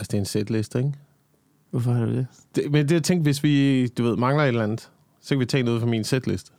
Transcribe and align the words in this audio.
Altså, 0.00 0.08
det 0.10 0.14
er 0.14 0.20
en 0.20 0.26
setliste, 0.26 0.78
ikke? 0.78 0.92
Hvorfor 1.70 1.92
har 1.92 2.06
du 2.06 2.12
det? 2.12 2.26
Det, 2.54 2.72
men 2.72 2.88
det 2.88 2.94
jeg 2.94 3.02
tænkte, 3.02 3.22
hvis 3.22 3.42
vi, 3.42 3.86
du 3.86 4.02
ved, 4.02 4.16
mangler 4.16 4.44
et 4.44 4.48
eller 4.48 4.62
andet, 4.62 4.88
så 5.22 5.28
kan 5.28 5.40
vi 5.40 5.44
tage 5.44 5.62
noget 5.62 5.80
fra 5.80 5.88
min 5.88 6.04
setliste. 6.04 6.50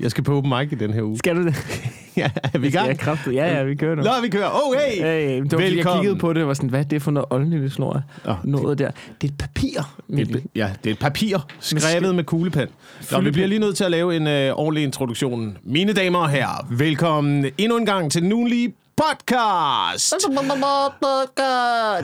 Jeg 0.00 0.10
skal 0.10 0.24
på 0.24 0.36
open 0.36 0.50
mic 0.58 0.72
i 0.72 0.74
den 0.74 0.92
her 0.92 1.02
uge. 1.02 1.18
Skal 1.18 1.36
du 1.36 1.44
det? 1.44 1.54
ja, 2.16 2.30
er 2.54 2.58
vi 2.58 2.66
i 2.66 2.70
gang? 2.70 2.98
Ja. 3.06 3.16
Ja, 3.32 3.56
ja, 3.56 3.62
vi 3.62 3.74
kører 3.74 3.94
nu. 3.94 4.02
Nå, 4.02 4.10
vi 4.22 4.28
kører. 4.28 4.48
Oh, 4.52 4.74
hey! 4.74 5.02
Hey, 5.02 5.42
det 5.42 5.42
var, 5.42 5.48
fordi 5.48 5.64
jeg 5.64 5.72
Velkommen. 5.76 6.02
kiggede 6.02 6.18
på 6.18 6.32
det 6.32 6.42
og 6.42 6.48
var 6.48 6.54
sådan, 6.54 6.70
hvad 6.70 6.80
er 6.80 6.84
det 6.84 7.02
for 7.02 7.10
noget 7.10 7.26
åndeligt 7.30 7.78
jeg? 7.78 8.02
Nå, 8.24 8.34
Noget 8.44 8.78
der. 8.78 8.90
Det 9.20 9.28
er 9.28 9.32
et 9.32 9.38
papir. 9.38 9.96
Det, 10.08 10.42
ja, 10.54 10.70
det 10.84 10.90
er 10.90 10.94
et 10.94 10.98
papir, 10.98 11.46
skrevet 11.60 12.14
med 12.14 12.24
kuglepen. 12.24 12.68
Nå, 13.12 13.20
vi 13.20 13.30
bliver 13.30 13.46
lige 13.48 13.58
nødt 13.58 13.76
til 13.76 13.84
at 13.84 13.90
lave 13.90 14.16
en 14.16 14.26
øh, 14.26 14.52
ordentlig 14.52 14.84
introduktion. 14.84 15.58
Mine 15.62 15.92
damer 15.92 16.18
og 16.18 16.30
herrer, 16.30 16.66
velkommen 16.70 17.46
endnu 17.58 17.76
en 17.76 17.86
gang 17.86 18.12
til 18.12 18.22
den 18.22 18.32
ugenlige 18.32 18.74
podcast. 19.02 20.14
Det 20.20 20.36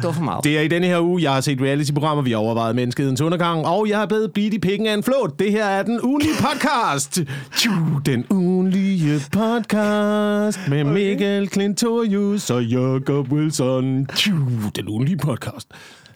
var 0.04 0.12
for 0.12 0.22
meget. 0.22 0.44
Det 0.44 0.58
er 0.58 0.60
i 0.60 0.68
denne 0.68 0.86
her 0.86 1.00
uge, 1.00 1.22
jeg 1.22 1.32
har 1.32 1.40
set 1.40 1.60
reality-programmer, 1.60 2.22
vi 2.22 2.30
har 2.30 2.38
overvejet 2.38 2.76
menneskehedens 2.76 3.20
undergang, 3.20 3.66
og 3.66 3.88
jeg 3.88 4.02
er 4.02 4.06
blevet 4.06 4.32
blidt 4.32 4.54
i 4.54 4.58
pikken 4.58 4.86
af 4.86 4.94
en 4.94 5.02
flot. 5.02 5.38
Det 5.38 5.52
her 5.52 5.64
er 5.64 5.82
den 5.82 6.00
ugenlige 6.02 6.34
podcast. 6.40 7.20
Den 8.06 8.26
ugenlige 8.30 9.20
podcast 9.32 10.58
med 10.68 10.84
Mikkel 10.84 11.48
Klintorius 11.48 12.50
og 12.50 12.64
Jacob 12.64 13.32
Wilson. 13.32 14.06
Den 14.76 14.88
ugenlige 14.88 15.16
podcast. 15.16 15.68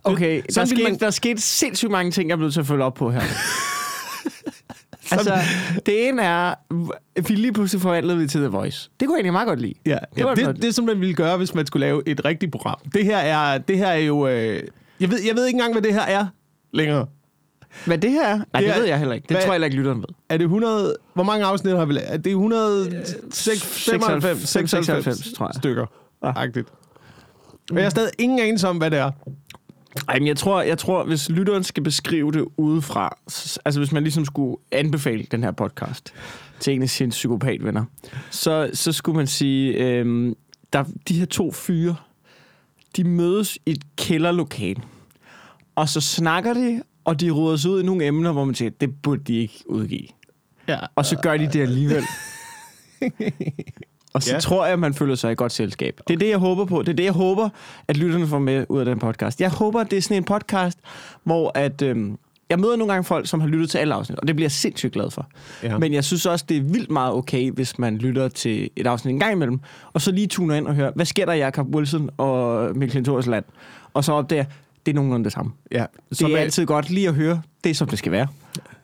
Okay, 0.04 0.42
der, 0.54 0.64
skete, 0.64 0.82
man- 0.82 0.98
der 0.98 1.10
skete 1.10 1.40
sindssygt 1.40 1.90
mange 1.92 2.10
ting, 2.12 2.28
jeg 2.28 2.34
er 2.36 2.40
nødt 2.40 2.52
til 2.52 2.60
at 2.60 2.66
følge 2.66 2.84
op 2.84 2.94
på 2.94 3.10
her. 3.10 3.20
altså, 5.12 5.34
det 5.86 6.08
ene 6.08 6.22
er, 6.22 6.54
vi 7.28 7.34
lige 7.34 7.52
pludselig 7.52 7.82
forvandlede 7.82 8.18
vi 8.18 8.26
til 8.26 8.40
The 8.40 8.48
Voice. 8.48 8.90
Det 9.00 9.08
kunne 9.08 9.14
jeg 9.14 9.18
egentlig 9.18 9.32
meget 9.32 9.48
godt 9.48 9.60
lide. 9.60 9.74
Ja, 9.86 9.92
det 10.14 10.18
ja, 10.18 10.22
godt. 10.22 10.38
det, 10.38 10.62
det, 10.62 10.74
som 10.74 10.84
man 10.84 11.00
ville 11.00 11.14
gøre, 11.14 11.36
hvis 11.36 11.54
man 11.54 11.66
skulle 11.66 11.86
lave 11.86 12.02
et 12.06 12.24
rigtigt 12.24 12.52
program. 12.52 12.76
Det 12.94 13.04
her 13.04 13.18
er, 13.18 13.58
det 13.58 13.78
her 13.78 13.86
er 13.86 13.96
jo... 13.98 14.28
Øh, 14.28 14.62
jeg, 15.00 15.10
ved, 15.10 15.18
jeg 15.26 15.36
ved 15.36 15.46
ikke 15.46 15.56
engang, 15.56 15.72
hvad 15.74 15.82
det 15.82 15.94
her 15.94 16.00
er 16.02 16.26
længere. 16.72 17.06
Hvad 17.86 17.98
det 17.98 18.10
her 18.10 18.24
er? 18.26 18.36
Nej, 18.36 18.44
Det 18.54 18.62
det, 18.62 18.68
er- 18.70 18.78
ved 18.78 18.84
jeg 18.86 18.98
heller 18.98 19.14
ikke. 19.14 19.24
Det 19.28 19.36
hvad- 19.36 19.42
tror 19.42 19.46
jeg 19.46 19.52
heller 19.54 19.66
ikke, 19.66 19.76
lytteren 19.76 19.98
ved. 19.98 20.08
Er 20.28 20.36
det 20.36 20.44
100... 20.44 20.96
Hvor 21.14 21.22
mange 21.24 21.44
afsnit 21.46 21.76
har 21.76 21.84
vi 21.84 21.92
lavet? 21.92 22.12
Er 22.12 22.16
det 22.16 22.30
195 22.30 24.48
96, 24.48 24.86
96, 24.86 25.32
tror 25.36 25.46
jeg. 25.46 25.54
stykker? 25.54 25.86
Ja. 26.24 26.32
Agtigt. 26.36 26.68
Men 27.70 27.76
jeg 27.78 27.84
har 27.84 27.90
stadig 27.90 28.10
ingen 28.18 28.38
anelse 28.38 28.68
om, 28.68 28.76
hvad 28.76 28.90
det 28.90 28.98
er. 28.98 29.10
Ej, 30.08 30.18
men 30.18 30.28
jeg 30.28 30.36
tror, 30.36 30.62
jeg 30.62 30.78
tror, 30.78 31.04
hvis 31.04 31.30
lytteren 31.30 31.64
skal 31.64 31.82
beskrive 31.82 32.32
det 32.32 32.44
udefra, 32.56 33.18
altså 33.64 33.80
hvis 33.80 33.92
man 33.92 34.02
ligesom 34.02 34.24
skulle 34.24 34.56
anbefale 34.72 35.26
den 35.30 35.42
her 35.42 35.50
podcast 35.50 36.14
til 36.60 36.74
en 36.74 36.82
af 36.82 36.90
sine 36.90 37.10
psykopatvenner, 37.10 37.84
så, 38.30 38.70
så 38.74 38.92
skulle 38.92 39.16
man 39.16 39.26
sige, 39.26 39.72
øhm, 39.72 40.36
der, 40.72 40.84
de 41.08 41.18
her 41.18 41.26
to 41.26 41.52
fyre, 41.52 41.96
de 42.96 43.04
mødes 43.04 43.58
i 43.66 43.70
et 43.70 43.82
kælderlokale, 43.96 44.82
og 45.74 45.88
så 45.88 46.00
snakker 46.00 46.54
de, 46.54 46.82
og 47.04 47.20
de 47.20 47.30
ruder 47.30 47.56
sig 47.56 47.70
ud 47.70 47.82
i 47.82 47.86
nogle 47.86 48.06
emner, 48.06 48.32
hvor 48.32 48.44
man 48.44 48.54
tænker, 48.54 48.78
det 48.80 49.02
burde 49.02 49.22
de 49.24 49.36
ikke 49.36 49.64
udgive. 49.66 50.08
Ja. 50.68 50.78
Og 50.94 51.06
så 51.06 51.16
gør 51.16 51.36
de 51.36 51.46
det 51.52 51.60
alligevel. 51.60 52.04
Og 54.14 54.22
så 54.22 54.32
Ja. 54.34 54.40
tror 54.40 54.64
jeg, 54.64 54.72
at 54.72 54.78
man 54.78 54.94
føler 54.94 55.14
sig 55.14 55.32
i 55.32 55.34
godt 55.34 55.52
selskab. 55.52 56.00
Det 56.08 56.14
er 56.14 56.18
det, 56.18 56.28
jeg 56.28 56.38
håber 56.38 56.64
på. 56.64 56.82
Det 56.82 56.88
er 56.88 56.92
det, 56.96 57.04
jeg 57.04 57.12
håber, 57.12 57.48
at 57.88 57.96
lytterne 57.96 58.26
får 58.26 58.38
med 58.38 58.66
ud 58.68 58.78
af 58.78 58.84
den 58.84 58.98
podcast. 58.98 59.40
Jeg 59.40 59.50
håber, 59.50 59.80
at 59.80 59.90
det 59.90 59.96
er 59.96 60.02
sådan 60.02 60.16
en 60.16 60.24
podcast, 60.24 60.78
hvor 61.24 61.52
at, 61.54 61.82
øhm, 61.82 62.18
jeg 62.50 62.58
møder 62.58 62.76
nogle 62.76 62.92
gange 62.92 63.04
folk, 63.04 63.26
som 63.28 63.40
har 63.40 63.48
lyttet 63.48 63.70
til 63.70 63.78
alle 63.78 63.94
afsnit, 63.94 64.18
og 64.18 64.28
det 64.28 64.36
bliver 64.36 64.44
jeg 64.44 64.52
sindssygt 64.52 64.92
glad 64.92 65.10
for. 65.10 65.26
Ja. 65.62 65.78
Men 65.78 65.92
jeg 65.92 66.04
synes 66.04 66.26
også, 66.26 66.44
det 66.48 66.56
er 66.56 66.60
vildt 66.62 66.90
meget 66.90 67.12
okay, 67.14 67.50
hvis 67.50 67.78
man 67.78 67.98
lytter 67.98 68.28
til 68.28 68.70
et 68.76 68.86
afsnit 68.86 69.12
en 69.12 69.20
gang 69.20 69.32
imellem, 69.32 69.60
og 69.92 70.00
så 70.00 70.12
lige 70.12 70.26
tuner 70.26 70.54
ind 70.54 70.66
og 70.66 70.74
hører, 70.74 70.90
hvad 70.94 71.06
sker 71.06 71.24
der, 71.26 71.32
Jacob 71.32 71.66
Wilson 71.74 72.10
og 72.16 72.64
Mikkel 72.76 72.90
Klintorius 72.90 73.26
land? 73.26 73.44
Og 73.94 74.04
så 74.04 74.12
opdager, 74.12 74.44
det 74.86 74.92
er 74.92 74.94
nogenlunde 74.94 75.24
det 75.24 75.32
samme. 75.32 75.52
ja. 75.72 75.84
Det 76.10 76.18
Som, 76.18 76.30
er 76.30 76.36
er, 76.36 76.40
altid 76.40 76.66
godt 76.66 76.90
lige 76.90 77.08
at 77.08 77.14
høre, 77.14 77.42
det 77.64 77.70
er 77.70 77.74
som 77.74 77.88
det 77.88 77.98
skal 77.98 78.12
være. 78.12 78.26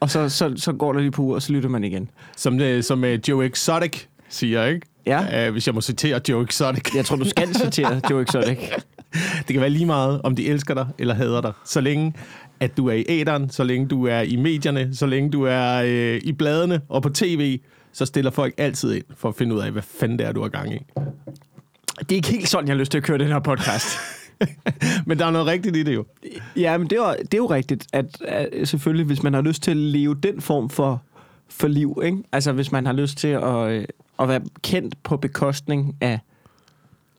Og 0.01 0.11
så, 0.11 0.29
så, 0.29 0.53
så 0.57 0.73
går 0.73 0.93
der 0.93 1.01
lige 1.01 1.11
på 1.11 1.23
uger, 1.23 1.35
og 1.35 1.43
så 1.43 1.53
lytter 1.53 1.69
man 1.69 1.85
igen. 1.85 2.11
som, 2.37 2.59
det, 2.59 2.85
som 2.85 3.03
uh, 3.05 3.29
Joe 3.29 3.47
Exotic 3.47 4.03
siger, 4.29 4.65
ikke? 4.65 4.87
Ja. 5.07 5.47
Uh, 5.49 5.53
hvis 5.53 5.67
jeg 5.67 5.75
må 5.75 5.81
citere 5.81 6.21
Joe 6.29 6.43
Exotic. 6.45 6.95
Jeg 6.95 7.05
tror, 7.05 7.17
du 7.17 7.29
skal 7.29 7.55
citere 7.55 8.01
Joe 8.11 8.23
Exotic. 8.23 8.59
Det 9.39 9.47
kan 9.47 9.61
være 9.61 9.71
lige 9.71 9.87
meget, 9.87 10.21
om 10.25 10.37
de 10.37 10.47
elsker 10.49 10.75
dig 10.75 10.87
eller 10.99 11.15
hader 11.15 11.41
dig. 11.41 11.53
Så 11.65 11.81
længe, 11.81 12.15
at 12.61 12.77
du 12.77 12.89
er 12.89 12.93
i 12.93 13.05
æderen, 13.09 13.51
så 13.51 13.65
længe 13.65 13.87
du 13.89 14.07
er 14.07 14.21
i 14.21 14.37
medierne, 14.37 14.95
så 14.95 15.07
længe 15.07 15.31
du 15.31 15.43
er 15.43 15.83
øh, 15.87 16.21
i 16.25 16.33
bladene 16.33 16.81
og 16.89 17.03
på 17.03 17.09
tv, 17.09 17.61
så 17.93 18.07
stiller 18.07 18.31
folk 18.31 18.55
altid 18.59 18.95
ind 18.95 19.05
for 19.17 19.29
at 19.29 19.35
finde 19.35 19.55
ud 19.55 19.61
af, 19.61 19.71
hvad 19.71 19.83
fanden 19.83 20.19
det 20.19 20.27
er, 20.27 20.33
du 20.33 20.43
har 20.43 20.49
gang 20.49 20.75
i. 20.75 20.79
Det 22.01 22.13
er 22.13 22.17
ikke 22.17 22.29
helt 22.29 22.49
sådan, 22.49 22.69
jeg 22.69 22.75
har 22.75 22.79
lyst 22.79 22.91
til 22.91 22.99
at 22.99 23.05
køre 23.05 23.19
den 23.19 23.27
her 23.29 23.39
podcast. 23.39 23.87
Men 25.07 25.19
der 25.19 25.27
er 25.27 25.31
noget 25.31 25.47
rigtigt 25.47 25.77
i 25.77 25.83
det 25.83 25.95
jo. 25.95 26.05
ja, 26.57 26.79
men 26.79 26.91
det 26.91 26.99
er, 26.99 27.09
jo- 27.09 27.17
det 27.23 27.35
er 27.35 27.39
jo 27.39 27.47
rigtigt, 27.47 27.87
at, 27.93 28.07
at 28.29 28.69
selvfølgelig, 28.69 29.07
hvis 29.07 29.23
man 29.23 29.35
har 29.35 29.41
lyst 29.43 29.63
til 29.63 29.71
at 29.71 29.77
leve 29.77 30.15
den 30.23 30.41
form 30.41 30.71
for, 30.71 31.03
for 31.49 31.69
liv, 31.69 32.01
ikke? 32.05 32.19
altså 32.33 32.53
hvis 32.53 32.73
man 32.73 32.87
har 32.87 32.93
lyst 32.93 33.19
til 33.19 33.29
at, 33.29 33.71
øh, 33.71 33.85
at 34.19 34.29
være 34.29 34.41
kendt 34.63 35.03
på 35.03 35.17
bekostning 35.17 35.97
af 36.01 36.19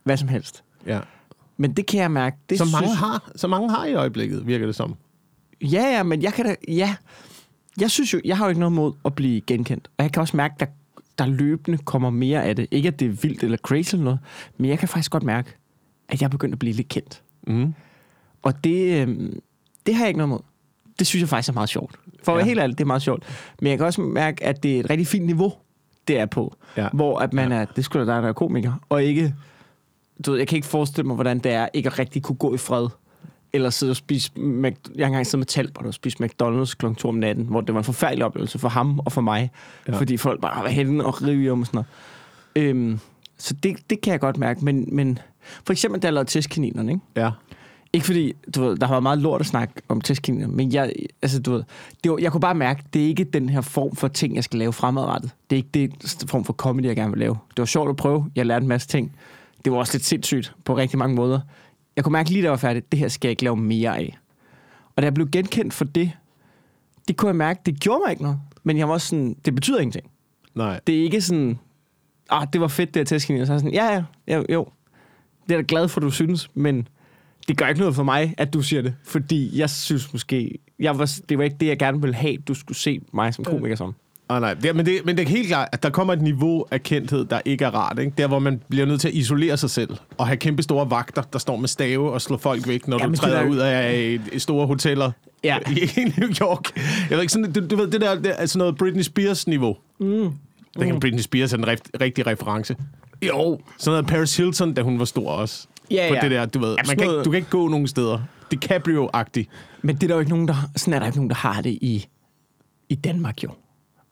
hvad 0.03 0.17
som 0.17 0.27
helst. 0.27 0.63
Ja. 0.87 0.99
Men 1.57 1.73
det 1.73 1.85
kan 1.85 1.99
jeg 1.99 2.11
mærke. 2.11 2.37
Det 2.49 2.57
Så 2.57 2.65
mange, 2.65 2.87
synes, 2.87 2.99
har, 2.99 3.31
så 3.35 3.47
mange 3.47 3.69
har 3.69 3.85
i 3.85 3.93
øjeblikket, 3.93 4.47
virker 4.47 4.65
det 4.65 4.75
som. 4.75 4.95
Ja, 5.61 5.83
ja, 5.97 6.03
men 6.03 6.21
jeg 6.21 6.33
kan 6.33 6.45
da... 6.45 6.55
Ja, 6.67 6.95
jeg 7.81 7.91
synes 7.91 8.13
jo, 8.13 8.21
jeg 8.25 8.37
har 8.37 8.45
jo 8.45 8.49
ikke 8.49 8.59
noget 8.59 8.73
mod 8.73 8.93
at 9.05 9.15
blive 9.15 9.41
genkendt. 9.41 9.87
Og 9.97 10.03
jeg 10.03 10.11
kan 10.11 10.21
også 10.21 10.37
mærke, 10.37 10.55
der, 10.59 10.65
der 11.17 11.25
løbende 11.25 11.77
kommer 11.77 12.09
mere 12.09 12.43
af 12.43 12.55
det. 12.55 12.67
Ikke, 12.71 12.87
at 12.87 12.99
det 12.99 13.05
er 13.05 13.09
vildt 13.11 13.43
eller 13.43 13.57
crazy 13.57 13.93
eller 13.93 14.03
noget, 14.03 14.19
men 14.57 14.69
jeg 14.69 14.79
kan 14.79 14.87
faktisk 14.87 15.11
godt 15.11 15.23
mærke, 15.23 15.53
at 16.09 16.21
jeg 16.21 16.27
er 16.27 16.31
begyndt 16.31 16.53
at 16.53 16.59
blive 16.59 16.73
lidt 16.73 16.87
kendt. 16.89 17.21
Mm. 17.47 17.73
Og 18.43 18.63
det, 18.63 19.01
øhm, 19.01 19.39
det 19.85 19.95
har 19.95 20.01
jeg 20.03 20.07
ikke 20.07 20.17
noget 20.17 20.29
mod. 20.29 20.39
Det 20.99 21.07
synes 21.07 21.21
jeg 21.21 21.29
faktisk 21.29 21.49
er 21.49 21.53
meget 21.53 21.69
sjovt. 21.69 21.95
For 22.23 22.33
at 22.35 22.39
Ja. 22.39 22.45
helt 22.45 22.59
ærlig, 22.59 22.77
det 22.77 22.83
er 22.83 22.87
meget 22.87 23.01
sjovt. 23.01 23.23
Men 23.61 23.69
jeg 23.69 23.77
kan 23.77 23.85
også 23.85 24.01
mærke, 24.01 24.43
at 24.43 24.63
det 24.63 24.75
er 24.75 24.79
et 24.79 24.89
rigtig 24.89 25.07
fint 25.07 25.25
niveau, 25.25 25.53
det 26.07 26.19
er 26.19 26.25
på. 26.25 26.55
Ja. 26.77 26.87
Hvor 26.93 27.19
at 27.19 27.33
man 27.33 27.51
er, 27.51 27.65
det 27.65 27.85
skulle 27.85 28.05
da 28.05 28.13
dig, 28.13 28.23
der 28.23 28.29
er 28.29 28.33
komiker, 28.33 28.73
og 28.89 29.03
ikke... 29.03 29.35
Du 30.25 30.31
ved, 30.31 30.37
jeg 30.37 30.47
kan 30.47 30.55
ikke 30.55 30.67
forestille 30.67 31.07
mig, 31.07 31.15
hvordan 31.15 31.39
det 31.39 31.51
er 31.51 31.67
ikke 31.73 31.87
at 31.87 31.99
rigtig 31.99 32.23
kunne 32.23 32.35
gå 32.35 32.53
i 32.53 32.57
fred. 32.57 32.87
Eller 33.53 33.69
sidde 33.69 33.91
og 33.91 33.95
spise... 33.95 34.31
Mac- 34.37 34.91
jeg 34.95 35.05
har 35.05 35.07
engang 35.07 35.25
siddet 35.27 35.39
med 35.39 35.45
Talbot 35.45 35.85
og 35.85 35.93
spise 35.93 36.17
McDonald's 36.23 36.73
kl. 36.77 36.85
2 36.97 37.07
om 37.09 37.15
natten, 37.15 37.45
hvor 37.45 37.61
det 37.61 37.73
var 37.73 37.79
en 37.79 37.83
forfærdelig 37.83 38.25
oplevelse 38.25 38.59
for 38.59 38.69
ham 38.69 38.99
og 38.99 39.11
for 39.11 39.21
mig. 39.21 39.51
Ja. 39.87 39.93
Ja. 39.93 39.97
Fordi 39.99 40.17
folk 40.17 40.41
bare 40.41 40.63
var 40.63 40.69
henne 40.69 41.05
og 41.05 41.21
rive 41.23 41.51
om 41.51 41.59
og 41.61 41.67
sådan 41.67 41.83
noget. 42.55 42.69
Øhm, 42.69 42.99
så 43.37 43.53
det, 43.63 43.89
det 43.89 44.01
kan 44.01 44.11
jeg 44.11 44.19
godt 44.19 44.37
mærke. 44.37 44.65
Men, 44.65 44.89
men 44.91 45.19
for 45.65 45.73
eksempel, 45.73 46.01
da 46.01 46.07
jeg 46.07 46.13
lavede 46.13 46.29
testkaninerne, 46.29 46.91
ikke? 46.91 47.03
Ja. 47.15 47.31
Ikke 47.95 48.05
fordi, 48.05 48.33
du 48.55 48.63
ved, 48.63 48.77
der 48.77 48.85
har 48.85 48.93
været 48.93 49.03
meget 49.03 49.19
lort 49.19 49.41
at 49.41 49.47
snakke 49.47 49.73
om 49.87 50.01
testkaniner, 50.01 50.47
men 50.47 50.73
jeg, 50.73 50.93
altså, 51.21 51.41
du 51.41 51.51
ved, 51.51 51.63
det 52.03 52.11
var, 52.11 52.17
jeg 52.17 52.31
kunne 52.31 52.41
bare 52.41 52.55
mærke, 52.55 52.83
det 52.93 53.03
er 53.03 53.07
ikke 53.07 53.23
den 53.23 53.49
her 53.49 53.61
form 53.61 53.95
for 53.95 54.07
ting, 54.07 54.35
jeg 54.35 54.43
skal 54.43 54.59
lave 54.59 54.73
fremadrettet. 54.73 55.31
Det 55.49 55.55
er 55.55 55.57
ikke 55.57 55.97
det 56.01 56.29
form 56.29 56.43
for 56.43 56.53
comedy, 56.53 56.85
jeg 56.85 56.95
gerne 56.95 57.11
vil 57.11 57.19
lave. 57.19 57.37
Det 57.49 57.59
var 57.59 57.65
sjovt 57.65 57.89
at 57.89 57.95
prøve, 57.95 58.25
jeg 58.35 58.45
lærte 58.45 58.63
en 58.63 58.67
masse 58.67 58.87
ting. 58.87 59.15
Det 59.65 59.71
var 59.71 59.77
også 59.77 59.93
lidt 59.93 60.05
sindssygt 60.05 60.55
på 60.65 60.77
rigtig 60.77 60.99
mange 60.99 61.15
måder. 61.15 61.39
Jeg 61.95 62.03
kunne 62.03 62.11
mærke 62.11 62.29
lige, 62.29 62.41
da 62.41 62.45
jeg 62.45 62.51
var 62.51 62.57
færdig, 62.57 62.91
det 62.91 62.99
her 62.99 63.07
skal 63.07 63.27
jeg 63.27 63.31
ikke 63.31 63.43
lave 63.43 63.55
mere 63.55 63.97
af. 63.97 64.17
Og 64.95 65.01
da 65.01 65.05
jeg 65.05 65.13
blev 65.13 65.29
genkendt 65.31 65.73
for 65.73 65.85
det, 65.85 66.11
det 67.07 67.17
kunne 67.17 67.29
jeg 67.29 67.35
mærke, 67.35 67.61
det 67.65 67.79
gjorde 67.79 68.01
mig 68.05 68.11
ikke 68.11 68.23
noget. 68.23 68.39
Men 68.63 68.77
jeg 68.77 68.87
var 68.87 68.93
også 68.93 69.07
sådan, 69.07 69.35
det 69.45 69.55
betyder 69.55 69.79
ingenting. 69.79 70.05
Nej. 70.55 70.79
Det 70.87 70.99
er 70.99 71.03
ikke 71.03 71.21
sådan, 71.21 71.59
ah, 72.29 72.47
det 72.53 72.61
var 72.61 72.67
fedt, 72.67 72.93
det 72.93 72.99
her 72.99 73.05
testkaniner. 73.05 73.45
Så 73.45 73.51
er 73.51 73.55
jeg 73.55 73.59
sådan, 73.59 73.73
ja, 73.73 74.03
ja, 74.27 74.37
jo, 74.37 74.45
jo. 74.49 74.67
Det 75.43 75.51
er 75.51 75.57
jeg 75.57 75.69
da 75.69 75.75
glad 75.75 75.87
for, 75.87 75.99
du 75.99 76.09
synes, 76.09 76.49
men 76.53 76.87
det 77.47 77.57
gør 77.57 77.67
ikke 77.67 77.79
noget 77.79 77.95
for 77.95 78.03
mig, 78.03 78.33
at 78.37 78.53
du 78.53 78.61
siger 78.61 78.81
det. 78.81 78.93
Fordi 79.03 79.59
jeg 79.59 79.69
synes 79.69 80.13
måske, 80.13 80.59
jeg 80.79 80.99
var, 80.99 81.11
det 81.29 81.37
var 81.37 81.43
ikke 81.43 81.55
det, 81.59 81.67
jeg 81.67 81.79
gerne 81.79 82.01
ville 82.01 82.15
have, 82.15 82.37
du 82.37 82.53
skulle 82.53 82.77
se 82.77 82.99
mig 83.13 83.33
som 83.33 83.45
komiker 83.45 83.75
som. 83.75 83.95
Ah, 84.29 84.41
nej. 84.41 84.53
Det, 84.53 84.75
men, 84.75 84.85
det, 84.85 85.01
men 85.05 85.17
det 85.17 85.23
er 85.25 85.29
helt 85.29 85.47
klart, 85.47 85.67
at 85.71 85.83
der 85.83 85.89
kommer 85.89 86.13
et 86.13 86.21
niveau 86.21 86.65
af 86.71 86.83
kendthed, 86.83 87.25
der 87.25 87.39
ikke 87.45 87.65
er 87.65 87.69
rart. 87.69 87.99
Ikke? 87.99 88.11
Der, 88.17 88.27
hvor 88.27 88.39
man 88.39 88.61
bliver 88.69 88.85
nødt 88.85 89.01
til 89.01 89.07
at 89.07 89.13
isolere 89.13 89.57
sig 89.57 89.69
selv. 89.69 89.89
Og 90.17 90.27
have 90.27 90.37
kæmpe 90.37 90.63
store 90.63 90.89
vagter, 90.89 91.21
der 91.21 91.39
står 91.39 91.55
med 91.57 91.67
stave 91.67 92.11
og 92.11 92.21
slår 92.21 92.37
folk 92.37 92.67
væk, 92.67 92.87
når 92.87 92.99
Ja, 93.01 93.07
du 93.07 93.15
træder 93.15 93.41
der- 93.41 93.49
ud 93.49 93.57
af 93.57 94.19
store 94.37 94.67
hoteller 94.67 95.11
Ja. 95.43 95.57
i 95.97 96.13
New 96.17 96.29
York. 96.41 96.77
Jeg 97.09 97.17
ved 97.17 97.21
ikke, 97.21 97.33
sådan, 97.33 97.51
du, 97.51 97.67
du 97.67 97.75
ved, 97.75 97.87
det 97.87 98.01
der 98.01 98.15
det 98.15 98.33
er 98.37 98.45
sådan 98.45 98.59
noget 98.59 98.77
Britney 98.77 99.01
Spears-niveau. 99.03 99.77
Mm. 99.99 100.31
Ikke, 100.81 100.93
om 100.93 100.99
Britney 100.99 101.21
Spears 101.21 101.53
er 101.53 101.57
en 101.57 101.67
rif, 101.67 101.79
rigtig 102.01 102.27
reference. 102.27 102.75
Jo. 103.27 103.59
Sådan 103.77 103.91
noget 103.91 104.07
Paris 104.07 104.37
Hilton, 104.37 104.73
da 104.73 104.81
hun 104.81 104.99
var 104.99 105.05
stor 105.05 105.31
også. 105.31 105.67
Ja, 105.91 106.13
ja. 106.13 106.21
det 106.21 106.31
der, 106.31 106.45
du 106.45 106.59
ved, 106.59 106.75
man 106.87 106.97
kan, 106.97 107.07
ikke, 107.09 107.23
du 107.23 107.31
kan 107.31 107.37
ikke 107.37 107.49
gå 107.49 107.67
nogen 107.67 107.87
steder. 107.87 108.19
DiCaprio-agtigt. 108.53 109.47
Men 109.81 109.95
det 109.95 110.03
er 110.03 110.07
der 110.07 110.15
jo 110.15 110.19
ikke 110.19 110.31
nogen, 110.31 110.47
der, 110.47 110.55
sådan 110.75 110.93
er 110.93 110.99
der 110.99 111.05
ikke 111.05 111.17
nogen, 111.17 111.29
der 111.29 111.35
har 111.35 111.61
det 111.61 111.69
i, 111.81 112.07
i 112.89 112.95
Danmark 112.95 113.43
jo. 113.43 113.49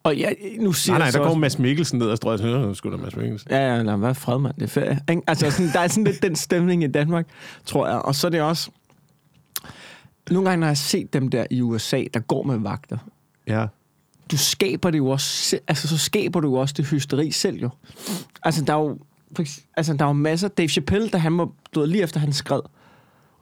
Og 0.03 0.19
jeg, 0.19 0.35
nu 0.59 0.71
siger 0.73 0.93
Nej, 0.97 0.99
nej, 1.07 1.11
der 1.11 1.17
går 1.19 1.25
også- 1.25 1.37
Mads 1.39 1.59
Mikkelsen 1.59 1.99
ned 1.99 2.07
og 2.09 2.17
strøger. 2.17 2.37
sådan, 2.37 2.69
"Øh, 2.69 2.75
Sgu 2.75 2.91
da 2.91 2.97
Mads 2.97 3.15
Mikkelsen. 3.15 3.51
Ja, 3.51 3.75
ja, 3.75 3.83
nej, 3.83 3.95
hvad 3.95 4.15
fred, 4.15 4.39
mand? 4.39 4.53
Det 4.55 4.63
er 4.63 4.67
ferie. 4.67 4.99
Ikke? 5.09 5.21
Altså, 5.27 5.51
sådan, 5.51 5.71
der 5.73 5.79
er 5.79 5.87
sådan 5.87 6.03
lidt 6.03 6.21
den 6.23 6.35
stemning 6.35 6.83
i 6.83 6.87
Danmark, 6.87 7.27
tror 7.65 7.87
jeg. 7.87 7.97
Og 7.97 8.15
så 8.15 8.27
er 8.27 8.31
det 8.31 8.41
også... 8.41 8.69
Nogle 10.31 10.49
gange, 10.49 10.59
når 10.59 10.67
jeg 10.67 10.69
har 10.69 10.75
set 10.75 11.13
dem 11.13 11.27
der 11.29 11.45
i 11.51 11.61
USA, 11.61 12.03
der 12.13 12.19
går 12.19 12.43
med 12.43 12.57
vagter, 12.59 12.97
Ja. 13.47 13.65
Du 14.31 14.37
skaber 14.37 14.91
det 14.91 14.97
jo 14.97 15.07
også 15.09 15.59
altså 15.67 15.87
så 15.87 15.97
skaber 15.97 16.39
du 16.39 16.47
jo 16.47 16.53
også 16.55 16.73
det 16.77 16.85
hysteri 16.85 17.31
selv 17.31 17.57
jo. 17.61 17.69
Altså 18.43 18.63
der 18.63 18.73
er 18.73 18.77
jo, 18.79 18.97
altså 19.77 19.93
der 19.93 20.03
er 20.03 20.09
jo 20.09 20.13
masser, 20.13 20.47
Dave 20.47 20.69
Chappelle, 20.69 21.09
da 21.09 21.17
han 21.17 21.37
var, 21.37 21.49
du 21.75 21.79
ved, 21.79 21.87
lige 21.87 22.03
efter 22.03 22.19
han 22.19 22.33
skred, 22.33 22.61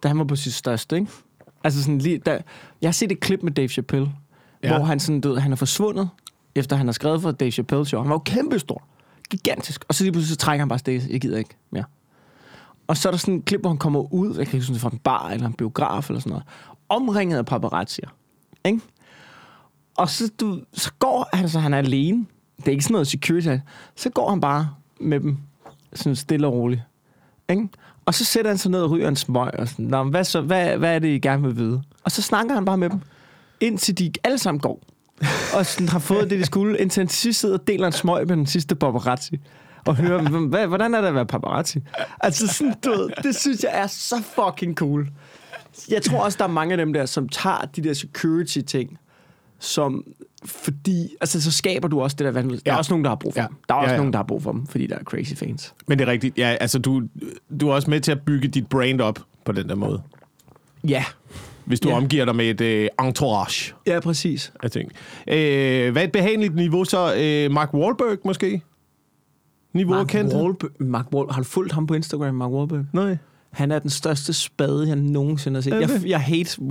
da 0.04 0.08
han 0.08 0.18
var 0.18 0.24
på 0.24 0.36
sit 0.36 0.54
største, 0.54 0.96
ikke? 0.96 1.12
Altså 1.64 1.82
sådan 1.84 1.98
lige, 1.98 2.18
da, 2.18 2.42
jeg 2.82 2.88
har 2.88 2.92
set 2.92 3.12
et 3.12 3.20
klip 3.20 3.44
med 3.44 3.52
Dave 3.52 3.68
Chappelle, 3.68 4.12
Ja. 4.64 4.78
hvor 4.78 4.86
han 4.86 5.00
sådan, 5.00 5.24
ved, 5.24 5.40
han 5.40 5.52
er 5.52 5.56
forsvundet, 5.56 6.10
efter 6.56 6.76
han 6.76 6.88
har 6.88 6.92
skrevet 6.94 7.22
for 7.22 7.32
Dave 7.32 7.52
Chappelle 7.52 7.86
show. 7.86 8.02
Han 8.02 8.10
var 8.10 8.16
jo 8.16 8.20
kæmpestor. 8.26 8.84
Gigantisk. 9.30 9.86
Og 9.88 9.96
så 9.96 10.04
lige 10.04 10.12
pludselig 10.12 10.34
så 10.34 10.38
trækker 10.38 10.62
han 10.62 10.70
bare 10.70 10.80
stik. 10.80 11.02
Jeg 11.10 11.22
gider 11.22 11.38
ikke 11.38 11.56
mere. 11.72 11.84
Og 12.88 12.98
så 12.98 13.10
er 13.10 13.12
der 13.12 13.18
sådan 13.18 13.36
et 13.36 13.46
klip, 13.46 13.62
hvor 13.62 13.70
han 13.70 13.78
kommer 13.78 14.14
ud, 14.14 14.28
jeg 14.38 14.48
kan 14.48 14.58
ikke 14.58 14.68
huske, 14.68 14.82
fra 14.82 14.90
en 14.94 14.98
bar 14.98 15.30
eller 15.30 15.48
en 15.48 15.54
biograf 15.54 16.10
eller 16.10 16.20
sådan 16.20 16.30
noget, 16.30 16.44
omringet 16.90 17.38
af 17.38 17.46
paparazzier. 17.46 18.10
Ikke? 18.66 18.80
Og 19.98 20.10
så, 20.10 20.32
du, 20.40 20.62
så 20.74 20.92
går 21.00 21.30
han, 21.34 21.50
så 21.50 21.60
han 21.60 21.74
er 21.74 21.78
alene. 21.78 22.26
Det 22.58 22.68
er 22.68 22.72
ikke 22.72 22.84
sådan 22.84 22.94
noget 22.94 23.08
security. 23.08 23.56
Så 23.96 24.10
går 24.10 24.30
han 24.30 24.42
bare 24.42 24.70
med 25.00 25.20
dem, 25.20 25.38
sådan 25.94 26.16
stille 26.16 26.48
og 26.48 26.54
roligt. 26.54 26.82
Ikke? 27.50 27.70
Og 28.06 28.14
så 28.14 28.26
sætter 28.26 28.52
han 28.52 28.58
sig 28.58 28.72
ned 28.72 28.82
og 28.82 28.92
ryger 28.92 29.08
en 29.08 29.16
smøg, 29.16 29.60
og 29.60 29.68
sådan, 29.68 29.86
Nå, 29.86 30.04
hvad, 30.04 30.24
så, 30.24 30.42
hvad, 30.42 30.78
hvad 30.78 30.96
er 30.96 31.00
det, 31.00 31.08
I 31.08 31.20
gerne 31.20 31.44
vil 31.44 31.58
vide? 31.58 31.84
Og 32.04 32.12
så 32.12 32.22
snakker 32.22 32.54
han 32.54 32.66
bare 32.66 32.78
med 32.78 32.90
dem, 32.90 33.00
indtil 33.60 33.98
de 33.98 34.12
alle 34.24 34.38
sammen 34.38 34.60
går. 34.60 34.82
Og 35.54 35.66
sådan 35.66 35.90
har 35.90 36.00
fået 36.00 36.30
det, 36.30 36.40
de 36.40 36.46
skulle, 36.46 36.80
indtil 36.80 37.02
han 37.02 37.08
til 37.08 37.18
sidst 37.18 37.40
sidder 37.40 37.58
og 37.58 37.68
deler 37.68 37.88
en 37.88 37.94
smøg 37.94 38.28
med 38.28 38.38
den 38.38 38.46
sidste 38.46 38.76
paparazzi. 38.76 39.40
Og 39.86 39.96
hører, 39.96 40.22
hvad, 40.48 40.68
hvordan 40.68 40.94
er 40.94 41.02
det 41.02 41.08
at 41.08 41.16
være 41.16 41.26
paparazzi? 41.26 41.80
Altså 42.20 42.48
sådan, 42.48 42.74
du 42.86 42.90
ved, 42.90 43.10
det 43.24 43.36
synes 43.36 43.64
jeg 43.64 43.72
er 43.74 43.88
så 43.88 44.24
fucking 44.36 44.76
cool. 44.76 45.08
Jeg 45.90 46.02
tror 46.02 46.20
også, 46.20 46.38
der 46.38 46.44
er 46.44 46.50
mange 46.50 46.72
af 46.72 46.78
dem 46.78 46.94
der, 46.94 47.06
som 47.06 47.30
tager 47.30 47.66
de 47.76 47.82
der 47.82 47.94
security-ting, 47.94 48.98
som 49.62 50.04
fordi, 50.46 51.10
altså 51.22 51.42
så 51.42 51.52
skaber 51.52 51.88
du 51.88 52.02
også 52.02 52.16
det 52.20 52.26
der 52.26 52.32
vanvid. 52.32 52.58
Der 52.58 52.72
er 52.72 52.74
Ja. 52.74 52.78
også 52.78 52.92
nogen, 52.94 53.04
der 53.04 53.10
har 53.12 53.16
brug 53.16 53.34
for 53.34 53.42
Ja. 53.42 53.48
dem. 53.48 53.56
Der 53.70 53.76
er 53.76 53.78
Ja, 53.78 53.84
også 53.84 53.92
ja. 53.94 53.98
nogen, 53.98 54.14
der 54.14 54.20
har 54.20 54.24
brug 54.24 54.44
for 54.44 54.52
dem, 54.52 54.68
fordi 54.68 54.88
der 54.88 54.96
er 54.96 55.04
crazy 55.04 55.34
fans. 55.34 55.74
Men 55.88 56.00
det 56.00 56.08
er 56.08 56.12
rigtigt. 56.12 56.38
Ja, 56.38 56.56
altså, 56.60 56.80
du, 56.80 57.04
du 57.62 57.70
er 57.70 57.74
også 57.74 57.90
med 57.90 58.00
til 58.02 58.12
at 58.12 58.22
bygge 58.22 58.48
dit 58.48 58.68
brand 58.68 59.02
op 59.02 59.20
på 59.46 59.52
den 59.52 59.70
der 59.70 59.76
måde. 59.76 60.02
Ja. 60.88 61.04
Hvis 61.66 61.80
du 61.80 61.90
Ja. 61.90 61.96
omgiver 61.98 62.26
dig 62.26 62.36
med 62.36 62.50
et 62.50 62.62
øh, 62.62 62.88
entourage 63.02 63.74
Ja, 63.88 64.00
præcis. 64.00 64.54
af 64.64 64.72
ting. 64.72 64.92
Øh, 65.28 65.92
hvad 65.92 66.02
er 66.02 66.06
et 66.08 66.12
behageligt 66.12 66.56
niveau 66.56 66.84
så? 66.86 67.16
Øh, 67.18 67.52
Mark 67.52 67.74
Wahlberg 67.74 68.18
måske? 68.26 68.62
Niveau 69.74 69.94
Mark? 69.96 70.14
Wahlberg, 70.16 70.70
Mark 70.80 71.06
Wahlberg, 71.14 71.36
har 71.36 71.42
du 71.42 71.48
fulgt 71.48 71.74
ham 71.74 71.88
på 71.88 71.94
Instagram, 71.94 72.36
Mark 72.36 72.52
Wahlberg? 72.52 72.86
Nej. 72.94 73.18
Han 73.52 73.72
er 73.72 73.80
den 73.80 73.90
største 73.90 74.34
spade, 74.34 74.88
jeg 74.88 74.96
nogensinde 74.96 75.58
har 75.58 75.62
set. 75.62 75.72
Jeg, 75.72 76.02
jeg, 76.06 76.22
hate, 76.22 76.62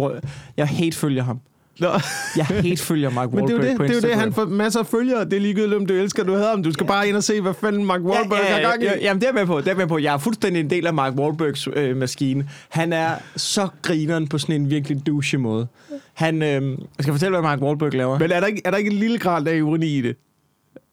jeg 0.56 0.68
hate 0.68 0.96
følger 0.96 1.22
ham. 1.22 1.40
Nå. 1.80 1.88
Jeg 2.36 2.46
hate 2.46 2.76
følger 2.76 3.10
Mark 3.10 3.30
Men 3.32 3.44
det 3.44 3.52
er 3.52 3.58
Wahlberg 3.58 3.66
jo 3.66 3.70
det, 3.70 3.76
på 3.76 3.82
det, 3.82 3.90
er 3.90 3.94
jo 3.94 4.00
det, 4.00 4.20
han 4.20 4.32
får 4.32 4.44
masser 4.44 4.80
af 4.80 4.86
følgere. 4.86 5.24
Det 5.24 5.32
er 5.32 5.40
ligegyldigt, 5.40 5.74
om 5.74 5.86
du 5.86 5.94
elsker, 5.94 6.24
du 6.24 6.34
hader 6.34 6.50
ham. 6.50 6.62
Du 6.62 6.72
skal 6.72 6.86
bare 6.86 7.08
ind 7.08 7.16
og 7.16 7.24
se, 7.24 7.40
hvad 7.40 7.54
fanden 7.54 7.84
Mark 7.84 8.00
Wahlberg 8.00 8.38
ja, 8.38 8.52
har 8.52 8.60
ja, 8.60 8.68
gang 8.68 8.82
i. 8.82 8.86
ja, 8.86 8.92
Jamen, 9.00 9.20
det 9.20 9.28
er 9.28 9.32
med 9.32 9.46
på. 9.46 9.60
Det 9.60 9.68
er 9.68 9.74
med 9.74 9.86
på. 9.86 9.98
Jeg 9.98 10.14
er 10.14 10.18
fuldstændig 10.18 10.60
en 10.60 10.70
del 10.70 10.86
af 10.86 10.94
Mark 10.94 11.14
Wahlbergs 11.14 11.68
øh, 11.72 11.96
maskine. 11.96 12.48
Han 12.68 12.92
er 12.92 13.10
så 13.36 13.68
grineren 13.82 14.28
på 14.28 14.38
sådan 14.38 14.54
en 14.54 14.70
virkelig 14.70 15.06
douche 15.06 15.38
måde. 15.38 15.66
Han, 16.14 16.42
øh, 16.42 16.48
jeg 16.48 16.76
skal 17.00 17.12
fortælle, 17.12 17.30
hvad 17.30 17.42
Mark 17.42 17.60
Wahlberg 17.60 17.94
laver. 17.94 18.18
Men 18.18 18.32
er 18.32 18.40
der, 18.40 18.46
ikke, 18.46 18.62
er 18.64 18.70
der 18.70 18.78
ikke 18.78 18.90
en 18.90 18.96
lille 18.96 19.18
grad 19.18 19.46
af 19.46 19.56
ironi 19.56 19.86
i 19.86 20.00
det? 20.00 20.16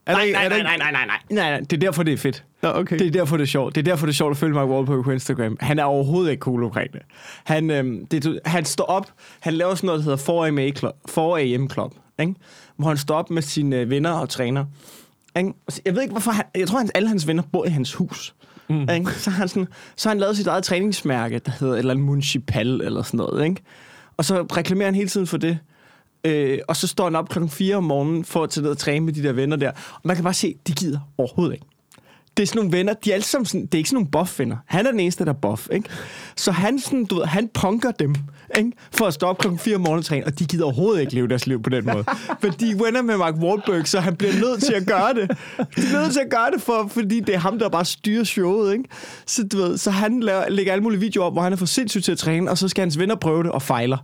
Er 0.07 0.13
nej, 0.13 0.31
nej, 0.31 0.47
nej, 0.47 0.57
ikke- 0.57 0.63
nej, 0.67 0.77
nej, 0.77 0.91
nej, 0.91 1.05
nej, 1.29 1.49
nej. 1.49 1.59
Det 1.59 1.73
er 1.73 1.77
derfor, 1.77 2.03
det 2.03 2.13
er 2.13 2.17
fedt. 2.17 2.43
Nå, 2.63 2.69
okay. 2.69 2.99
Det 2.99 3.07
er 3.07 3.11
derfor, 3.11 3.37
det 3.37 3.43
er 3.43 3.47
sjovt. 3.47 3.75
Det 3.75 3.81
er 3.81 3.91
derfor, 3.91 4.05
det 4.05 4.13
er 4.13 4.15
sjovt 4.15 4.31
at 4.31 4.37
følge 4.37 4.53
Mark 4.53 4.67
Wahlberg 4.69 5.03
på 5.03 5.11
Instagram. 5.11 5.57
Han 5.59 5.79
er 5.79 5.83
overhovedet 5.83 6.31
ikke 6.31 6.41
cool 6.41 6.63
omkring 6.63 6.93
det. 6.93 7.01
Han, 7.43 7.69
øhm, 7.71 8.05
det, 8.05 8.39
han 8.45 8.65
står 8.65 8.83
op, 8.83 9.11
han 9.39 9.53
laver 9.53 9.75
sådan 9.75 9.87
noget, 9.87 9.99
der 9.99 10.03
hedder 10.03 10.71
4AM 10.71 10.77
Club, 10.77 10.93
4AM 11.09 11.73
Club 11.73 11.93
ikke? 12.19 12.33
hvor 12.77 12.87
han 12.87 12.97
står 12.97 13.15
op 13.15 13.29
med 13.29 13.41
sine 13.41 13.75
øh, 13.75 13.89
venner 13.89 14.11
og 14.11 14.29
træner. 14.29 14.65
Ikke? 15.37 15.53
Og 15.67 15.73
så- 15.73 15.81
Jeg 15.85 15.95
ved 15.95 16.01
ikke, 16.01 16.11
hvorfor 16.11 16.31
han, 16.31 16.45
jeg 16.55 16.67
tror, 16.67 16.79
at 16.79 16.91
alle 16.95 17.09
hans 17.09 17.27
venner 17.27 17.43
bor 17.51 17.65
i 17.65 17.69
hans 17.69 17.93
hus. 17.93 18.35
Mm. 18.69 18.81
Ikke? 18.81 19.11
Så, 19.11 19.29
har 19.29 19.37
han 19.37 19.47
sådan, 19.47 19.67
så 19.95 20.09
han 20.09 20.17
lavet 20.17 20.37
sit 20.37 20.47
eget 20.47 20.63
træningsmærke, 20.63 21.39
der 21.39 21.51
hedder 21.59 21.73
et 21.73 21.79
eller 21.79 21.91
andet 21.93 22.05
municipal 22.05 22.81
eller 22.81 23.01
sådan 23.01 23.17
noget. 23.17 23.45
Ikke? 23.45 23.61
Og 24.17 24.25
så 24.25 24.41
reklamerer 24.41 24.87
han 24.87 24.95
hele 24.95 25.09
tiden 25.09 25.27
for 25.27 25.37
det. 25.37 25.59
Øh, 26.23 26.59
og 26.67 26.75
så 26.75 26.87
står 26.87 27.03
han 27.03 27.15
op 27.15 27.29
klokken 27.29 27.49
4 27.49 27.75
om 27.75 27.83
morgenen 27.83 28.25
for 28.25 28.43
at 28.43 28.49
tage 28.49 28.61
ned 28.61 28.71
og 28.71 28.77
træne 28.77 29.05
med 29.05 29.13
de 29.13 29.23
der 29.23 29.31
venner 29.31 29.55
der. 29.55 29.71
Og 29.93 30.01
man 30.03 30.15
kan 30.15 30.23
bare 30.23 30.33
se, 30.33 30.55
de 30.67 30.73
gider 30.73 30.99
overhovedet 31.17 31.53
ikke. 31.53 31.65
Det 32.37 32.43
er 32.43 32.47
sådan 32.47 32.59
nogle 32.59 32.77
venner, 32.77 32.93
de 32.93 33.09
er 33.09 33.13
alle 33.13 33.25
sammen 33.25 33.45
sådan, 33.45 33.65
det 33.65 33.73
er 33.73 33.77
ikke 33.77 33.89
sådan 33.89 34.07
nogle 34.13 34.25
buff-venner. 34.25 34.57
Han 34.65 34.85
er 34.85 34.91
den 34.91 34.99
eneste, 34.99 35.25
der 35.25 35.29
er 35.29 35.33
buff, 35.33 35.67
ikke? 35.71 35.89
Så 36.35 36.51
han, 36.51 36.79
sådan, 36.79 37.05
du 37.05 37.15
ved, 37.15 37.25
han 37.25 37.49
punker 37.53 37.91
dem, 37.91 38.15
ikke? 38.57 38.71
For 38.91 39.05
at 39.05 39.13
stå 39.13 39.27
op 39.27 39.37
klokken 39.37 39.59
4 39.59 39.75
om 39.75 39.81
morgenen 39.81 39.99
og 39.99 40.05
træne, 40.05 40.25
og 40.25 40.39
de 40.39 40.45
gider 40.45 40.63
overhovedet 40.65 41.01
ikke 41.01 41.15
leve 41.15 41.27
deres 41.27 41.47
liv 41.47 41.63
på 41.63 41.69
den 41.69 41.85
måde. 41.85 42.03
For 42.41 42.47
de 42.47 42.71
er 42.71 42.83
venner 42.85 43.01
med 43.01 43.17
Mark 43.17 43.35
Wahlberg, 43.35 43.87
så 43.87 43.99
han 43.99 44.15
bliver 44.15 44.33
nødt 44.33 44.63
til 44.63 44.73
at 44.73 44.85
gøre 44.87 45.13
det. 45.13 45.29
De 45.57 45.81
er 45.81 46.01
nødt 46.01 46.13
til 46.13 46.19
at 46.19 46.29
gøre 46.29 46.51
det, 46.51 46.61
for, 46.61 46.87
fordi 46.91 47.19
det 47.19 47.35
er 47.35 47.39
ham, 47.39 47.59
der 47.59 47.69
bare 47.69 47.85
styrer 47.85 48.23
showet, 48.23 48.73
ikke? 48.73 48.83
Så, 49.25 49.47
du 49.47 49.57
ved, 49.57 49.77
så 49.77 49.91
han 49.91 50.19
laver, 50.19 50.49
lægger 50.49 50.71
alle 50.71 50.83
mulige 50.83 50.99
videoer 50.99 51.25
op, 51.25 51.33
hvor 51.33 51.41
han 51.41 51.53
er 51.53 51.57
for 51.57 51.65
sindssygt 51.65 52.05
til 52.05 52.11
at 52.11 52.17
træne, 52.17 52.51
og 52.51 52.57
så 52.57 52.67
skal 52.67 52.81
hans 52.81 52.99
venner 52.99 53.15
prøve 53.15 53.43
det 53.43 53.51
og 53.51 53.61
fejler. 53.61 53.97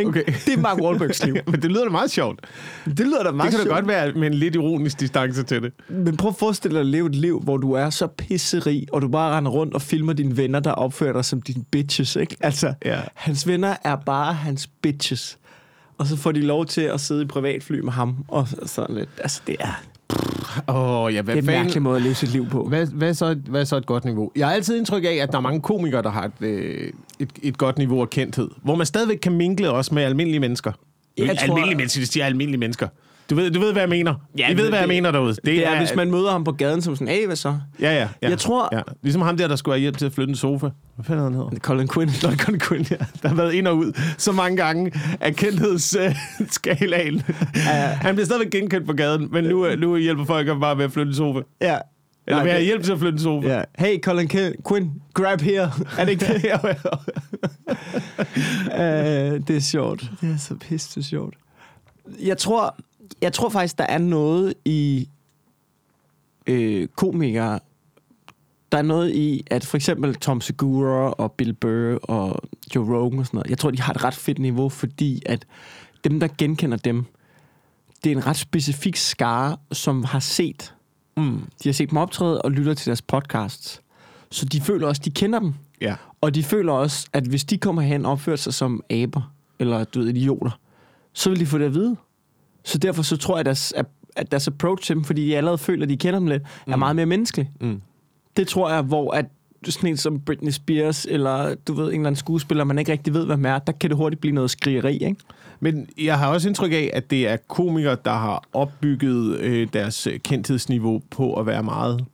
Ikke? 0.00 0.08
Okay. 0.10 0.24
Det 0.46 0.52
er 0.54 0.58
Mark 0.60 0.78
Wahlbergs 0.80 1.24
liv. 1.24 1.36
Men 1.46 1.62
det 1.62 1.70
lyder 1.70 1.84
da 1.84 1.90
meget 1.90 2.10
sjovt. 2.10 2.40
Det 2.84 2.98
lyder 3.00 3.22
da 3.22 3.28
Det 3.28 3.34
meget 3.36 3.50
kan 3.50 3.58
da 3.58 3.64
sjovt. 3.64 3.74
godt 3.76 3.88
være 3.88 4.12
med 4.12 4.26
en 4.26 4.34
lidt 4.34 4.54
ironisk 4.54 5.00
distance 5.00 5.42
til 5.42 5.62
det. 5.62 5.72
Men 5.88 6.16
prøv 6.16 6.28
at 6.28 6.36
forestille 6.36 6.74
dig 6.74 6.80
at 6.80 6.86
leve 6.86 7.06
et 7.06 7.14
liv, 7.14 7.40
hvor 7.40 7.56
du 7.56 7.72
er 7.72 7.90
så 7.90 8.06
pisserig, 8.06 8.86
og 8.92 9.02
du 9.02 9.08
bare 9.08 9.36
render 9.36 9.50
rundt 9.50 9.74
og 9.74 9.82
filmer 9.82 10.12
dine 10.12 10.36
venner, 10.36 10.60
der 10.60 10.72
opfører 10.72 11.12
dig 11.12 11.24
som 11.24 11.42
dine 11.42 11.64
bitches, 11.70 12.16
ikke? 12.16 12.36
Altså, 12.40 12.74
Ja. 12.84 13.00
hans 13.14 13.46
venner 13.46 13.76
er 13.84 13.96
bare 13.96 14.34
hans 14.34 14.66
bitches. 14.66 15.38
Og 15.98 16.06
så 16.06 16.16
får 16.16 16.32
de 16.32 16.40
lov 16.40 16.66
til 16.66 16.80
at 16.80 17.00
sidde 17.00 17.22
i 17.22 17.26
privatfly 17.26 17.80
med 17.80 17.92
ham, 17.92 18.16
og 18.28 18.48
sådan 18.66 18.94
lidt. 18.96 19.08
Altså, 19.18 19.40
det 19.46 19.56
er, 19.60 19.82
Åh, 20.68 20.74
oh, 21.04 21.14
ja, 21.14 21.22
hvad 21.22 21.34
det 21.34 21.38
er 21.38 21.42
en 21.42 21.46
fanden... 21.46 21.62
mærkelig 21.64 21.82
måde 21.82 21.96
at 21.96 22.02
leve 22.02 22.14
sit 22.14 22.28
liv 22.32 22.46
på. 22.48 22.64
Hvad, 22.68 22.86
hvad, 22.86 23.14
så, 23.14 23.36
hvad 23.48 23.64
så 23.64 23.76
et 23.76 23.86
godt 23.86 24.04
niveau? 24.04 24.32
Jeg 24.36 24.46
har 24.46 24.54
altid 24.54 24.76
indtryk 24.76 25.04
af, 25.04 25.08
at 25.22 25.30
der 25.32 25.36
er 25.36 25.42
mange 25.42 25.60
komikere, 25.60 26.02
der 26.02 26.10
har 26.10 26.24
et, 26.24 26.46
øh, 26.46 26.92
et, 27.20 27.30
et 27.42 27.58
godt 27.58 27.78
niveau 27.78 28.00
af 28.00 28.10
kendthed. 28.10 28.48
Hvor 28.62 28.74
man 28.74 28.86
stadigvæk 28.86 29.18
kan 29.22 29.32
minkle 29.32 29.70
også 29.70 29.94
med 29.94 30.02
almindelige 30.02 30.40
mennesker. 30.40 30.72
Jeg 31.18 31.26
tror- 31.26 31.42
almindelige 31.44 31.76
mennesker, 31.76 32.00
det 32.00 32.08
siger 32.12 32.26
almindelige 32.26 32.58
mennesker. 32.60 32.88
Du 33.30 33.34
ved, 33.34 33.50
du 33.50 33.60
ved, 33.60 33.72
hvad 33.72 33.82
jeg 33.82 33.88
mener. 33.88 34.14
Ja, 34.38 34.46
I 34.50 34.56
ved, 34.56 34.62
det- 34.62 34.70
hvad 34.70 34.78
jeg 34.78 34.88
det- 34.88 34.94
mener 34.96 35.10
derude. 35.10 35.34
Det, 35.34 35.44
Det 35.44 35.66
er, 35.66 35.78
hvis 35.78 35.94
man 35.96 36.10
møder 36.10 36.30
ham 36.30 36.44
på 36.44 36.52
gaden 36.52 36.82
som 36.82 36.96
sådan, 36.96 37.08
hey, 37.08 37.26
hvad 37.26 37.36
så? 37.36 37.56
Ja, 37.80 37.92
ja, 37.94 38.08
ja. 38.22 38.28
Jeg 38.28 38.38
tror- 38.38 38.68
Ja. 38.72 38.80
Ligesom 39.02 39.22
ham 39.22 39.36
der, 39.36 39.48
der 39.48 39.56
skulle 39.56 39.74
have 39.74 39.80
hjælp 39.80 39.96
til 39.98 40.06
at 40.06 40.12
flytte 40.12 40.30
en 40.30 40.36
sofa. 40.36 40.68
Hvad 40.94 41.04
fanden 41.04 41.24
hedder 41.24 41.38
han 41.40 41.50
hedder? 41.50 41.64
Colin 41.64 41.88
Quinn. 41.88 42.10
Nå, 42.22 42.30
Connie 42.36 42.60
Quinn, 42.60 42.86
ja. 42.90 42.96
Der 43.22 43.28
har 43.28 43.36
været 43.36 43.52
ind 43.52 43.66
og 43.68 43.76
ud 43.76 43.92
så 44.18 44.32
mange 44.32 44.56
gange 44.56 44.92
af 45.20 45.34
kendthedsskalaen. 45.36 47.22
han 48.02 48.14
bliver 48.14 48.26
stadigvæk 48.26 48.50
genkendt 48.50 48.86
på 48.86 48.92
gaden, 48.92 49.28
men 49.32 49.44
nu, 49.44 49.66
nu 49.78 49.96
hjælper 49.96 50.24
folk 50.24 50.48
ham 50.48 50.60
bare 50.60 50.76
med 50.76 50.84
at 50.84 50.92
flytte 50.92 51.08
en 51.08 51.14
sofa. 51.14 51.40
Ja. 51.60 51.76
Eller 52.26 52.40
at 52.42 52.56
det- 52.56 52.64
hjælpe 52.64 52.84
til 52.84 52.92
at 52.92 52.98
flytte 52.98 53.16
en 53.16 53.22
sofa. 53.22 53.48
Ja. 53.48 53.62
Hey, 53.78 54.00
Colin 54.02 54.30
Ki- 54.32 54.62
Quinn, 54.68 55.02
grab 55.14 55.40
here. 55.40 55.72
Er 55.98 56.04
det 56.04 56.12
ikke 56.12 56.26
det? 56.26 56.44
uh, 58.66 59.40
det 59.48 59.56
er 59.56 59.60
sjovt. 59.60 60.10
Det 60.20 60.30
er 60.32 60.36
så 60.36 60.54
pisse 60.54 61.02
sjovt. 61.02 61.34
Jeg 62.22 62.38
tror, 62.38 62.76
jeg 63.22 63.32
tror 63.32 63.48
faktisk, 63.48 63.78
der 63.78 63.84
er 63.84 63.98
noget 63.98 64.54
i 64.64 65.08
øh, 66.46 66.88
komikere. 66.88 67.60
Der 68.72 68.78
er 68.78 68.82
noget 68.82 69.14
i, 69.14 69.44
at 69.50 69.64
for 69.64 69.76
eksempel 69.76 70.14
Tom 70.14 70.40
Segura 70.40 71.10
og 71.10 71.32
Bill 71.32 71.52
Burr 71.52 71.98
og 72.02 72.42
Joe 72.74 72.96
Rogan 72.96 73.18
og 73.18 73.26
sådan 73.26 73.38
noget, 73.38 73.50
jeg 73.50 73.58
tror, 73.58 73.70
de 73.70 73.80
har 73.80 73.92
et 73.92 74.04
ret 74.04 74.14
fedt 74.14 74.38
niveau, 74.38 74.68
fordi 74.68 75.22
at 75.26 75.44
dem, 76.04 76.20
der 76.20 76.28
genkender 76.38 76.76
dem, 76.76 77.04
det 78.04 78.12
er 78.12 78.16
en 78.16 78.26
ret 78.26 78.36
specifik 78.36 78.96
skare, 78.96 79.56
som 79.72 80.04
har 80.04 80.18
set 80.20 80.74
Mm. 81.16 81.40
de 81.62 81.68
har 81.68 81.72
set 81.72 81.90
dem 81.90 81.98
optræde 81.98 82.42
og 82.42 82.50
lytter 82.50 82.74
til 82.74 82.86
deres 82.86 83.02
podcasts. 83.02 83.82
Så 84.30 84.46
de 84.46 84.60
føler 84.60 84.86
også, 84.86 85.02
de 85.04 85.10
kender 85.10 85.38
dem. 85.38 85.54
Ja. 85.80 85.94
Og 86.20 86.34
de 86.34 86.42
føler 86.42 86.72
også, 86.72 87.08
at 87.12 87.24
hvis 87.24 87.44
de 87.44 87.58
kommer 87.58 87.82
hen 87.82 88.06
og 88.06 88.12
opfører 88.12 88.36
sig 88.36 88.54
som 88.54 88.82
aber, 88.90 89.32
eller 89.58 89.84
du 89.84 89.98
ved, 90.00 90.08
idioter, 90.08 90.50
så 91.12 91.30
vil 91.30 91.40
de 91.40 91.46
få 91.46 91.58
det 91.58 91.64
at 91.64 91.74
vide. 91.74 91.96
Så 92.64 92.78
derfor 92.78 93.02
så 93.02 93.16
tror 93.16 93.34
jeg, 93.34 93.40
at 93.40 93.46
deres, 93.46 93.74
at 94.16 94.30
deres 94.30 94.48
approach 94.48 94.86
til 94.86 94.96
dem, 94.96 95.04
fordi 95.04 95.26
de 95.26 95.36
allerede 95.36 95.58
føler, 95.58 95.82
at 95.82 95.88
de 95.88 95.96
kender 95.96 96.18
dem 96.18 96.28
lidt, 96.28 96.42
er 96.66 96.76
meget 96.76 96.96
mere 96.96 97.06
menneskelig. 97.06 97.50
Mm. 97.60 97.82
Det 98.36 98.48
tror 98.48 98.70
jeg, 98.70 98.82
hvor 98.82 99.14
at 99.14 99.26
sådan 99.68 99.90
en 99.90 99.96
som 99.96 100.20
Britney 100.20 100.50
Spears, 100.50 101.06
eller 101.10 101.54
du 101.54 101.72
ved, 101.72 101.84
en 101.84 101.90
eller 101.90 102.06
anden 102.06 102.16
skuespiller, 102.16 102.64
man 102.64 102.78
ikke 102.78 102.92
rigtig 102.92 103.14
ved, 103.14 103.26
hvad 103.26 103.36
man 103.36 103.52
er, 103.52 103.58
der 103.58 103.72
kan 103.72 103.90
det 103.90 103.96
hurtigt 103.96 104.20
blive 104.20 104.34
noget 104.34 104.50
skrigeri, 104.50 104.92
ikke? 104.92 105.16
Men 105.60 105.88
jeg 105.98 106.18
har 106.18 106.28
også 106.28 106.48
indtryk 106.48 106.72
af, 106.72 106.90
at 106.92 107.10
det 107.10 107.28
er 107.28 107.36
komikere, 107.48 107.96
der 108.04 108.12
har 108.12 108.44
opbygget 108.52 109.38
øh, 109.38 109.68
deres 109.72 110.06
øh, 110.06 110.18
kendthedsniveau 110.18 111.02
på 111.10 111.34
at 111.34 111.46
være 111.46 111.62
meget 111.62 112.04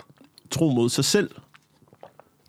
tro 0.50 0.70
mod 0.70 0.88
sig 0.88 1.04
selv. 1.04 1.30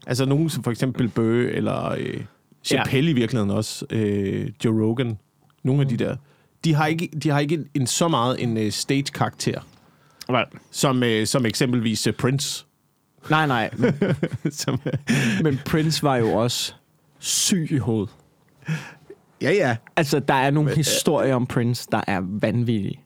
Altså 0.08 0.25
nogen 0.25 0.50
som 0.50 0.63
for 0.63 0.72
eksempel 0.72 1.08
Burr, 1.08 1.50
eller 1.50 1.92
øh, 1.98 2.22
Chappelle 2.63 3.12
i 3.12 3.13
virkeligheden 3.13 3.51
også, 3.51 3.86
øh, 3.89 4.50
Joe 4.66 4.86
Rogan. 4.86 5.18
Nogle 5.63 5.82
af 5.82 5.88
de 5.88 5.98
der. 5.98 6.16
De 6.63 6.74
har 6.74 6.88
ikke, 6.88 7.10
de 7.24 7.30
har 7.30 7.39
ikke 7.39 7.66
en, 7.74 7.88
så 7.88 8.08
meget 8.08 8.44
en 8.44 8.58
øh, 8.58 8.72
stage-karakter, 8.72 9.60
som, 10.72 11.04
øh, 11.04 11.27
som 11.27 11.46
eksempelvis 11.46 12.08
øh, 12.08 12.13
Prince. 12.13 12.66
Nej, 13.29 13.48
nej. 13.48 13.69
Men, 13.77 13.93
som, 14.51 14.79
øh, 14.86 14.93
men 15.43 15.60
Prince 15.65 16.03
var 16.03 16.15
jo 16.15 16.31
også 16.34 16.74
syg 17.19 17.67
i 17.72 17.77
hovedet. 17.77 18.10
ja, 19.41 19.51
ja. 19.51 19.75
Altså, 19.96 20.19
der 20.19 20.34
er 20.34 20.51
nogle 20.51 20.75
historier 20.75 21.36
om 21.36 21.46
Prince, 21.46 21.88
der 21.91 22.01
er 22.07 22.22
vanvittige. 22.41 23.00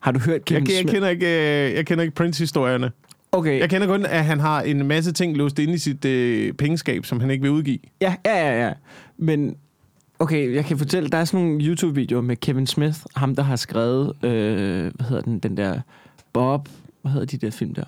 Har 0.00 0.12
du 0.12 0.18
hørt 0.18 0.34
Jeg, 0.34 0.44
Kevin 0.44 0.66
jeg, 0.66 0.76
Smith? 0.82 0.94
kender 0.94 1.08
ikke, 1.08 1.26
øh, 1.68 1.74
jeg 1.74 1.86
kender 1.86 2.02
ikke 2.04 2.14
Prince-historierne. 2.14 2.90
Okay, 3.32 3.60
Jeg 3.60 3.70
kender 3.70 3.86
kun, 3.86 4.06
at 4.06 4.24
han 4.24 4.40
har 4.40 4.62
en 4.62 4.86
masse 4.86 5.12
ting 5.12 5.36
låst 5.36 5.58
inde 5.58 5.74
i 5.74 5.78
sit 5.78 6.04
øh, 6.04 6.52
pengeskab, 6.52 7.04
som 7.06 7.20
han 7.20 7.30
ikke 7.30 7.42
vil 7.42 7.50
udgive. 7.50 7.78
ja, 8.00 8.14
ja, 8.26 8.36
ja, 8.50 8.66
ja. 8.66 8.72
Men 9.16 9.56
okay, 10.18 10.54
jeg 10.54 10.64
kan 10.64 10.78
fortælle, 10.78 11.08
der 11.08 11.18
er 11.18 11.24
sådan 11.24 11.46
nogle 11.46 11.64
YouTube-videoer 11.64 12.22
med 12.22 12.36
Kevin 12.36 12.66
Smith, 12.66 12.98
ham 13.16 13.36
der 13.36 13.42
har 13.42 13.56
skrevet, 13.56 14.24
øh, 14.24 14.92
hvad 14.94 15.06
hedder 15.08 15.22
den, 15.22 15.38
den 15.38 15.56
der 15.56 15.80
Bob, 16.32 16.68
hvad 17.02 17.12
hedder 17.12 17.26
de 17.26 17.36
der 17.36 17.50
film 17.50 17.74
der? 17.74 17.84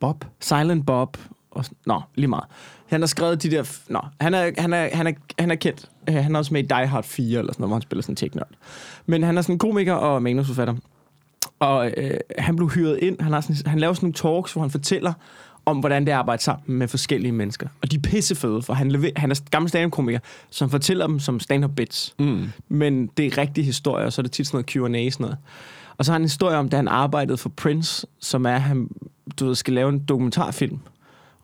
Bob? 0.00 0.24
Silent 0.40 0.86
Bob. 0.86 1.16
Og, 1.50 1.64
nå, 1.86 2.00
lige 2.14 2.28
meget. 2.28 2.44
Han 2.86 3.00
har 3.02 3.06
skrevet 3.06 3.42
de 3.42 3.50
der... 3.50 3.78
Nå, 3.88 4.00
han 4.20 4.34
er, 4.34 4.50
han 4.58 4.72
er, 4.72 4.88
han 4.92 5.06
er, 5.06 5.12
han 5.38 5.50
er 5.50 5.54
kendt. 5.54 5.90
Øh, 6.08 6.14
Han 6.14 6.34
er 6.34 6.38
også 6.38 6.54
med 6.54 6.62
i 6.64 6.66
Die 6.66 6.86
Hard 6.86 7.04
4, 7.04 7.38
eller 7.38 7.52
sådan 7.52 7.60
noget, 7.60 7.68
hvor 7.68 7.76
han 7.76 7.82
spiller 7.82 8.02
sådan 8.02 8.12
en 8.12 8.16
teknørd. 8.16 8.48
Men 9.06 9.22
han 9.22 9.38
er 9.38 9.42
sådan 9.42 9.54
en 9.54 9.58
komiker 9.58 9.94
og 9.94 10.22
manusforfatter. 10.22 10.74
Og 11.58 11.92
øh, 11.96 12.10
han 12.38 12.56
blev 12.56 12.68
hyret 12.70 12.98
ind. 13.02 13.20
Han, 13.20 13.32
har 13.32 13.40
sådan, 13.40 13.56
han 13.66 13.78
laver 13.78 13.94
sådan 13.94 14.06
nogle 14.06 14.14
talks, 14.34 14.52
hvor 14.52 14.62
han 14.62 14.70
fortæller 14.70 15.12
om, 15.66 15.78
hvordan 15.78 16.04
det 16.04 16.12
er 16.12 16.16
at 16.16 16.18
arbejde 16.18 16.42
sammen 16.42 16.78
med 16.78 16.88
forskellige 16.88 17.32
mennesker. 17.32 17.68
Og 17.82 17.90
de 17.90 17.96
er 17.96 18.00
pissefede, 18.00 18.62
for 18.62 18.74
han, 18.74 18.90
lever, 18.90 19.10
han 19.16 19.30
er 19.30 19.40
gammel 19.50 19.68
stand-up-komiker, 19.68 20.18
som 20.50 20.70
fortæller 20.70 21.06
dem 21.06 21.18
som 21.18 21.40
stand-up 21.40 21.70
bits. 21.76 22.14
Mm. 22.18 22.48
Men 22.68 23.06
det 23.06 23.26
er 23.26 23.38
rigtige 23.38 23.64
historier, 23.64 24.06
og 24.06 24.12
så 24.12 24.20
er 24.20 24.22
det 24.22 24.32
tit 24.32 24.46
sådan 24.46 24.56
noget 24.56 24.66
Q&A 24.94 25.10
sådan 25.10 25.24
noget. 25.24 25.38
Og 25.98 26.04
så 26.04 26.12
har 26.12 26.14
han 26.14 26.22
en 26.22 26.24
historie 26.24 26.56
om, 26.56 26.68
da 26.68 26.76
han 26.76 26.88
arbejdede 26.88 27.36
for 27.36 27.48
Prince, 27.48 28.06
som 28.20 28.46
er, 28.46 28.56
han 28.58 28.88
du 29.40 29.46
ved, 29.46 29.54
skal 29.54 29.74
lave 29.74 29.88
en 29.88 29.98
dokumentarfilm 29.98 30.78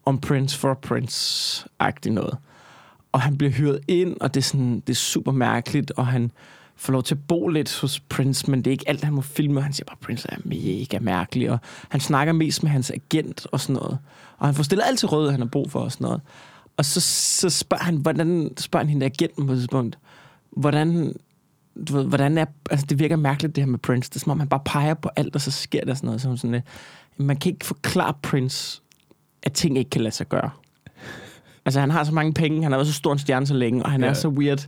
om 0.04 0.18
Prince 0.18 0.58
for 0.58 0.78
Prince-agtig 0.86 2.10
noget. 2.10 2.36
Og 3.12 3.20
han 3.20 3.38
bliver 3.38 3.50
hyret 3.50 3.80
ind, 3.88 4.16
og 4.20 4.34
det 4.34 4.40
er, 4.40 4.44
sådan, 4.44 4.80
det 4.80 4.90
er 4.90 4.94
super 4.94 5.32
mærkeligt, 5.32 5.90
og 5.90 6.06
han 6.06 6.30
får 6.76 6.92
lov 6.92 7.02
til 7.02 7.14
at 7.14 7.26
bo 7.28 7.48
lidt 7.48 7.80
hos 7.80 8.00
Prince, 8.00 8.50
men 8.50 8.58
det 8.58 8.66
er 8.66 8.72
ikke 8.72 8.88
alt, 8.88 9.04
han 9.04 9.12
må 9.12 9.20
filme. 9.20 9.62
Han 9.62 9.72
siger 9.72 9.84
bare, 9.84 9.96
Prince 10.00 10.28
er 10.30 10.36
mega 10.44 10.98
mærkelig, 10.98 11.50
og 11.50 11.58
han 11.88 12.00
snakker 12.00 12.32
mest 12.32 12.62
med 12.62 12.70
hans 12.70 12.90
agent 12.90 13.46
og 13.52 13.60
sådan 13.60 13.74
noget. 13.74 13.98
Og 14.38 14.46
han 14.46 14.54
får 14.54 14.62
stillet 14.62 14.84
alt 14.86 14.98
til 14.98 15.08
han 15.08 15.40
har 15.40 15.46
brug 15.46 15.70
for 15.70 15.80
og 15.80 15.92
sådan 15.92 16.04
noget. 16.04 16.20
Og 16.76 16.84
så, 16.84 17.00
så 17.00 17.50
spørger 17.50 17.84
han, 17.84 17.96
hvordan 17.96 18.50
spørger 18.58 18.84
han 18.84 18.90
hende 18.90 19.06
agenten 19.06 19.46
på 19.46 19.52
et 19.52 19.58
tidspunkt, 19.58 19.98
hvordan, 20.50 21.14
du 21.88 21.96
ved, 21.96 22.04
hvordan 22.04 22.38
er, 22.38 22.44
altså 22.70 22.86
det 22.86 22.98
virker 22.98 23.16
mærkeligt 23.16 23.56
det 23.56 23.64
her 23.64 23.70
med 23.70 23.78
Prince. 23.78 24.10
Det 24.10 24.16
er 24.16 24.20
som 24.20 24.32
om, 24.32 24.38
han 24.38 24.48
bare 24.48 24.62
peger 24.64 24.94
på 24.94 25.10
alt, 25.16 25.34
og 25.34 25.40
så 25.40 25.50
sker 25.50 25.84
der 25.84 25.94
sådan 25.94 26.06
noget. 26.06 26.20
Som 26.20 26.36
sådan, 26.36 26.62
man 27.16 27.36
kan 27.36 27.52
ikke 27.52 27.66
forklare 27.66 28.14
Prince, 28.22 28.82
at 29.42 29.52
ting 29.52 29.78
ikke 29.78 29.90
kan 29.90 30.00
lade 30.00 30.14
sig 30.14 30.28
gøre. 30.28 30.50
Altså, 31.64 31.80
han 31.80 31.90
har 31.90 32.04
så 32.04 32.12
mange 32.12 32.32
penge, 32.34 32.62
han 32.62 32.72
har 32.72 32.78
været 32.78 32.86
så 32.86 32.92
stor 32.92 33.12
en 33.12 33.18
stjerne 33.18 33.46
så 33.46 33.54
længe, 33.54 33.82
og 33.82 33.90
han 33.90 34.00
ja. 34.00 34.06
Er 34.06 34.12
så 34.14 34.28
weird. 34.28 34.66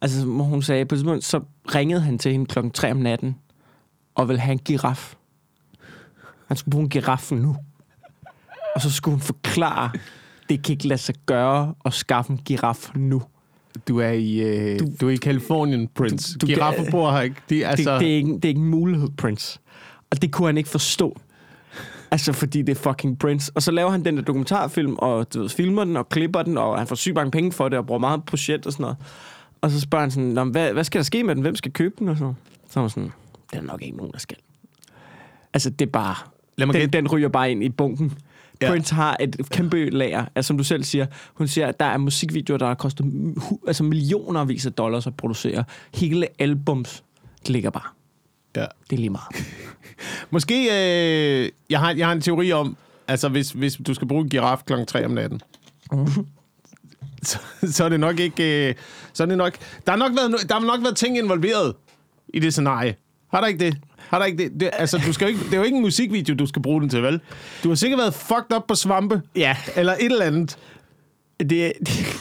Altså, 0.00 0.24
hvor 0.26 0.44
hun 0.44 0.62
sagde, 0.62 0.84
på 0.84 0.94
et 0.94 0.98
tidspunkt, 0.98 1.24
så 1.24 1.40
ringede 1.74 2.00
han 2.00 2.18
til 2.18 2.32
hende 2.32 2.46
klokken 2.46 2.70
3 2.70 2.90
om 2.90 2.96
natten, 2.96 3.36
og 4.14 4.28
ville 4.28 4.40
have 4.40 4.52
en 4.52 4.58
giraf. 4.58 5.14
Han 6.48 6.56
skulle 6.56 6.72
bruge 6.72 6.82
en 6.84 6.88
giraf 6.90 7.32
nu. 7.32 7.56
Og 8.74 8.80
så 8.82 8.90
skulle 8.92 9.12
hun 9.14 9.20
forklare, 9.22 9.90
det 10.48 10.62
kan 10.64 10.72
ikke 10.72 10.88
lade 10.88 11.00
sig 11.00 11.14
gøre 11.26 11.74
at 11.84 11.94
skaffe 11.94 12.32
en 12.32 12.38
giraf 12.44 12.90
nu. 12.94 13.22
Du 13.88 13.98
er 14.00 14.10
i, 14.10 14.40
øh, 14.40 14.78
du, 14.78 14.86
du 15.00 15.06
er 15.08 15.10
i 15.12 15.16
Kalifornien, 15.16 15.88
Prince. 15.88 16.32
Du- 16.38 16.46
du- 16.46 16.46
Giraffer 16.46 16.90
bor 16.90 17.12
her 17.12 17.20
ikke. 17.20 17.36
De, 17.50 17.66
altså, 17.66 17.92
det, 17.92 18.00
det, 18.00 18.10
er 18.12 18.16
ikke, 18.16 18.32
det 18.34 18.44
er 18.44 18.48
ikke 18.48 18.58
en 18.60 18.66
mulighed, 18.70 19.08
Prince. 19.16 19.58
Og 20.10 20.22
det 20.22 20.32
kunne 20.32 20.48
han 20.48 20.56
ikke 20.56 20.68
forstå. 20.70 21.20
Altså, 22.10 22.32
fordi 22.32 22.62
det 22.62 22.78
er 22.78 22.80
fucking 22.90 23.18
Prince. 23.18 23.52
Og 23.54 23.62
så 23.62 23.70
laver 23.70 23.90
han 23.90 24.04
den 24.04 24.16
der 24.16 24.22
dokumentarfilm, 24.22 24.94
og 24.98 25.34
du 25.34 25.40
ved, 25.40 25.48
filmer 25.48 25.84
den, 25.84 25.96
og 25.96 26.08
klipper 26.08 26.42
den, 26.42 26.58
og 26.58 26.78
han 26.78 26.86
får 26.86 26.96
sygt 26.96 27.14
mange 27.14 27.30
penge 27.30 27.52
for 27.52 27.68
det, 27.68 27.78
og 27.78 27.86
bruger 27.86 27.98
meget 28.00 28.24
projekt 28.24 28.66
og 28.66 28.72
sådan 28.72 28.82
noget. 28.82 28.96
Og 29.60 29.70
så 29.70 29.80
spørger 29.80 30.00
han 30.02 30.10
sådan, 30.10 30.28
"Nå, 30.28 30.44
men 30.44 30.50
hvad, 30.50 30.72
hvad 30.72 30.84
skal 30.84 30.98
der 30.98 31.02
ske 31.04 31.24
med 31.24 31.34
den? 31.34 31.42
Hvem 31.42 31.56
skal 31.56 31.72
købe 31.72 31.94
den? 31.98 32.08
Og 32.08 32.16
så, 32.16 32.32
så 32.70 32.80
er 32.80 32.82
hun 32.82 32.90
sådan, 32.90 33.12
det 33.50 33.58
er 33.58 33.62
nok 33.62 33.82
ikke 33.82 33.96
nogen, 33.96 34.12
der 34.12 34.18
skal. 34.18 34.36
Altså, 35.54 35.70
det 35.70 35.86
er 35.86 35.90
bare... 35.90 36.14
Lad 36.56 36.66
mig 36.66 36.74
Den, 36.74 36.80
gætte. 36.82 36.98
den 36.98 37.08
ryger 37.08 37.28
bare 37.28 37.50
ind 37.50 37.64
i 37.64 37.68
bunken. 37.68 38.18
Ja. 38.62 38.68
Prince 38.70 38.94
har 38.94 39.16
et 39.20 39.36
kæmpe 39.50 39.90
lager. 39.90 40.24
Altså, 40.34 40.46
som 40.48 40.56
du 40.58 40.64
selv 40.64 40.84
siger, 40.84 41.06
hun 41.34 41.48
siger, 41.48 41.66
at 41.66 41.80
der 41.80 41.86
er 41.86 41.98
musikvideoer, 41.98 42.58
der 42.58 42.66
har 42.66 42.74
kostet 42.74 43.06
altså 43.66 43.84
millioner 43.84 44.40
af 44.40 44.72
dollars 44.72 45.06
at 45.06 45.16
producere. 45.16 45.64
Hele 45.94 46.26
albums 46.38 47.04
ligger 47.46 47.70
bare. 47.70 47.88
ja. 48.56 48.66
Det 48.90 48.96
er 48.96 49.00
lige 49.00 49.10
meget. 49.10 49.26
Måske, 50.30 50.54
øh, 50.64 51.50
jeg, 51.70 51.80
har, 51.80 51.94
jeg 51.94 52.06
har 52.06 52.12
en 52.12 52.20
teori 52.20 52.52
om, 52.52 52.76
altså 53.08 53.28
hvis, 53.28 53.50
hvis 53.50 53.80
du 53.86 53.94
skal 53.94 54.08
bruge 54.08 54.22
en 54.22 54.28
giraf 54.28 54.62
klokken 54.66 54.86
3 54.86 55.04
om 55.04 55.10
natten, 55.10 55.40
så, 57.22 57.38
så 57.66 57.84
er 57.84 57.88
det 57.88 58.00
nok 58.00 58.20
ikke... 58.20 58.68
Øh, 58.68 58.74
så 59.12 59.22
er 59.22 59.26
det 59.26 59.38
nok, 59.38 59.56
der, 59.86 59.92
har 59.92 59.98
nok 59.98 60.12
været, 60.16 60.48
der 60.48 60.54
har 60.54 60.66
nok 60.66 60.82
været 60.82 60.96
ting 60.96 61.18
involveret 61.18 61.74
i 62.28 62.38
det 62.38 62.52
scenarie. 62.52 62.96
Har 63.30 63.40
der 63.40 63.48
ikke 63.48 63.64
det? 63.64 63.76
Har 63.96 64.18
der 64.18 64.26
ikke 64.26 64.44
det? 64.44 64.60
det 64.60 64.70
altså, 64.72 65.02
du 65.06 65.12
skal 65.12 65.28
ikke, 65.28 65.40
det 65.44 65.52
er 65.52 65.56
jo 65.56 65.62
ikke 65.62 65.76
en 65.76 65.82
musikvideo, 65.82 66.34
du 66.34 66.46
skal 66.46 66.62
bruge 66.62 66.80
den 66.80 66.88
til, 66.88 67.02
vel? 67.02 67.20
Du 67.64 67.68
har 67.68 67.74
sikkert 67.74 67.98
været 67.98 68.14
fucked 68.14 68.56
up 68.56 68.62
på 68.68 68.74
svampe. 68.74 69.22
Ja. 69.36 69.56
Eller 69.76 69.92
et 69.92 70.04
eller 70.04 70.24
andet. 70.24 70.58
Det, 71.40 71.72
det, 71.86 72.16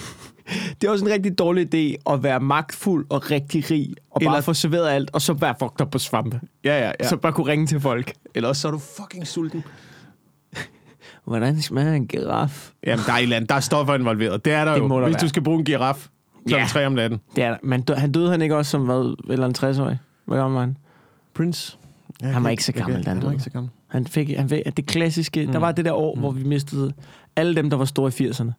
det 0.81 0.87
er 0.87 0.91
også 0.91 1.05
en 1.05 1.11
rigtig 1.11 1.39
dårlig 1.39 1.75
idé 1.75 2.11
at 2.13 2.23
være 2.23 2.39
magtfuld 2.39 3.05
og 3.09 3.31
rigtig 3.31 3.71
rig, 3.71 3.93
og 4.11 4.21
bare 4.21 4.33
Eller- 4.33 4.41
få 4.41 4.53
serveret 4.53 4.89
alt, 4.89 5.09
og 5.13 5.21
så 5.21 5.33
være 5.33 5.55
fucked 5.59 5.81
up 5.81 5.91
på 5.91 5.97
svampe. 5.99 6.41
Ja, 6.63 6.79
ja, 6.85 6.91
Ja. 6.99 7.07
Så 7.07 7.17
bare 7.17 7.33
kunne 7.33 7.47
ringe 7.47 7.67
til 7.67 7.79
folk. 7.79 8.13
Eller 8.35 8.49
også 8.49 8.61
så 8.61 8.67
er 8.67 8.71
du 8.71 8.77
fucking 8.77 9.27
sulten. 9.27 9.63
Hvordan 11.25 11.61
smager 11.61 11.93
en 11.93 12.07
giraf? 12.07 12.71
Jamen, 12.85 13.05
der 13.05 13.13
er, 13.13 13.17
et 13.17 13.23
eller 13.23 13.35
andet, 13.35 13.49
der 13.49 13.55
er 13.55 13.59
stoffer 13.59 13.95
involveret. 13.95 14.45
Det 14.45 14.53
er 14.53 14.65
der 14.65 14.71
Det 14.73 14.79
jo, 14.79 14.89
der 14.89 15.03
hvis 15.05 15.13
være. 15.13 15.21
du 15.21 15.27
skal 15.29 15.43
bruge 15.43 15.59
en 15.59 15.65
giraf 15.65 16.07
klokken 16.47 16.65
Ja. 16.67 16.67
3 16.67 16.85
om 16.85 16.91
natten. 16.91 17.19
Det 17.35 17.43
er 17.43 17.49
der. 17.49 17.57
Men 17.63 17.81
dø, 17.81 17.93
han 17.93 18.11
døde 18.11 18.31
han 18.31 18.41
ikke 18.41 18.55
også 18.55 18.71
som 18.71 18.81
hvad, 18.85 19.15
eller 19.29 19.45
en 19.45 19.55
60-årig? 19.57 19.99
Hvor 20.25 20.35
gammel 20.35 20.53
var 20.53 20.61
han? 20.61 20.77
Prince. 21.33 21.77
Ja, 22.21 22.27
Han 22.27 22.43
var 22.43 22.49
ikke 22.49 22.63
så 22.63 22.71
gammel, 22.71 23.03
da 23.03 23.09
han 23.09 23.17
han 23.17 23.25
var 23.25 23.31
ikke 23.31 23.43
så 23.43 23.49
gammel. 23.49 23.71
Han 23.87 24.07
fik, 24.07 24.29
han 24.37 24.49
fik 24.49 24.77
det 24.77 24.85
klassiske, 24.85 25.45
mm. 25.45 25.51
der 25.51 25.59
var 25.59 25.71
det 25.71 25.85
der 25.85 25.93
år, 25.93 26.15
mm. 26.15 26.19
hvor 26.19 26.31
vi 26.31 26.43
mistede 26.43 26.93
alle 27.35 27.55
dem, 27.55 27.69
der 27.69 27.77
var 27.77 27.85
store 27.85 28.11
i 28.19 28.29
80'erne. 28.29 28.51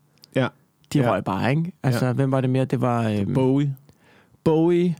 De 0.92 0.98
Ja. 0.98 1.10
røg 1.10 1.24
bare, 1.24 1.50
ikke? 1.50 1.72
Altså, 1.82 2.06
ja. 2.06 2.12
hvem 2.12 2.32
var 2.32 2.40
det 2.40 2.50
mere? 2.50 2.64
Det 2.64 2.80
var 2.80 3.08
øhm, 3.08 3.34
Bowie, 3.34 3.74
Bowie. 4.44 4.96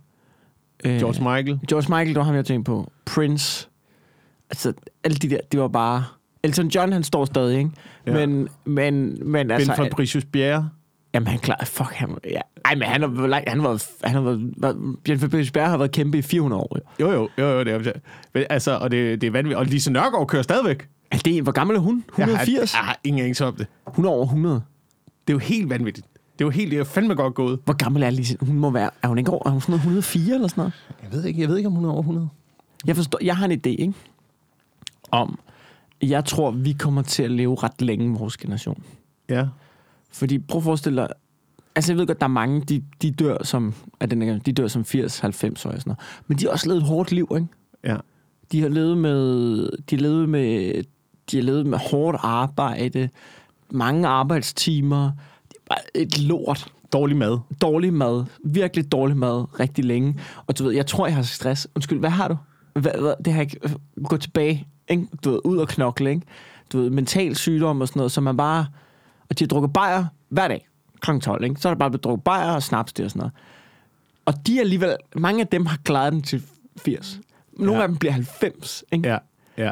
Øh, 0.85 0.97
George 0.99 1.19
Michael. 1.37 1.61
George 1.69 1.87
Michael, 1.89 2.09
det 2.09 2.17
var 2.17 2.23
ham, 2.23 2.35
jeg 2.35 2.45
tænkte 2.45 2.69
på. 2.71 2.93
Prince. 3.07 3.69
Altså, 4.51 4.73
alle 5.05 5.15
de 5.17 5.31
der, 5.31 5.39
det 5.53 5.61
var 5.61 5.69
bare... 5.69 6.05
Elton 6.43 6.69
John, 6.69 6.93
han 6.93 7.03
står 7.03 7.25
stadig, 7.25 7.59
ikke? 7.59 7.71
Ja. 8.07 8.13
Men, 8.27 8.49
men, 8.65 9.19
men 9.31 9.51
Altså, 9.51 9.73
ben 9.77 9.85
Fabricius 9.85 10.25
Bjerre. 10.25 10.69
Jamen, 11.15 11.27
han 11.27 11.39
klar... 11.39 11.61
Fuck, 11.65 11.93
han... 11.93 12.17
Ja. 12.25 12.41
Ej, 12.65 12.75
men 12.75 12.83
han 12.89 13.01
har, 13.01 13.09
hvor 13.09 13.27
lang- 13.27 13.45
han 13.47 13.63
var... 13.63 13.83
Han 14.07 14.15
har 14.15 14.21
været... 14.21 14.97
Bjørn 15.05 15.19
Fabricius 15.19 15.51
Bjerre 15.51 15.69
har 15.71 15.77
været 15.77 15.91
kæmpe 15.93 16.19
i 16.19 16.23
400 16.23 16.63
år. 16.63 16.77
Jo. 17.01 17.11
Jo, 17.11 17.13
jo, 17.13 17.29
jo, 17.39 17.59
jo 17.59 17.65
det 17.65 17.87
er 17.87 17.93
Men, 18.35 18.45
Altså, 18.51 18.79
og 18.79 18.91
det, 18.91 19.21
det 19.21 19.27
er 19.27 19.31
vanvittigt. 19.31 19.59
Og 19.59 19.67
Lise 19.67 19.93
Nørgaard 19.93 20.27
kører 20.27 20.43
stadigvæk. 20.43 20.89
Er 21.11 21.17
det, 21.19 21.43
hvor 21.43 21.53
gammel 21.53 21.77
er 21.77 21.81
hun? 21.81 22.05
180? 22.09 22.49
Jeg 22.49 22.79
har, 22.79 22.85
jeg 22.85 22.87
har 22.87 22.99
ingen 23.05 23.23
anelse 23.23 23.47
om 23.47 23.55
det. 23.57 23.67
Hun 23.87 24.05
er 24.05 24.09
over 24.09 24.25
100. 24.25 24.63
Det 25.31 25.35
er 25.35 25.41
jo 25.45 25.47
helt 25.49 25.71
vanvittigt. 25.71 26.07
Det 26.15 26.45
er 26.45 26.47
jo 26.47 26.51
helt, 26.51 26.71
det 26.71 26.79
er 26.79 26.85
fandme 26.85 27.15
godt 27.15 27.35
gået. 27.35 27.61
Hvor 27.65 27.75
gammel 27.75 28.03
er 28.03 28.11
Lise? 28.11 28.37
Hun 28.41 28.59
må 28.59 28.71
være... 28.71 28.91
Er 29.03 29.09
hun 29.09 29.19
ikke 29.19 29.31
over... 29.31 29.43
Er 29.47 29.51
hun 29.51 29.61
sådan 29.61 29.73
noget 29.73 29.81
104 29.81 30.35
eller 30.35 30.49
sådan 30.49 30.61
noget? 30.61 30.73
Jeg 31.03 31.13
ved 31.13 31.25
ikke, 31.25 31.41
jeg 31.41 31.49
ved 31.49 31.57
ikke 31.57 31.67
om 31.67 31.73
hun 31.73 31.85
er 31.85 31.91
over 31.91 32.01
100. 32.01 32.29
Jeg 32.87 32.97
forstår... 32.97 33.19
Jeg 33.23 33.37
har 33.37 33.47
en 33.47 33.53
idé, 33.53 33.69
ikke? 33.69 33.93
Om... 35.11 35.39
Jeg 36.03 36.25
tror, 36.25 36.51
vi 36.51 36.73
kommer 36.73 37.03
til 37.03 37.23
at 37.23 37.31
leve 37.31 37.57
ret 37.63 37.83
længe, 37.83 38.19
vores 38.19 38.37
generation. 38.37 38.83
Ja. 39.29 39.47
Fordi 40.13 40.39
prøv 40.39 40.59
at 40.59 40.65
forestille 40.65 41.03
dig, 41.03 41.09
altså 41.75 41.93
jeg 41.93 41.99
ved 41.99 42.07
godt, 42.07 42.21
der 42.21 42.27
er 42.27 42.29
mange, 42.29 42.61
de, 42.61 42.83
de 43.03 43.11
dør 43.11 43.45
som, 43.45 43.75
af 44.01 44.11
den 44.11 44.41
de 44.41 44.53
dør 44.53 44.69
som 44.69 44.85
80, 44.85 45.19
90 45.19 45.67
år 45.67 45.71
og 45.71 45.79
sådan 45.79 45.91
noget. 45.91 46.01
Men 46.27 46.39
de 46.39 46.45
har 46.45 46.51
også 46.53 46.69
levet 46.69 46.81
et 46.81 46.87
hårdt 46.87 47.13
liv, 47.13 47.33
ikke? 47.35 47.47
Ja. 47.85 47.97
De 48.53 48.61
har 48.61 48.69
levet 48.69 48.99
med, 48.99 49.59
de 49.91 49.97
har 49.97 50.03
levet 50.03 50.29
med, 50.29 50.75
de 51.31 51.37
har 51.37 51.43
levet 51.43 51.67
med 51.67 51.79
hårdt 51.79 52.19
arbejde, 52.21 53.09
mange 53.73 54.09
arbejdstimer, 54.09 55.11
det 55.49 55.57
er 55.57 55.69
bare 55.69 55.97
et 56.03 56.19
lort, 56.19 56.73
Dårlig 56.93 57.17
mad. 57.17 57.39
dårlig 57.61 57.93
mad, 57.93 58.25
virkelig 58.45 58.93
dårlig 58.93 59.17
mad, 59.17 59.61
rigtig 59.61 59.85
længe. 59.85 60.21
Og 60.47 60.59
du 60.59 60.65
ved, 60.65 60.73
jeg 60.73 60.87
tror, 60.87 61.07
jeg 61.07 61.17
har 61.17 61.23
stress. 61.23 61.69
Undskyld, 61.75 61.99
hvad 61.99 62.11
har 62.11 62.29
du? 62.29 62.37
Hvad, 62.73 62.93
hvad, 63.01 63.15
det 63.25 63.33
har 63.33 63.41
jeg 63.41 63.55
ikke... 63.55 63.77
Gå 64.05 64.17
tilbage, 64.17 64.67
ikke? 64.89 65.07
Du 65.25 65.31
ved, 65.31 65.41
ud 65.45 65.57
og 65.59 65.69
knokle, 65.69 66.11
ikke? 66.11 66.23
Du 66.73 66.79
ved, 66.79 66.91
mental 66.91 67.37
sygdom 67.37 67.81
og 67.81 67.89
sådan 67.89 67.99
noget, 68.01 68.13
så 68.13 68.21
man 68.21 68.37
bare... 68.37 68.67
Og 69.31 69.39
de 69.39 69.45
har 69.45 69.49
drukket 69.49 69.73
bajer 69.73 70.05
hver 70.29 70.49
dag, 70.49 70.69
kl. 71.01 71.19
12, 71.19 71.45
ikke? 71.45 71.61
Så 71.61 71.69
er 71.69 71.75
der 71.75 71.79
bare 71.79 71.91
blevet 71.91 72.05
drukket 72.05 72.25
bajer 72.25 72.53
og 72.53 72.63
snaps 72.63 72.93
det 72.93 73.05
og 73.05 73.11
sådan 73.11 73.21
noget. 73.21 73.33
Og 74.25 74.47
de 74.47 74.57
er 74.57 74.61
alligevel... 74.61 74.97
Mange 75.17 75.41
af 75.41 75.47
dem 75.47 75.67
har 75.67 75.79
klaret 75.85 76.13
den 76.13 76.23
til 76.23 76.43
80. 76.77 77.21
Nogle 77.53 77.77
ja. 77.77 77.83
af 77.83 77.89
dem 77.89 77.97
bliver 77.97 78.13
90, 78.13 78.85
ikke? 78.93 79.09
Ja. 79.09 79.19
Ja. 79.59 79.71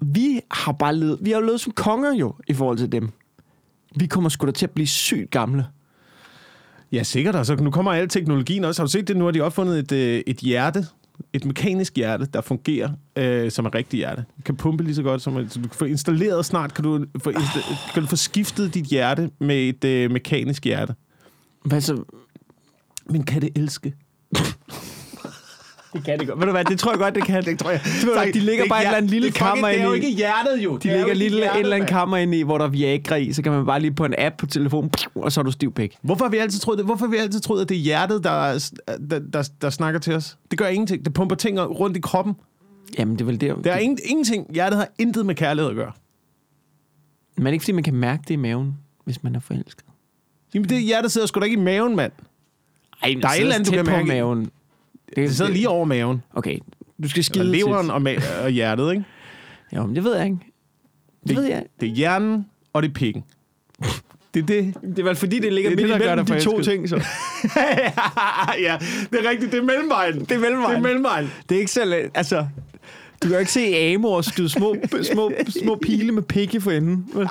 Vi 0.00 0.40
har 0.50 0.72
bare 0.72 0.96
levet... 0.96 1.18
Vi 1.20 1.30
har 1.30 1.40
levet 1.40 1.60
som 1.60 1.72
konger 1.72 2.14
jo, 2.14 2.34
i 2.48 2.54
forhold 2.54 2.78
til 2.78 2.92
dem. 2.92 3.10
Vi 3.96 4.06
kommer 4.06 4.28
sgu 4.30 4.46
da 4.46 4.52
til 4.52 4.66
at 4.66 4.70
blive 4.70 4.86
sygt 4.86 5.30
gamle. 5.30 5.66
Ja, 6.92 7.02
sikkert. 7.02 7.36
Altså, 7.36 7.54
nu 7.56 7.70
kommer 7.70 7.92
al 7.92 8.08
teknologien 8.08 8.64
også. 8.64 8.82
Har 8.82 8.86
du 8.86 8.90
set 8.90 9.08
det? 9.08 9.16
Nu 9.16 9.24
har 9.24 9.30
de 9.30 9.40
opfundet 9.40 9.78
et, 9.78 9.92
øh, 9.92 10.22
et 10.26 10.36
hjerte. 10.36 10.86
Et 11.32 11.44
mekanisk 11.44 11.96
hjerte, 11.96 12.26
der 12.26 12.40
fungerer 12.40 12.90
øh, 13.16 13.50
som 13.50 13.66
et 13.66 13.74
rigtigt 13.74 13.98
hjerte. 13.98 14.24
Du 14.36 14.42
kan 14.42 14.56
pumpe 14.56 14.84
lige 14.84 14.94
så 14.94 15.02
godt, 15.02 15.22
som 15.22 15.36
et, 15.36 15.52
så 15.52 15.60
du 15.60 15.68
kan 15.68 15.76
få 15.76 15.84
installeret 15.84 16.44
snart, 16.44 16.74
kan 16.74 16.84
du 16.84 17.06
få, 17.22 17.30
insta- 17.30 17.92
kan 17.92 18.02
du 18.02 18.08
få 18.08 18.16
skiftet 18.16 18.74
dit 18.74 18.84
hjerte 18.84 19.30
med 19.38 19.68
et 19.68 19.84
øh, 19.84 20.10
mekanisk 20.10 20.64
hjerte. 20.64 20.94
Hvad 21.64 21.80
så? 21.80 22.04
Men 23.10 23.22
kan 23.22 23.42
det 23.42 23.50
elske? 23.56 23.94
Det 25.96 26.04
kan 26.04 26.18
det 26.18 26.28
godt. 26.28 26.38
Ved 26.40 26.46
du 26.46 26.52
hvad, 26.52 26.64
det 26.64 26.78
tror 26.78 26.90
jeg 26.92 26.98
godt, 26.98 27.14
det 27.14 27.24
kan. 27.24 27.44
Det 27.44 27.58
tror 27.58 27.70
jeg. 27.70 27.80
Ved, 28.04 28.14
Tak. 28.14 28.26
de 28.34 28.40
ligger 28.40 28.62
Det 28.64 28.70
bare 28.70 28.80
et 28.82 28.86
eller 28.86 28.96
andet 28.96 29.10
lille 29.10 29.28
det 29.28 29.34
er 29.36 29.38
fucking- 29.44 29.48
kammer 29.48 29.68
Det 29.68 29.80
er 29.80 29.84
jo 29.84 29.92
i. 29.92 29.96
ikke 29.96 30.10
hjertet, 30.10 30.58
jo. 30.64 30.76
De 30.76 30.88
ligger 30.88 31.14
lige 31.14 31.28
et 31.44 31.58
eller 31.60 31.76
andet 31.76 31.88
kammer 31.88 32.16
inde 32.16 32.38
i, 32.38 32.42
hvor 32.42 32.58
der 32.58 32.64
er 32.64 32.68
Viagra 32.68 33.14
i, 33.16 33.32
så 33.32 33.42
kan 33.42 33.52
man 33.52 33.66
bare 33.66 33.80
lige 33.80 33.92
på 33.94 34.04
en 34.04 34.14
app 34.18 34.36
på 34.38 34.46
telefonen, 34.46 34.90
og 35.14 35.32
så 35.32 35.40
er 35.40 35.44
du 35.44 35.50
stiv 35.50 35.72
pik. 35.72 35.96
Hvorfor 36.02 36.24
har 36.24 36.30
vi 36.30 36.36
altid 36.36 36.60
troet 36.60 36.78
det? 36.78 36.86
Hvorfor 36.86 37.06
vi 37.06 37.16
altid 37.16 37.40
troet, 37.40 37.62
at 37.62 37.68
det 37.68 37.76
er 37.76 37.80
hjertet, 37.80 38.24
der, 38.24 38.70
der, 39.10 39.18
der, 39.18 39.48
der 39.62 39.70
snakker 39.70 40.00
til 40.00 40.14
os? 40.14 40.38
Det 40.50 40.58
gør 40.58 40.66
ingenting. 40.68 41.04
Det 41.04 41.14
pumper 41.14 41.36
ting 41.36 41.60
rundt 41.60 41.96
i 41.96 42.00
kroppen. 42.00 42.34
Jamen, 42.98 43.14
det 43.14 43.20
er 43.20 43.24
vel 43.24 43.40
det. 43.40 43.54
Der 43.64 43.72
er 43.72 43.78
ingen, 43.78 43.98
ingenting. 44.04 44.46
Hjertet 44.54 44.78
har 44.78 44.88
intet 44.98 45.26
med 45.26 45.34
kærlighed 45.34 45.70
at 45.70 45.76
gøre. 45.76 45.92
Men 47.36 47.46
er 47.46 47.50
det 47.50 47.52
ikke, 47.52 47.62
fordi 47.64 47.72
man 47.72 47.84
kan 47.84 47.94
mærke 47.94 48.22
det 48.28 48.30
i 48.34 48.36
maven, 48.36 48.74
hvis 49.04 49.22
man 49.22 49.34
er 49.36 49.40
forelsket? 49.40 49.84
Jamen, 50.54 50.68
det 50.68 50.82
hjertet 50.82 51.12
sidder 51.12 51.26
sgu 51.26 51.40
da 51.40 51.44
ikke 51.44 51.56
i 51.56 51.60
maven, 51.62 51.96
mand. 51.96 52.12
Ej, 53.02 53.14
Der 53.22 53.28
er 53.28 53.32
et 53.32 53.40
eller 53.40 53.54
andet, 53.54 53.66
du 53.68 53.72
kan 53.72 53.84
på 53.84 53.90
mærke. 53.90 54.06
maven. 54.08 54.50
Det 55.16 55.36
sidder 55.36 55.50
lige 55.50 55.68
over 55.68 55.84
maven. 55.84 56.22
Okay, 56.34 56.58
du 57.02 57.08
skal 57.08 57.18
Eller 57.20 57.22
skide 57.22 57.44
leveren 57.52 57.86
tit. 57.86 57.92
og, 57.92 58.00
ma- 58.40 58.44
og 58.44 58.50
hjertet, 58.50 58.90
ikke? 58.92 59.04
Jo, 59.76 59.86
men 59.86 59.96
det 59.96 60.04
ved 60.04 60.16
jeg 60.16 60.24
ikke. 60.24 60.36
Det, 60.38 61.28
Det- 61.28 61.36
ved 61.36 61.44
jeg. 61.44 61.64
Det 61.80 61.88
er 61.88 61.92
hjernen, 61.92 62.46
og 62.72 62.82
det 62.82 62.88
er 62.88 62.92
pikken. 62.94 63.24
Det 64.34 64.42
er 64.42 64.46
det. 64.46 64.74
Det 64.82 64.98
er 64.98 65.02
vel 65.02 65.16
fordi, 65.16 65.38
det 65.38 65.52
ligger 65.52 65.70
Det 65.70 65.76
midt 65.78 65.88
det, 65.88 65.94
imellem 65.96 66.26
de 66.26 66.40
to 66.40 66.60
ting, 66.62 66.88
så. 66.88 66.96
ja, 68.66 68.78
det 69.12 69.24
er 69.24 69.30
rigtigt. 69.30 69.52
Det 69.52 69.58
er 69.58 69.62
mellemvejen. 69.62 70.20
Det 70.20 70.30
er 70.32 70.38
mellemvejen. 70.38 70.70
Det 70.70 70.78
er 70.78 70.82
mellemvejen. 70.82 71.30
Det 71.48 71.54
er 71.54 71.58
ikke 71.58 71.72
så. 71.72 72.08
Altså, 72.14 72.36
du 73.22 73.28
kan 73.28 73.30
jo 73.30 73.38
ikke 73.38 73.52
se 73.52 73.76
Amor 73.76 74.20
skyde 74.20 74.48
små, 74.48 74.76
små, 75.12 75.32
små 75.62 75.78
pile 75.82 76.12
med 76.12 76.22
pikke 76.22 76.60
for 76.60 76.70
enden. 76.70 77.06
vel? 77.14 77.28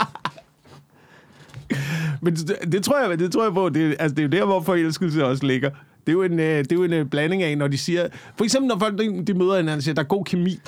Men 2.22 2.36
det, 2.36 2.58
det, 2.72 2.84
tror 2.84 3.00
jeg, 3.10 3.20
det 3.20 3.32
tror 3.32 3.44
jeg 3.44 3.53
på. 3.53 3.70
Det, 3.70 3.96
altså, 4.00 4.15
det 4.15 4.20
er 4.20 4.27
jo 4.27 4.39
der, 4.41 4.46
hvor 4.46 4.62
forelskelse 4.62 5.25
også 5.25 5.46
ligger. 5.46 5.70
Det 6.08 6.12
er 6.12 6.14
jo 6.14 6.24
en, 6.24 6.40
øh, 6.40 6.58
det 6.58 6.72
er 6.72 6.76
jo 6.76 6.84
en 6.84 6.94
øh, 6.94 7.06
blanding 7.06 7.44
af, 7.44 7.58
når 7.58 7.68
de 7.68 7.78
siger... 7.78 8.08
For 8.38 8.44
eksempel, 8.44 8.68
når 8.68 8.80
folk 8.80 9.00
de, 9.00 9.26
de 9.26 9.34
møder 9.34 9.56
hinanden 9.56 9.78
og 9.78 9.84
siger, 9.84 9.96
der 9.96 10.02
er 10.02 10.08
god 10.08 10.26
kemi. 10.26 10.60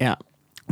Ja. 0.00 0.14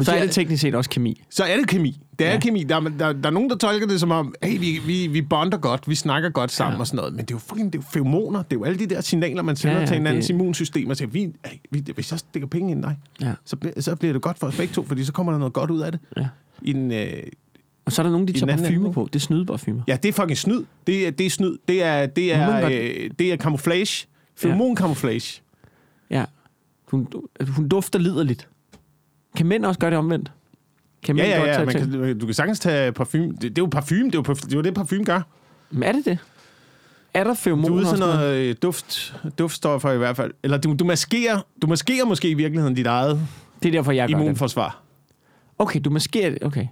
Så 0.03 0.13
er 0.13 0.21
det 0.21 0.31
teknisk 0.31 0.61
set 0.63 0.75
også 0.75 0.91
kemi. 0.91 1.23
Så 1.31 1.45
er 1.45 1.57
det 1.57 1.69
kemi. 1.69 2.01
Det 2.19 2.27
er 2.27 2.33
Ja. 2.33 2.39
kemi. 2.41 2.63
Der, 2.63 2.77
er- 2.77 2.81
der, 2.81 3.13
der 3.13 3.27
er 3.29 3.31
nogen, 3.31 3.51
der 3.51 3.57
tolker 3.57 3.87
det 3.87 4.01
som 4.01 4.11
om, 4.11 4.35
hey, 4.43 4.59
vi, 4.59 4.81
vi, 4.87 5.07
vi 5.07 5.23
bonder 5.23 5.59
godt, 5.59 5.89
vi 5.89 5.95
snakker 5.95 6.31
godt 6.31 6.51
sammen 6.53 6.77
Ja. 6.77 6.81
og 6.81 6.87
sådan 6.87 6.97
noget. 6.97 7.13
Men 7.13 7.25
det 7.25 7.31
er 7.31 7.35
jo 7.35 7.39
fucking 7.39 7.73
det 7.73 7.79
er 7.79 7.83
jo 7.83 7.89
feromoner. 7.93 8.43
Det 8.43 8.53
er 8.53 8.57
jo 8.61 8.65
alle 8.65 8.79
de 8.79 8.87
der 8.87 9.01
signaler, 9.01 9.43
man 9.43 9.57
sender 9.57 9.75
Ja, 9.75 9.81
ja, 9.81 9.87
til 9.87 9.97
hinandens 9.97 10.27
det- 10.27 10.35
immunsystem 10.35 10.91
og 10.91 10.97
siger, 10.97 11.09
vi, 11.09 11.21
hey, 11.21 11.57
vi, 11.71 11.85
hvis 11.95 12.11
jeg 12.11 12.19
stikker 12.19 12.49
penge 12.49 12.71
ind 12.71 12.81
i 12.81 12.83
dig, 12.83 12.97
Ja. 13.21 13.33
så, 13.45 13.57
så 13.81 13.97
bliver 13.97 14.13
det 14.13 14.23
godt 14.23 14.39
for 14.39 14.47
os 14.47 14.57
begge 14.57 14.75
to, 14.75 14.85
fordi 14.85 15.05
så 15.05 15.13
kommer 15.13 15.33
der 15.33 15.39
noget 15.39 15.53
godt 15.55 15.71
ud 15.71 15.81
af 15.81 15.93
det. 15.93 16.01
Ja. 16.17 16.27
I 16.63 16.73
den, 16.73 16.93
øh, 16.93 17.09
Og 17.89 17.93
så 17.93 18.03
er 18.03 18.05
der 18.05 18.11
nogen, 18.11 18.29
de 18.29 18.33
tager 18.33 18.53
ende, 18.77 18.93
på. 18.93 19.09
Det 19.13 19.19
er 19.19 19.21
snydeparfumer. 19.21 19.83
ja, 19.87 19.97
det 20.03 20.09
er 20.09 20.13
fucking 20.13 20.39
snyd. 20.39 20.65
Det 20.87 21.07
er, 21.07 21.11
det 21.11 21.27
er 21.27 21.31
snyd. 21.31 21.59
Det 21.69 21.83
er, 21.83 22.07
det 22.07 22.35
er, 22.35 22.61
godt- 22.61 22.73
øh, 22.73 23.11
det 23.19 23.33
er 23.33 23.37
camouflage. 23.37 24.07
Feromon-camouflage. 24.41 25.41
Ja. 26.11 26.25
Hun, 26.91 27.09
hun 27.49 27.69
dufter 27.69 27.99
liderligt. 27.99 28.49
Kan 29.37 29.47
mænd 29.47 29.65
også 29.65 29.81
gøre 29.81 29.91
det 29.91 29.99
omvendt? 29.99 30.33
Kan 31.03 31.17
Ja, 31.17 31.23
mænd 31.23 31.33
ja, 31.33 31.39
godt 31.39 31.49
ja. 31.49 31.55
tage 31.55 31.91
Man 31.93 32.05
kan, 32.09 32.19
du 32.19 32.27
kan 32.27 32.35
sagtens 32.35 32.61
tage 32.61 32.93
parfume. 32.93 33.29
Det, 33.33 33.43
det 33.43 33.49
er 33.59 33.63
jo 33.63 33.67
parfume. 33.67 34.05
Det 34.05 34.15
er 34.15 34.19
jo, 34.29 34.33
parf- 34.33 34.41
det 34.41 34.53
er 34.53 34.57
jo 34.57 34.63
det, 34.63 34.75
parfume 34.75 35.05
gør. 35.05 35.21
Men 35.71 35.83
er 35.83 35.93
det 35.93 36.05
det? 36.05 36.19
Er 37.15 37.25
der 37.25 37.31
Du 37.31 37.35
feromoner 37.35 37.75
er 37.77 37.81
også 37.91 37.97
med? 38.07 38.15
noget 38.15 38.37
øh, 38.37 38.55
duft, 38.63 39.15
duftstoffer 39.39 39.91
i 39.93 39.99
hvert 39.99 40.17
fald. 40.17 40.33
Eller 40.43 40.57
du, 40.59 40.75
du, 40.79 40.85
maskerer, 40.85 41.41
du 41.63 41.67
maskerer 41.67 42.05
måske 42.05 42.31
i 42.31 42.35
virkeligheden 42.35 42.75
dit 42.75 42.87
eget 42.87 43.21
Det 43.63 43.69
er 43.69 43.73
derfor, 43.73 43.93
jeg 43.93 44.09
gør 44.09 44.15
det. 44.17 44.23
immunforsvar. 44.23 44.83
Okay, 45.59 45.81
du 45.85 45.91
maskerer 45.91 46.31
det. 46.31 46.39
Okay. 46.43 46.67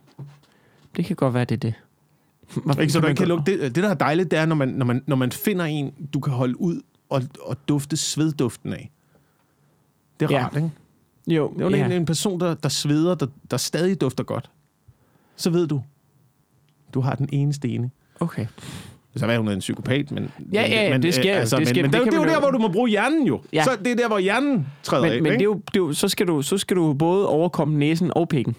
Det 0.96 1.04
kan 1.04 1.16
godt 1.16 1.34
være, 1.34 1.44
det 1.44 1.54
er 1.54 1.58
det. 1.58 1.74
Hvorfor 2.64 2.80
Ikke, 2.80 2.92
så 2.92 3.00
du 3.00 3.06
ikke 3.06 3.18
kan 3.18 3.28
lugte. 3.28 3.52
Det, 3.52 3.74
det, 3.74 3.82
der 3.84 3.90
er 3.90 3.94
dejligt, 3.94 4.30
det 4.30 4.38
er, 4.38 4.46
når 4.46 4.54
man, 4.56 4.68
når, 4.68 4.86
man, 4.86 5.02
når 5.06 5.16
man 5.16 5.32
finder 5.32 5.64
en, 5.64 5.92
du 6.14 6.20
kan 6.20 6.32
holde 6.32 6.60
ud 6.60 6.80
og, 7.08 7.22
og 7.40 7.56
dufte 7.68 7.96
svedduften 7.96 8.72
af. 8.72 8.90
Det 10.20 10.30
er 10.30 10.34
Ja. 10.34 10.44
rart, 10.44 10.56
ikke? 10.56 10.70
Jo, 11.26 11.52
Det 11.54 11.60
er 11.60 11.64
jo 11.70 11.76
ja. 11.76 11.84
en, 11.86 11.92
en 11.92 12.06
person, 12.06 12.40
der, 12.40 12.54
der 12.54 12.68
sveder, 12.68 13.14
der, 13.14 13.26
der 13.50 13.56
stadig 13.56 14.00
dufter 14.00 14.24
godt. 14.24 14.50
Så 15.36 15.50
ved 15.50 15.66
du, 15.66 15.82
du 16.94 17.00
har 17.00 17.14
den 17.14 17.28
eneste 17.32 17.68
ene. 17.68 17.90
Okay. 18.20 18.46
Så 19.16 19.26
er 19.26 19.38
hun 19.38 19.48
en 19.48 19.58
psykopat, 19.58 20.10
men... 20.10 20.30
Ja, 20.52 20.62
ja, 20.62 20.90
men, 20.92 21.02
det 21.02 21.14
sker 21.14 21.34
altså, 21.36 21.56
det 21.56 21.60
men, 21.60 21.74
sker- 21.74 21.82
men 21.82 21.92
det 21.92 22.00
det, 22.00 22.12
det, 22.12 22.18
er 22.18 22.22
jo 22.22 22.28
der, 22.28 22.40
hvor 22.40 22.50
du 22.50 22.58
må 22.58 22.68
bruge 22.68 22.88
hjernen 22.90 23.26
jo. 23.26 23.40
Ja. 23.52 23.64
Så 23.64 23.70
det 23.84 23.92
er 23.92 23.96
der, 23.96 24.08
hvor 24.08 24.18
hjernen 24.18 24.66
træder 24.82 25.02
Men, 25.04 25.12
af, 25.12 25.22
men 25.22 25.24
det 25.24 25.32
ikke? 25.32 25.42
er 25.42 25.44
jo, 25.44 25.54
det 25.54 25.76
er 25.76 25.80
jo, 25.80 25.92
så, 25.92 26.08
skal 26.08 26.26
du, 26.26 26.42
så 26.42 26.58
skal 26.58 26.76
du 26.76 26.92
både 26.94 27.28
overkomme 27.28 27.78
næsen 27.78 28.10
og 28.16 28.28
pikken 28.28 28.56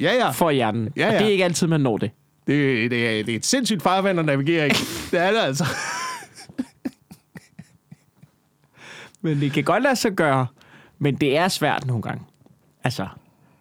Ja, 0.00 0.12
ja. 0.14 0.30
for 0.30 0.50
hjernen. 0.50 0.88
Ja, 0.96 1.06
Og 1.06 1.12
ja. 1.12 1.18
det 1.18 1.26
er 1.26 1.30
ikke 1.30 1.44
altid, 1.44 1.66
man 1.66 1.80
når 1.80 1.96
det. 1.98 2.10
Det, 2.46 2.90
det, 2.90 3.18
er, 3.20 3.24
det 3.24 3.32
er 3.32 3.36
et 3.36 3.46
sindssygt 3.46 3.82
farvand 3.82 4.18
at 4.18 4.24
navigere 4.24 4.66
i. 4.66 4.70
det 5.10 5.20
er 5.20 5.30
det 5.30 5.38
altså. 5.40 5.64
Men 9.20 9.40
det 9.40 9.52
kan 9.52 9.64
godt 9.64 9.82
lade 9.82 9.96
sig 9.96 10.12
gøre, 10.12 10.46
men 10.98 11.14
det 11.14 11.36
er 11.36 11.48
svært 11.48 11.86
nogle 11.86 12.02
gange. 12.02 12.24
Altså, 12.84 13.06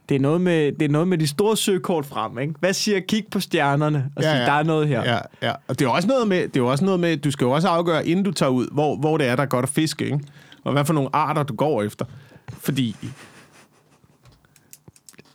det 0.10 0.16
er 0.16 0.20
noget 0.20 0.42
med, 0.42 0.72
det 0.72 0.82
er 0.86 0.90
noget 0.90 1.08
med 1.08 1.18
de 1.18 1.28
store 1.28 1.58
søkort 1.58 2.06
frem, 2.06 2.40
ikke? 2.40 2.54
Hvad 2.60 2.74
siger 2.74 3.00
kig 3.00 3.26
på 3.32 3.40
stjernerne 3.40 4.12
og 4.16 4.24
Ja, 4.24 4.30
sige, 4.32 4.40
ja. 4.40 4.46
der 4.46 4.52
er 4.52 4.64
noget 4.64 4.88
her. 4.88 5.04
Ja, 5.14 5.20
ja. 5.48 5.54
Og 5.68 5.80
det 5.80 5.86
er 5.86 5.90
også 5.90 6.08
noget 6.08 6.28
med, 6.28 6.48
det 6.48 6.60
er 6.60 6.64
også 6.64 6.86
noget 6.86 7.00
med, 7.00 7.18
du 7.18 7.32
skal 7.32 7.46
jo 7.46 7.52
også 7.52 7.68
afgøre, 7.68 8.08
inden 8.08 8.26
du 8.26 8.32
tager 8.32 8.50
ud, 8.50 8.68
hvor, 8.72 8.96
hvor 8.96 9.18
det 9.18 9.28
er, 9.28 9.36
der 9.36 9.44
er 9.44 9.48
godt 9.48 9.64
at 9.64 9.70
fiske, 9.70 10.06
ikke? 10.06 10.20
Og 10.64 10.72
hvad 10.74 10.86
for 10.86 10.94
nogle 10.94 11.10
arter, 11.14 11.44
du 11.44 11.56
går 11.56 11.84
efter. 11.84 12.06
Fordi, 12.50 12.96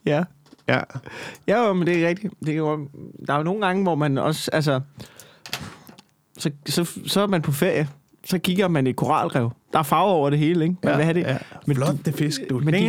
ja. 0.07 0.25
Ja, 0.69 0.81
Ja, 1.47 1.67
jo, 1.67 1.73
men 1.73 1.87
det 1.87 2.05
er 2.05 2.09
rigtigt. 2.09 2.35
Det 2.41 2.49
er 2.49 2.57
jo, 2.57 2.89
der 3.27 3.33
er 3.33 3.37
jo 3.39 3.43
nogle 3.45 3.67
gange, 3.67 3.83
hvor 3.83 3.95
man 3.95 4.19
også, 4.19 4.51
altså, 4.53 4.81
så, 6.39 6.51
så, 6.67 6.85
så 7.07 7.21
er 7.21 7.27
man 7.27 7.43
på 7.43 7.53
ferie, 7.53 7.89
så 8.25 8.39
kigger 8.39 8.69
man 8.69 8.87
i 8.87 8.93
koralrev. 8.93 9.51
Der 9.73 9.79
er 9.79 9.83
farver 9.83 10.13
over 10.13 10.31
det 10.31 10.39
hele, 10.39 10.65
ikke? 10.65 10.77
Man 10.83 10.97
vil 10.97 11.05
have 11.05 11.15
det. 11.15 11.21
Ja. 11.21 11.39
Men 11.67 11.77
Flot, 11.77 11.93
de- 11.93 11.99
det 12.05 12.15
fisk, 12.15 12.41
du. 12.51 12.59
men 12.59 12.75
de 12.75 12.81
kan 12.81 12.89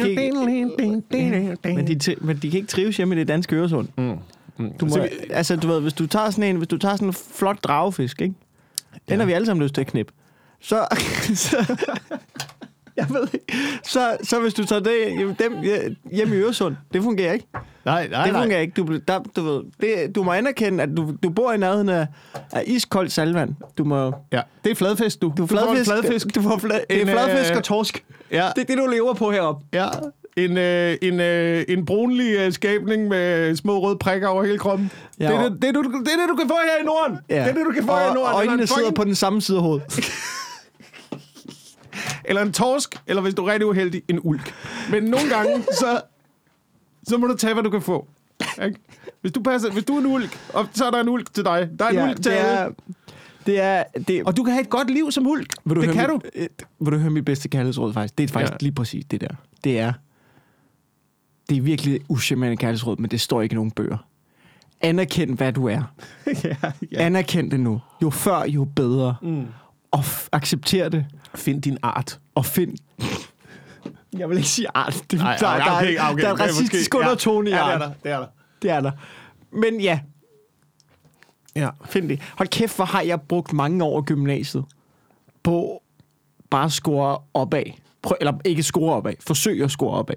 Men 1.64 1.88
de, 1.88 2.16
men 2.22 2.38
de 2.38 2.50
kan 2.52 2.58
ikke 2.58 2.68
trives 2.68 2.98
hjemme 2.98 3.16
i 3.16 3.20
det 3.20 3.28
danske 3.28 3.56
Øresund. 3.56 3.88
Mm. 3.98 4.18
Mm. 4.58 4.72
Du 4.80 4.86
må, 4.86 4.92
Så 4.92 5.02
vi- 5.02 5.10
altså, 5.30 5.56
du 5.56 5.68
ved, 5.68 5.82
hvis 5.82 5.94
du 5.94 6.08
tager 6.08 6.30
sådan 6.30 6.44
en, 6.44 6.56
hvis 6.56 6.68
du 6.68 6.78
tager 6.78 6.96
sådan 6.96 7.08
en 7.08 7.14
flot 7.14 7.64
dragefisk, 7.64 8.22
ikke? 8.22 8.36
Den 8.94 9.00
Ja. 9.10 9.16
har 9.18 9.26
vi 9.26 9.32
alle 9.32 9.46
sammen 9.46 9.64
lyst 9.64 9.74
til 9.74 9.82
at 9.82 9.88
knippe. 9.88 10.14
Så, 10.62 10.88
så 11.36 11.76
jeg 13.00 13.08
ved 13.10 13.28
ikke. 13.34 13.46
Så, 13.84 14.18
så 14.24 14.40
hvis 14.40 14.54
du 14.54 14.66
tager 14.66 14.82
det 14.82 15.40
dem, 15.40 15.54
hjem 16.12 16.34
i 16.34 16.36
Øresund, 16.36 16.76
det 16.94 17.04
fungerer 17.04 17.34
ikke. 17.34 17.46
Nej, 17.86 18.08
nej, 18.08 18.24
det 18.24 18.34
nej. 18.34 18.42
fungerer 18.42 18.60
ikke. 18.60 18.74
Du, 18.82 18.98
der, 19.08 19.20
du, 19.36 19.42
ved, 19.42 19.62
det, 19.82 20.16
du 20.16 20.24
må 20.24 20.32
anerkende, 20.32 20.84
at 20.84 20.90
du, 20.98 21.14
du 21.24 21.30
bor 21.30 21.52
i 21.54 21.58
nærheden 21.58 21.90
af, 21.90 22.08
af 22.52 22.64
iskoldt 22.68 23.12
salvand. 23.12 23.50
Du 23.78 23.84
må... 23.84 24.14
Ja, 24.32 24.42
det 24.64 24.72
er 24.72 24.76
fladfisk, 24.76 25.22
du. 25.22 25.34
Du, 25.38 25.48
får 25.48 25.56
en 25.58 25.66
fladfisk, 25.66 25.90
fladfisk. 25.92 26.36
Du 26.36 26.42
får 26.42 26.58
fla, 26.58 26.76
det 26.90 26.98
er 26.98 27.02
En, 27.02 27.08
fladfisk 27.08 27.52
øh, 27.52 27.58
og 27.58 27.64
torsk. 27.64 28.06
Ja, 28.32 28.48
Det 28.56 28.62
er 28.62 28.66
det, 28.66 28.78
du 28.78 28.86
lever 28.92 29.14
på 29.14 29.32
heroppe. 29.32 29.66
ja. 29.74 29.88
En, 30.38 30.58
øh, 30.58 30.98
en, 31.02 31.20
øh, 31.20 31.64
en 31.68 31.86
brunlig 31.86 32.36
øh, 32.36 32.54
skabning 32.54 33.08
med 33.08 33.56
små 33.56 33.80
røde 33.80 33.98
prikker 33.98 34.28
over 34.28 34.44
hele 34.44 34.58
kroppen. 34.58 34.92
Ja, 35.20 35.28
det, 35.28 35.36
er 35.36 35.42
det, 35.50 35.62
det, 35.62 35.68
er 35.68 35.72
det, 35.72 35.86
du, 35.86 35.90
det 36.00 36.14
er 36.14 36.20
det, 36.22 36.30
du 36.30 36.36
kan 36.36 36.48
få 36.48 36.54
her 36.66 36.84
i 36.84 36.86
Norden. 36.86 37.18
Ja. 37.30 37.36
Det 37.36 37.42
er 37.50 37.54
det, 37.54 37.66
du 37.66 37.72
kan 37.72 37.84
få 37.84 37.92
og, 37.92 38.00
her 38.00 38.12
i 38.12 38.14
Norden. 38.14 38.34
Og 38.36 38.44
en 38.44 38.50
øjnene 38.50 38.68
sidder 38.68 38.82
fucking- 38.90 38.94
på 38.94 39.04
den 39.04 39.16
samme 39.16 39.42
side 39.42 39.58
af 39.58 39.64
hovedet. 39.64 39.84
Eller 42.26 42.42
en 42.42 42.54
torsk, 42.54 42.96
eller 43.08 43.22
hvis 43.22 43.34
du 43.34 43.46
er 43.46 43.52
rigtig 43.52 43.66
uheldig, 43.68 44.02
en 44.08 44.20
ulk. 44.24 44.54
Men 44.92 45.04
nogle 45.04 45.30
gange, 45.30 45.64
så, 45.64 46.02
så 47.04 47.18
må 47.18 47.28
du 47.28 47.36
tage, 47.38 47.54
hvad 47.54 47.64
du 47.64 47.70
kan 47.70 47.82
få. 47.82 48.08
Ikke? 48.66 48.80
Hvis 49.22 49.32
du, 49.32 49.42
passer, 49.42 49.72
hvis 49.72 49.84
du 49.84 49.96
er 49.96 50.00
en 50.00 50.06
ulk, 50.06 50.40
og 50.54 50.68
så 50.74 50.86
er 50.86 50.92
der 50.92 51.00
en 51.02 51.10
ulk 51.10 51.34
til 51.34 51.44
dig. 51.46 51.70
Der 51.80 51.86
er 51.86 51.90
en 51.90 51.96
ja, 51.96 52.10
ulk 52.10 52.16
til 52.22 52.32
det 52.32 52.42
er, 52.42 52.70
det 53.46 53.62
er, 53.62 53.84
det, 54.08 54.24
Og 54.24 54.38
du 54.38 54.44
kan 54.44 54.54
have 54.54 54.62
et 54.62 54.70
godt 54.70 54.90
liv 54.90 55.12
som 55.12 55.28
ulk. 55.28 55.54
Vil 55.66 55.76
du 55.76 55.82
det 55.82 55.96
høre 55.96 56.06
kan 56.08 56.14
mit, 56.14 56.24
du. 56.24 56.30
Et, 56.40 56.64
vil 56.80 56.94
du 56.94 56.98
høre 56.98 57.10
mit 57.12 57.26
bedste 57.26 57.50
kærlighedsråd 57.50 57.94
faktisk? 57.94 58.18
Det 58.18 58.24
er 58.24 58.28
faktisk 58.28 58.52
Ja. 58.54 58.58
lige 58.62 58.72
præcis 58.72 59.06
det 59.12 59.22
der. 59.22 59.28
Det 59.64 59.80
er, 59.80 59.94
det 61.50 61.58
er 61.58 61.62
virkelig 61.62 62.00
uschammerende 62.10 62.58
kærlighedsråd, 62.58 62.98
men 62.98 63.12
det 63.12 63.22
står 63.22 63.42
ikke 63.42 63.54
i 63.54 63.56
nogen 63.56 63.72
bøger. 63.72 63.98
Anerkend, 64.82 65.38
hvad 65.38 65.54
du 65.54 65.68
er. 65.68 65.82
ja, 66.44 66.56
Ja. 66.92 67.06
Anerkend 67.06 67.52
det 67.52 67.60
nu. 67.60 67.82
Jo 68.04 68.10
før, 68.10 68.44
jo 68.48 68.64
bedre. 68.76 69.16
Mm. 69.22 69.46
Og 69.92 70.00
f- 70.00 70.28
accepter 70.32 70.90
det. 70.90 71.06
Find 71.36 71.62
din 71.62 71.78
art. 71.84 72.20
Og 72.36 72.46
find... 72.46 72.78
Jeg 74.18 74.30
vil 74.30 74.38
ikke 74.38 74.50
sige 74.50 74.68
art. 74.74 75.04
Det, 75.12 75.22
Ej, 75.22 75.38
der, 75.38 75.48
ej, 75.48 75.58
der, 75.58 75.76
okay, 75.78 75.96
er, 75.98 76.10
okay, 76.12 76.22
der 76.24 76.30
er 76.30 76.34
en 76.34 76.40
racistisk 76.40 76.94
ja. 76.94 77.00
undertone 77.00 77.50
i 77.50 77.54
Ja, 77.54 77.58
det 77.58 77.66
er 77.66 77.74
art. 77.74 77.80
der. 77.82 77.92
Det 78.04 78.12
er 78.12 78.20
der. 78.20 78.28
Det 78.62 78.72
er 78.72 78.82
der. 78.82 78.92
Men 79.52 79.82
ja, 79.82 80.00
Ja. 81.56 81.70
find 81.86 82.10
det. 82.10 82.22
Hold 82.38 82.50
kæft, 82.50 82.76
hvor 82.76 82.86
har 82.86 83.02
jeg 83.02 83.22
brugt 83.22 83.54
mange 83.54 83.84
år 83.84 84.02
i 84.02 84.04
gymnasiet 84.06 84.66
på 85.44 85.84
bare 86.50 86.66
at 86.66 86.72
score 86.72 87.18
opad. 87.34 87.64
Prøv, 88.02 88.18
eller 88.22 88.34
ikke 88.46 88.64
score 88.64 88.96
opad. 88.96 89.14
Forsøg 89.20 89.64
at 89.64 89.72
score 89.72 89.98
opad. 89.98 90.16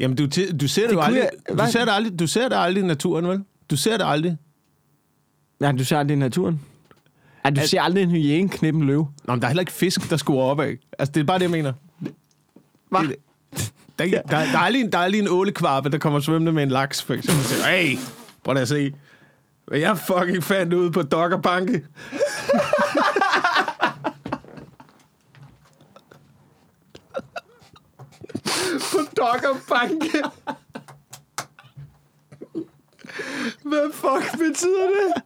Jamen, 0.00 0.16
du, 0.16 0.26
du 0.60 0.68
ser 0.68 0.82
det, 0.82 0.90
Det 0.90 0.96
jo 0.96 1.00
aldrig, 1.00 1.20
jeg- 1.48 1.58
du 1.58 1.70
ser 1.72 1.84
det 1.84 1.92
aldrig, 1.92 2.18
du 2.18 2.26
ser 2.26 2.48
det 2.48 2.56
aldrig 2.58 2.84
i 2.84 2.86
naturen, 2.86 3.28
vel? 3.28 3.44
Du 3.70 3.76
ser 3.76 3.96
det 3.96 4.04
aldrig. 4.08 4.36
Nej, 5.60 5.72
du 5.72 5.84
ser 5.84 5.98
aldrig 5.98 6.16
i 6.16 6.18
naturen. 6.18 6.60
Ej, 7.44 7.50
du 7.50 7.60
Al- 7.60 7.68
ser 7.68 7.82
aldrig 7.82 8.02
en 8.02 8.10
hyæne 8.10 8.48
knippe 8.48 8.80
en 8.80 8.86
løve. 8.86 9.08
Nå, 9.24 9.32
men 9.34 9.40
der 9.40 9.46
er 9.46 9.50
heller 9.50 9.60
ikke 9.60 9.72
fisk, 9.72 10.10
der 10.10 10.16
skuer 10.16 10.42
opad. 10.44 10.76
Altså, 10.98 11.12
det 11.12 11.20
er 11.20 11.24
bare 11.24 11.38
det, 11.38 11.42
jeg 11.42 11.50
mener. 11.50 11.72
Hva? 12.90 12.98
Det- 13.02 13.16
Der, 13.52 13.64
er 13.98 14.04
ikke- 14.04 14.16
der, 14.16 14.22
der, 14.26 14.36
er 14.36 14.58
aldrig, 14.58 14.92
der 14.92 14.98
er 14.98 15.02
aldrig 15.02 15.20
en 15.22 15.28
ålekvarpe, 15.30 15.88
der 15.88 15.98
kommer 15.98 16.20
svømmende 16.20 16.52
med 16.52 16.62
en 16.62 16.68
laks, 16.68 17.02
for 17.02 17.14
eksempel. 17.14 17.40
Og 17.44 17.44
siger, 17.48 17.66
hey, 17.66 17.98
prøv 18.44 18.56
at 18.56 18.68
se. 18.68 18.92
Hvad 19.66 19.78
jeg 19.78 19.98
fucking 19.98 20.44
fandt 20.44 20.72
ude 20.74 20.90
på 20.92 21.02
Dokkerbanke. 21.02 21.82
Dokkerbanke. 29.16 30.22
Hvad 33.62 33.92
fuck 33.92 34.32
betyder 34.32 34.86
det? 34.96 35.22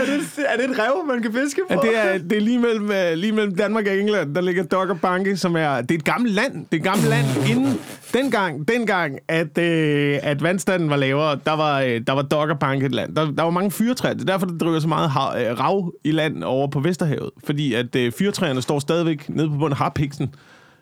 Er 0.00 0.04
det, 0.04 0.20
er 0.48 0.56
det 0.56 0.70
et 0.70 0.78
rev, 0.78 1.06
man 1.08 1.22
kan 1.22 1.32
fiske 1.32 1.60
på? 1.70 1.74
Ja, 1.84 1.88
det, 1.88 1.98
er, 2.14 2.18
det 2.18 2.32
er 2.32 2.40
lige 2.40 2.58
mellem, 2.58 2.90
øh, 2.90 3.12
lige 3.14 3.32
mellem 3.32 3.56
Danmark 3.56 3.86
og 3.86 3.96
England, 3.98 4.34
der 4.34 4.40
ligger 4.40 4.62
Dogger 4.62 4.94
Banke, 4.94 5.36
som 5.36 5.56
er... 5.56 5.80
Det 5.80 5.90
er 5.90 5.94
et 5.98 6.04
gammelt 6.04 6.34
land. 6.34 6.54
Det 6.54 6.72
er 6.72 6.76
et 6.76 6.82
gammelt 6.82 7.08
land. 7.08 7.26
Inden 7.50 7.78
dengang, 8.14 8.68
dengang 8.68 9.18
at, 9.28 9.58
øh, 9.58 10.18
at 10.22 10.42
vandstanden 10.42 10.90
var 10.90 10.96
lavere, 10.96 11.38
der 11.46 11.52
var, 11.52 11.80
øh, 11.80 12.00
der 12.06 12.12
var 12.12 12.22
Dogger 12.22 12.54
Banke 12.54 12.86
et 12.86 12.92
land. 12.94 13.16
Der, 13.16 13.30
der 13.30 13.42
var 13.42 13.50
mange 13.50 13.70
fyrtræer. 13.70 14.12
Det 14.14 14.22
er 14.22 14.26
derfor, 14.26 14.46
der 14.46 14.58
driver 14.58 14.80
så 14.80 14.88
meget 14.88 15.10
hav, 15.10 15.34
øh, 15.40 15.60
rav 15.60 15.92
i 16.04 16.10
land 16.10 16.44
over 16.44 16.66
på 16.68 16.80
Vesterhavet. 16.80 17.30
Fordi 17.44 17.74
at 17.74 17.96
øh, 17.96 18.12
fyrtræerne 18.12 18.62
står 18.62 18.78
stadigvæk 18.78 19.28
nede 19.28 19.48
på 19.48 19.54
bunden. 19.56 19.76
Harpiksen 19.76 20.34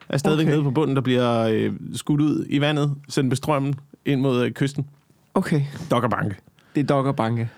er 0.08 0.16
stadigvæk 0.18 0.44
Okay. 0.46 0.52
nede 0.52 0.64
på 0.64 0.70
bunden, 0.70 0.96
der 0.96 1.02
bliver 1.02 1.40
øh, 1.40 1.72
skudt 1.94 2.20
ud 2.20 2.46
i 2.50 2.60
vandet, 2.60 2.94
sendt 3.08 3.30
ved 3.30 3.36
strømmen 3.36 3.74
ind 4.06 4.20
mod 4.20 4.44
øh, 4.44 4.50
kysten. 4.50 4.86
Okay, 5.35 5.62
Dogger 5.90 6.09
Banke. 6.09 6.37
det 6.75 6.81
er 6.81 6.85
Dokkerbanke. 6.87 7.51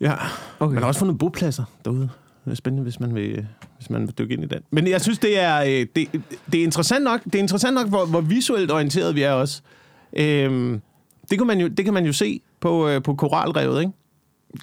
Ja. 0.00 0.12
Okay. 0.60 0.74
Man 0.74 0.82
har 0.82 0.88
også 0.88 0.98
fundet 0.98 1.18
bopladser 1.18 1.64
derude. 1.84 2.08
Det 2.44 2.50
er 2.50 2.54
spændende, 2.54 2.82
hvis 2.82 3.00
man 3.00 3.14
vil, 3.14 3.46
hvis 3.78 3.90
man 3.90 4.02
vil 4.06 4.18
dykke 4.18 4.34
ind 4.34 4.44
i 4.44 4.46
den. 4.46 4.60
Men 4.70 4.86
jeg 4.86 5.00
synes, 5.00 5.18
det 5.18 5.38
er, 5.40 5.60
øh, 5.62 5.86
det, 5.96 6.22
det 6.52 6.60
er 6.60 6.64
interessant 6.64 7.04
nok, 7.04 7.24
det 7.24 7.34
er 7.34 7.38
interessant 7.38 7.74
nok 7.74 7.88
hvor, 7.88 8.06
hvor 8.06 8.20
visuelt 8.20 8.70
orienteret 8.72 9.14
vi 9.14 9.22
er 9.22 9.32
også. 9.32 9.62
Øhm, 10.16 10.80
det, 11.30 11.38
kan 11.38 11.46
man 11.46 11.60
jo, 11.60 11.68
det 11.68 11.84
kan 11.84 11.94
man 11.94 12.06
jo 12.06 12.12
se 12.12 12.40
på, 12.60 12.88
øh, 12.88 13.02
på 13.02 13.14
koralrevet, 13.14 13.80
ikke? 13.80 13.92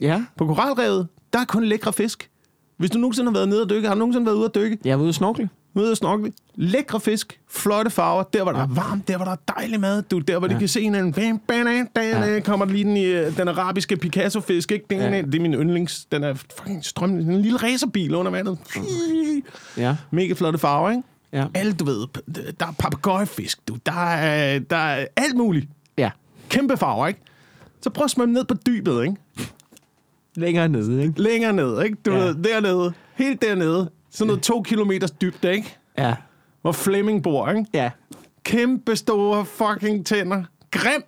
Ja, 0.01 0.25
På 0.37 0.45
koralrevet, 0.45 1.07
der 1.33 1.39
er 1.39 1.45
kun 1.45 1.63
lækre 1.65 1.93
fisk. 1.93 2.29
Hvis 2.77 2.91
du 2.91 2.97
nogensinde 2.99 3.31
har 3.31 3.33
været 3.33 3.49
nede 3.49 3.61
og 3.61 3.69
dykke, 3.69 3.87
har 3.87 3.95
du 3.95 3.99
nogensinde 3.99 4.25
været 4.25 4.35
ude 4.35 4.45
at 4.45 4.55
dykke? 4.55 4.77
jeg 4.85 4.91
er 4.91 4.95
ude 4.95 5.09
at 5.09 5.15
snorkle. 5.15 5.49
Ude 5.75 5.91
og 5.91 5.97
snorkle. 5.97 6.31
Lækre 6.55 6.99
fisk, 6.99 7.39
flotte 7.49 7.91
farver, 7.91 8.23
der 8.23 8.43
hvor 8.43 8.51
der 8.51 8.59
er 8.59 8.67
varmt, 8.67 9.07
der 9.07 9.15
hvor 9.15 9.25
der 9.25 9.31
er 9.31 9.53
dejlig 9.57 9.79
mad, 9.79 10.01
du, 10.01 10.19
der 10.19 10.39
hvor 10.39 10.47
ja. 10.47 10.51
Ja. 10.53 10.55
de 10.55 10.59
kan 10.59 10.67
se 10.67 10.81
en 10.81 10.93
bam, 11.13 11.39
bam, 11.47 11.87
bam, 11.95 12.03
Ja. 12.23 12.39
kommer 12.39 12.65
der 12.65 12.73
lige 12.73 12.83
den, 12.83 12.97
i, 12.97 13.05
øh, 13.05 13.37
den 13.37 13.47
arabiske 13.47 13.97
Picasso-fisk, 13.97 14.71
ikke? 14.71 14.85
Den, 14.89 14.97
Ja. 14.99 15.09
ja. 15.09 15.21
Det 15.21 15.35
er 15.35 15.39
min 15.41 15.53
yndlings, 15.53 16.05
den 16.05 16.23
er 16.23 16.33
fucking 16.57 16.85
strøm, 16.85 17.09
en 17.09 17.41
lille 17.41 17.57
racerbil 17.57 18.15
under 18.15 18.31
vandet. 18.31 18.57
Ja, 19.77 19.95
Mega 20.11 20.33
flotte 20.33 20.59
farver, 20.59 20.89
ikke? 20.89 21.03
ja. 21.33 21.45
Alt, 21.53 21.79
du 21.79 21.85
ved, 21.85 22.07
der 22.59 22.65
er 22.67 22.71
papegøjefisk, 22.79 23.67
du, 23.67 23.77
der 23.85 24.05
er, 24.11 24.59
der 24.59 24.75
er 24.77 25.05
alt 25.15 25.35
muligt. 25.35 25.67
Ja, 25.97 26.09
Kæmpe 26.49 26.77
farver, 26.77 27.07
ikke? 27.07 27.19
Så 27.81 27.89
prøv 27.89 28.03
at 28.05 28.11
svømme 28.11 28.33
ned 28.33 28.45
på 28.45 28.55
dybet, 28.65 29.01
ikke? 29.03 29.15
længere 30.35 30.69
nede, 30.69 31.01
ikke? 31.03 31.21
Længere 31.21 31.53
ned, 31.53 31.83
ikke? 31.83 31.97
Du 32.05 32.11
Ja. 32.11 32.17
ja. 32.17 32.25
ved, 32.25 32.35
dernede, 32.35 32.93
helt 33.15 33.41
dernede. 33.41 33.89
Sådan 34.11 34.27
noget 34.27 34.41
to 34.43 34.61
kilometers 34.61 35.11
dybde, 35.11 35.53
ikke? 35.53 35.77
Ja, 35.97 36.15
Hvor 36.61 36.71
Flemming 36.71 37.23
bor, 37.23 37.49
ikke? 37.49 37.65
ja. 37.73 37.89
Kæmpe 38.43 38.95
store 38.95 39.45
fucking 39.45 40.05
tænder. 40.05 40.43
Grim. 40.71 41.03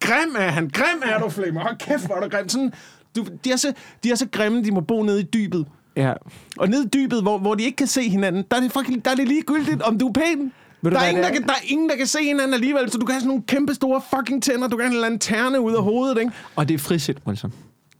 Grim 0.00 0.36
er 0.38 0.48
han. 0.50 0.70
Grim 0.74 1.02
er 1.04 1.18
du, 1.18 1.28
Flemming. 1.28 1.62
Hold 1.62 1.76
kæft, 1.78 2.06
hvor 2.06 2.14
er 2.14 2.20
du 2.20 2.28
grim. 2.28 2.48
Sådan, 2.48 2.72
du, 3.16 3.26
de, 3.44 3.52
er 3.52 3.56
så, 3.56 3.72
de 4.04 4.10
er 4.10 4.14
så 4.14 4.26
grimme, 4.32 4.64
de 4.64 4.70
må 4.72 4.80
bo 4.80 5.02
nede 5.02 5.20
i 5.20 5.24
dybet. 5.24 5.66
Ja. 5.96 6.12
Og 6.58 6.68
nede 6.68 6.84
i 6.84 6.88
dybet, 6.88 7.22
hvor, 7.22 7.38
hvor 7.38 7.54
de 7.54 7.62
ikke 7.64 7.76
kan 7.76 7.86
se 7.86 8.08
hinanden, 8.08 8.44
der 8.50 8.56
er 8.56 8.60
det, 8.60 8.72
fucking, 8.72 9.04
der 9.04 9.10
er 9.10 9.14
det 9.14 9.28
ligegyldigt, 9.28 9.82
om 9.82 9.98
du 9.98 10.08
er 10.08 10.12
pæn. 10.12 10.52
du, 10.84 10.90
Der 10.90 10.98
er, 11.00 11.08
ingen, 11.08 11.22
der, 11.22 11.28
er? 11.28 11.32
kan, 11.32 11.42
der 11.42 11.52
er 11.52 11.64
ingen, 11.64 11.88
der 11.88 11.96
kan 11.96 12.06
se 12.06 12.18
hinanden 12.24 12.54
alligevel, 12.54 12.90
så 12.90 12.98
du 12.98 13.06
kan 13.06 13.12
have 13.12 13.20
sådan 13.20 13.28
nogle 13.28 13.42
kæmpe 13.46 13.74
store 13.74 14.02
fucking 14.16 14.42
tænder. 14.42 14.68
Du 14.68 14.76
kan 14.76 14.86
have 14.86 14.94
en 14.94 15.00
lanterne 15.00 15.60
ud 15.60 15.72
af 15.74 15.82
hovedet, 15.82 16.18
ikke? 16.18 16.32
Og 16.56 16.68
det 16.68 16.74
er 16.74 16.78
frisind, 16.78 17.16
Wilson. 17.26 17.52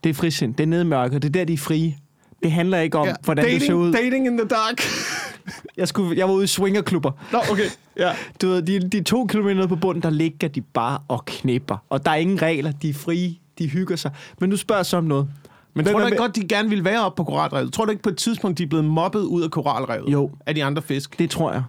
Det 0.05 0.11
er 0.11 0.15
frisind. 0.15 0.55
Det 0.55 0.63
er 0.63 0.69
nede 0.69 0.83
i 0.83 0.85
mørket. 0.85 1.23
Det 1.23 1.29
er 1.29 1.33
der, 1.33 1.45
de 1.45 1.53
er 1.53 1.59
frie. 1.59 1.97
Det 2.43 2.53
handler 2.53 2.79
ikke 2.79 2.99
om, 2.99 3.07
ja. 3.07 3.15
hvordan 3.25 3.45
dating, 3.45 3.61
du 3.61 3.67
ser 3.67 3.75
ud. 3.75 3.93
Dating 3.93 4.27
in 4.27 4.39
the 4.39 4.49
dark. 4.49 4.83
Jeg, 5.77 5.89
skulle, 5.89 6.19
jeg 6.19 6.29
var 6.29 6.35
ude 6.35 6.45
i 6.45 6.47
swingerklubber. 6.47 7.11
Nå, 7.33 7.39
okay. 7.51 7.65
Ja. 7.97 8.13
Du 8.43 8.49
ved, 8.49 8.63
de, 8.63 8.89
de 8.89 9.03
to 9.03 9.27
kilometer 9.27 9.55
nede 9.57 9.69
på 9.69 9.77
bunden, 9.77 10.03
der 10.03 10.11
ligger 10.11 10.49
de 10.49 10.61
bare 10.61 10.99
og 11.09 11.25
knipper. 11.25 11.77
Og 11.91 12.05
der 12.05 12.11
er 12.11 12.15
ingen 12.15 12.43
regler. 12.43 12.73
De 12.73 12.89
er 12.91 12.95
frie. 12.95 13.35
De 13.59 13.69
hygger 13.69 13.97
sig. 13.97 14.11
Men 14.41 14.51
du 14.51 14.57
spørger 14.57 14.83
så 14.83 14.97
om 14.97 15.05
noget. 15.05 15.29
Men 15.75 15.85
tror 15.85 15.93
du 15.93 15.99
ikke 16.07 16.11
med- 16.11 16.19
godt, 16.19 16.37
de 16.37 16.49
gerne 16.49 16.69
ville 16.69 16.85
være 16.85 17.05
oppe 17.05 17.17
på 17.17 17.25
koralrevet? 17.25 17.73
Tror 17.73 17.85
du 17.85 17.91
ikke 17.91 18.03
på 18.03 18.09
et 18.09 18.17
tidspunkt, 18.17 18.59
de 18.59 18.63
er 18.63 18.67
blevet 18.67 18.85
mobbet 18.85 19.21
ud 19.21 19.43
af 19.43 19.51
koralrevet? 19.51 20.13
Jo. 20.13 20.31
Af 20.47 20.55
de 20.55 20.65
andre 20.65 20.83
fisk? 20.83 21.19
Det 21.19 21.31
tror 21.31 21.53
jeg. 21.53 21.63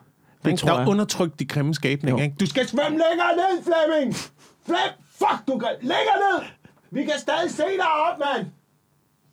Det 0.45 0.51
Ikke? 0.51 0.59
tror 0.61 0.67
der 0.69 0.75
er 0.75 0.79
jeg. 0.79 0.87
undertrykt 0.87 1.39
de 1.39 1.45
grimme 1.45 1.73
skabninger, 1.75 2.19
Jo. 2.21 2.23
ikke? 2.23 2.35
Du 2.39 2.45
skal 2.45 2.67
svømme 2.67 2.89
længere 2.89 3.35
ned, 3.35 3.63
Flemming! 3.63 4.15
Flem! 4.65 4.77
Fuck, 5.17 5.47
du 5.47 5.57
kan... 5.57 5.69
Længere 5.81 6.17
ned! 6.25 6.45
Vi 6.91 7.01
kan 7.03 7.13
stadig 7.19 7.51
se 7.51 7.63
dig 7.77 7.91
op, 8.11 8.19
mand! 8.19 8.47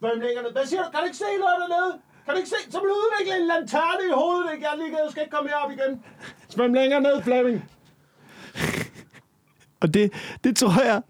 Ned. 0.03 0.53
Hvad 0.53 0.67
siger 0.67 0.83
du? 0.83 0.91
Kan 0.91 1.01
du 1.01 1.07
ikke 1.07 1.17
se 1.17 1.31
noget 1.45 1.57
dernede? 1.63 1.93
Kan 2.25 2.35
du 2.35 2.39
ikke 2.39 2.49
se? 2.49 2.61
Så 2.71 2.79
vil 2.81 2.89
du 2.89 2.97
udvikle 3.05 3.41
en 3.41 3.47
lanterne 3.47 4.03
i 4.11 4.13
hovedet, 4.15 4.53
ikke? 4.55 4.67
Jeg 4.69 4.73
lige 4.79 4.91
jeg 4.91 5.11
skal 5.11 5.23
ikke 5.23 5.35
komme 5.37 5.49
herop 5.51 5.71
igen. 5.71 6.03
Svøm 6.49 6.75
længere 6.75 7.01
ned, 7.01 7.23
Flemming! 7.23 7.65
Og 9.81 9.95
det, 9.95 10.13
det 10.45 10.57
tror 10.57 10.83
jeg 10.85 11.03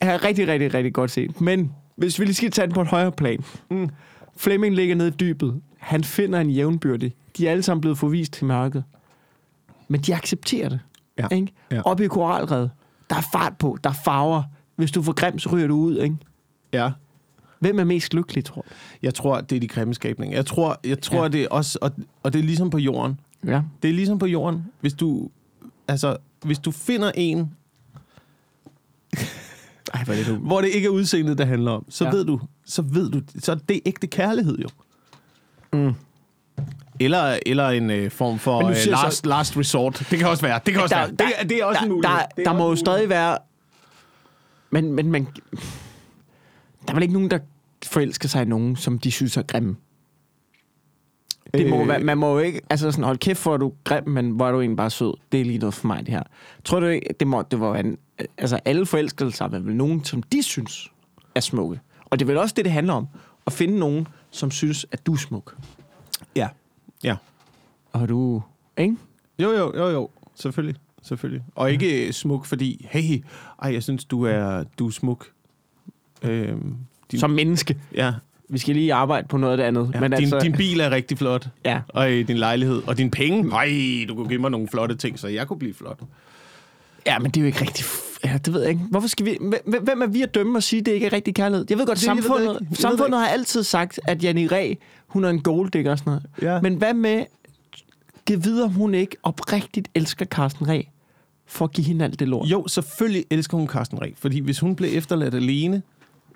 er 0.00 0.24
rigtig, 0.24 0.48
rigtig, 0.48 0.74
rigtig 0.74 0.94
godt 0.94 1.10
set. 1.10 1.40
Men 1.40 1.72
hvis 1.96 2.20
vi 2.20 2.24
lige 2.24 2.34
skal 2.34 2.50
tage 2.50 2.66
den 2.66 2.74
på 2.74 2.80
et 2.80 2.88
højere 2.88 3.12
plan. 3.12 3.44
Mm. 3.70 3.90
Flemming 4.36 4.74
ligger 4.74 4.94
nede 4.94 5.08
i 5.08 5.12
dybet. 5.12 5.62
Han 5.78 6.04
finder 6.04 6.40
en 6.40 6.50
jævnbyrdig. 6.50 7.14
De 7.36 7.46
er 7.46 7.50
alle 7.50 7.62
sammen 7.62 7.80
blevet 7.80 7.98
forvist 7.98 8.32
til 8.32 8.46
mørket. 8.46 8.84
Men 9.88 10.00
de 10.00 10.14
accepterer 10.14 10.68
det. 10.68 10.80
Ja. 11.18 11.26
Ikke? 11.32 11.52
Ja. 11.70 11.80
Oppe 11.84 12.04
i 12.04 12.08
koralrevet. 12.08 12.70
Der 13.10 13.16
er 13.16 13.28
fart 13.32 13.58
på. 13.58 13.78
Der 13.84 13.90
er 13.90 13.94
farver. 14.04 14.42
Hvis 14.76 14.90
du 14.90 15.02
får 15.02 15.12
grim, 15.12 15.38
så 15.38 15.48
ryger 15.52 15.66
du 15.66 15.76
ud. 15.76 15.96
Ikke? 15.96 16.16
Ja. 16.72 16.90
Hvem 17.66 17.78
er 17.78 17.84
mest 17.84 18.14
lykkelig, 18.14 18.44
tror 18.44 18.62
du? 18.62 18.74
Jeg 19.02 19.14
tror, 19.14 19.40
det 19.40 19.56
er 19.56 19.60
de 19.60 19.68
grimme 19.68 19.94
skabninger. 19.94 20.36
Jeg 20.36 20.46
tror, 20.46 20.80
jeg 20.84 21.00
tror 21.00 21.22
Ja. 21.22 21.28
det 21.28 21.42
er 21.42 21.48
også... 21.50 21.78
Og, 21.82 21.90
og 22.22 22.32
det 22.32 22.38
er 22.38 22.42
ligesom 22.42 22.70
på 22.70 22.78
jorden. 22.78 23.20
Ja. 23.46 23.62
Det 23.82 23.90
er 23.90 23.94
ligesom 23.94 24.18
på 24.18 24.26
jorden. 24.26 24.64
Hvis 24.80 24.92
du... 24.94 25.30
Altså, 25.88 26.16
hvis 26.44 26.58
du 26.58 26.70
finder 26.70 27.12
en, 27.14 27.50
Ej, 29.94 30.04
hvor 30.04 30.14
det 30.14 30.26
hvor 30.26 30.60
det 30.60 30.68
ikke 30.68 30.86
er 30.86 30.90
udseendet, 30.90 31.38
det 31.38 31.46
handler 31.46 31.70
om, 31.70 31.84
så 31.88 32.04
Ja. 32.04 32.10
ved 32.10 32.24
du, 32.24 32.40
så 32.66 32.82
ved 32.82 33.10
du, 33.10 33.20
så 33.38 33.52
er 33.52 33.56
det 33.56 33.80
ægte 33.86 34.06
kærlighed 34.06 34.58
jo. 34.58 34.68
Mm. 35.72 35.92
Eller, 37.00 37.38
eller 37.46 37.68
en 37.68 37.90
øh, 37.90 38.10
form 38.10 38.38
for 38.38 38.66
øh, 38.68 38.76
siger 38.76 38.96
så- 38.96 39.02
last, 39.04 39.26
last 39.26 39.56
resort. 39.56 40.06
Det 40.10 40.18
kan 40.18 40.28
også 40.28 40.42
være. 40.42 40.60
Det 40.66 40.74
kan 40.74 40.82
også 40.82 40.94
Der- 40.94 41.00
være. 41.00 41.10
Det, 41.10 41.26
er- 41.38 41.44
det 41.44 41.56
er 41.60 41.64
også 41.64 41.78
der, 41.78 41.84
en 41.86 41.92
mulighed. 41.92 42.16
Der, 42.16 42.22
er 42.22 42.26
der 42.44 42.50
også 42.50 42.52
må 42.52 42.58
jo 42.64 42.68
mulighed. 42.68 42.76
stadig 42.76 43.08
være... 43.08 43.38
Men, 44.70 44.92
men 44.92 45.10
man... 45.10 45.26
Der 46.86 46.88
er 46.88 46.94
vel 46.94 47.02
ikke 47.02 47.14
nogen, 47.14 47.30
der 47.30 47.38
forelsker 47.86 48.28
sig 48.28 48.42
i 48.42 48.44
nogen, 48.44 48.76
som 48.76 48.98
de 48.98 49.10
synes 49.10 49.36
er 49.36 49.42
grimme. 49.42 49.76
Det 51.54 51.70
må 51.70 51.80
Øh. 51.80 52.04
man 52.04 52.18
må 52.18 52.32
jo 52.32 52.38
ikke... 52.38 52.60
Altså 52.70 52.90
sådan, 52.90 53.04
hold 53.04 53.18
kæft, 53.18 53.42
hvor 53.42 53.52
er 53.52 53.56
du 53.56 53.72
grim, 53.84 54.08
men 54.08 54.30
hvor 54.30 54.48
er 54.48 54.52
du 54.52 54.60
egentlig 54.60 54.76
bare 54.76 54.90
sød. 54.90 55.14
Det 55.32 55.40
er 55.40 55.44
lige 55.44 55.58
noget 55.58 55.74
for 55.74 55.86
mig, 55.86 56.00
det 56.00 56.08
her. 56.08 56.22
Tror 56.64 56.80
du 56.80 56.86
ikke, 56.86 57.14
det 57.20 57.28
må, 57.28 57.42
det 57.50 57.60
være 57.60 57.80
en, 57.80 57.98
Altså, 58.38 58.60
alle 58.64 58.86
forelskelser 58.86 59.44
er 59.44 59.48
vel 59.48 59.76
nogen, 59.76 60.04
som 60.04 60.22
de 60.22 60.42
synes 60.42 60.92
er 61.34 61.40
smukke. 61.40 61.80
Og 62.04 62.18
det 62.18 62.24
er 62.24 62.26
vel 62.26 62.38
også 62.38 62.54
det, 62.56 62.64
det 62.64 62.72
handler 62.72 62.92
om. 62.94 63.06
At 63.46 63.52
finde 63.52 63.78
nogen, 63.78 64.08
som 64.30 64.50
synes, 64.50 64.86
at 64.92 65.06
du 65.06 65.12
er 65.12 65.16
smuk. 65.16 65.56
Ja. 66.36 66.48
Ja. 67.04 67.16
Og 67.92 68.08
du... 68.08 68.42
Ikke? 68.76 68.96
Jo, 69.38 69.50
jo, 69.50 69.72
jo, 69.76 69.88
jo. 69.88 70.10
Selvfølgelig. 70.34 70.76
Selvfølgelig. 71.02 71.44
Og 71.54 71.72
ikke 71.72 72.06
øh, 72.06 72.12
smuk, 72.12 72.44
fordi, 72.44 72.86
hey, 72.90 73.24
ej, 73.62 73.72
jeg 73.72 73.82
synes, 73.82 74.04
du 74.04 74.22
er, 74.22 74.64
du 74.78 74.86
er 74.86 74.90
smuk. 74.90 75.30
Øhm, 76.22 76.76
din, 77.10 77.20
Som 77.20 77.30
menneske. 77.30 77.76
ja, 77.94 78.12
Vi 78.48 78.58
skal 78.58 78.74
lige 78.74 78.94
arbejde 78.94 79.28
på 79.28 79.36
noget 79.36 79.52
af 79.52 79.56
det 79.56 79.64
andet. 79.64 79.90
ja. 79.94 80.00
men 80.00 80.10
din, 80.12 80.20
altså, 80.22 80.38
din 80.38 80.52
bil 80.52 80.80
er 80.80 80.90
rigtig 80.90 81.18
flot. 81.18 81.48
Ja. 81.64 81.80
Og 81.88 82.12
øh, 82.12 82.28
din 82.28 82.36
lejlighed. 82.36 82.82
Og 82.86 82.98
dine 82.98 83.10
penge. 83.10 83.42
Nej, 83.42 83.68
du 84.08 84.14
kunne 84.14 84.28
give 84.28 84.40
mig 84.40 84.50
nogle 84.50 84.68
flotte 84.68 84.96
ting, 84.96 85.18
så 85.18 85.28
jeg 85.28 85.46
kunne 85.48 85.58
blive 85.58 85.74
flot. 85.74 85.98
Ja, 87.06 87.18
men 87.18 87.30
det 87.30 87.36
er 87.36 87.40
jo 87.40 87.46
ikke 87.46 87.60
rigtig... 87.60 87.84
Ja, 88.24 88.38
det 88.44 88.52
ved 88.54 88.60
jeg 88.60 88.70
ikke. 88.70 88.80
Hvorfor 88.90 89.08
skal 89.08 89.26
vi... 89.26 89.38
Hvem- 89.66 90.02
er 90.02 90.06
vi 90.06 90.22
at 90.22 90.34
dømme 90.34 90.58
og 90.58 90.62
sige, 90.62 90.80
at 90.80 90.86
det 90.86 90.92
ikke 90.92 91.06
er 91.06 91.12
rigtig 91.12 91.34
kærlighed? 91.34 91.66
Jeg 91.70 91.78
ved 91.78 91.86
godt, 91.86 91.96
Det- 91.98 92.04
samfundet, 92.04 92.48
ved 92.48 92.58
det 92.70 92.78
samfundet 92.78 93.20
har 93.20 93.26
altid 93.28 93.62
sagt, 93.62 94.00
at 94.08 94.24
Janne 94.24 94.46
Ræ, 94.46 94.74
hun 95.06 95.24
er 95.24 95.28
en 95.30 95.40
golddigger 95.42 95.90
og 95.90 95.98
sådan 95.98 96.10
noget. 96.10 96.26
Ja. 96.54 96.60
Men 96.60 96.74
hvad 96.74 96.94
med... 96.94 97.24
Giv 98.26 98.44
videre, 98.44 98.64
om 98.64 98.70
hun 98.72 98.94
ikke 98.94 99.16
oprigtigt 99.22 99.88
elsker 99.94 100.24
Carsten 100.24 100.68
Ræ 100.68 100.82
for 101.46 101.64
at 101.64 101.72
give 101.72 101.86
hende 101.86 102.04
alt 102.04 102.20
det 102.20 102.28
lort. 102.28 102.48
Jo, 102.48 102.68
selvfølgelig 102.68 103.24
elsker 103.30 103.56
hun 103.58 103.68
Carsten 103.68 104.00
Ræ, 104.02 104.10
fordi 104.16 104.40
hvis 104.40 104.58
hun 104.60 104.76
blev 104.76 104.90
efterladt 104.98 105.34
alene 105.34 105.82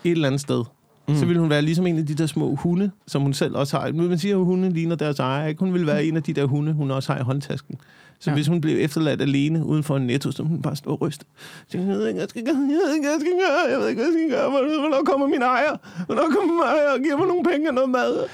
et 0.04 0.10
eller 0.10 0.26
andet 0.26 0.40
sted, 0.40 0.64
mm. 1.08 1.16
så 1.16 1.26
ville 1.26 1.40
hun 1.40 1.50
være 1.50 1.62
ligesom 1.62 1.86
en 1.86 1.98
af 1.98 2.06
de 2.06 2.14
der 2.14 2.26
små 2.26 2.54
hunde, 2.54 2.90
som 3.06 3.22
hun 3.22 3.32
selv 3.34 3.56
også 3.56 3.78
har. 3.78 3.92
Man 3.92 4.18
siger 4.18 4.32
jo, 4.32 4.40
at 4.40 4.46
hunde 4.46 4.70
ligner 4.72 4.96
deres 4.96 5.18
ejer, 5.18 5.46
ikke? 5.46 5.60
Hun 5.60 5.72
ville 5.72 5.86
være 5.86 6.04
en 6.04 6.16
af 6.16 6.22
de 6.22 6.32
der 6.32 6.44
hunde, 6.44 6.72
hun 6.72 6.90
også 6.90 7.12
har 7.12 7.20
i 7.20 7.22
håndtasken. 7.22 7.76
Så 8.22 8.30
Ja. 8.30 8.34
hvis 8.34 8.46
hun 8.46 8.60
blev 8.60 8.84
efterladt 8.84 9.22
alene 9.22 9.64
uden 9.64 9.82
for 9.82 9.96
en 9.96 10.06
netto, 10.06 10.30
så 10.32 10.42
hun 10.42 10.62
bare 10.62 10.76
stå 10.76 10.90
og 10.90 11.00
ryste. 11.00 11.24
Så 11.68 11.78
jeg 11.78 11.86
ved 11.86 12.08
ikke, 12.08 12.20
jeg 12.20 12.28
skal 12.28 12.44
gøre, 12.44 12.54
jeg 12.54 12.62
ved 12.86 12.94
ikke, 12.96 13.08
jeg 13.08 13.16
skal 13.20 13.32
gøre, 13.32 13.70
jeg 13.72 13.80
ved 13.80 13.88
ikke, 13.88 14.02
hvad 14.02 14.12
jeg 14.12 14.28
skal 14.28 14.38
gøre, 14.38 14.50
Hvornår- 14.50 15.04
kommer 15.04 15.26
min 15.26 15.42
ejer, 15.42 15.76
hvornår 16.06 16.22
kommer 16.22 16.54
min 16.54 16.62
ejer 16.64 16.92
og 16.96 17.00
giver 17.02 17.16
mig 17.16 17.26
nogle 17.26 17.42
penge 17.52 17.68
og 17.68 17.74
noget 17.74 17.90
mad. 17.90 18.24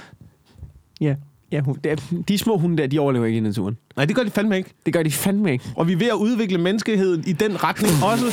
Ja. 1.00 1.14
ja 1.52 1.61
hun, 1.61 1.76
det 1.85 1.92
er, 1.92 1.96
de 2.29 2.38
små 2.38 2.57
hunde 2.59 2.76
der, 2.83 2.87
de 2.87 2.98
overlever 2.98 3.26
ikke 3.26 3.37
i 3.37 3.40
naturen. 3.40 3.76
Nej, 3.96 4.05
det 4.05 4.16
gør 4.16 4.22
de 4.22 4.31
fandme 4.31 4.57
ikke. 4.57 4.70
Det 4.87 4.92
gør 4.94 5.02
de 5.02 5.11
fandme 5.11 5.52
ikke. 5.52 5.64
Og 5.76 5.88
vi 5.88 5.92
er 5.92 5.96
ved 5.96 6.07
at 6.07 6.14
udvikle 6.14 6.59
menneskeheden 6.59 7.24
i 7.26 7.33
den 7.33 7.64
retning 7.64 7.92
også. 8.05 8.24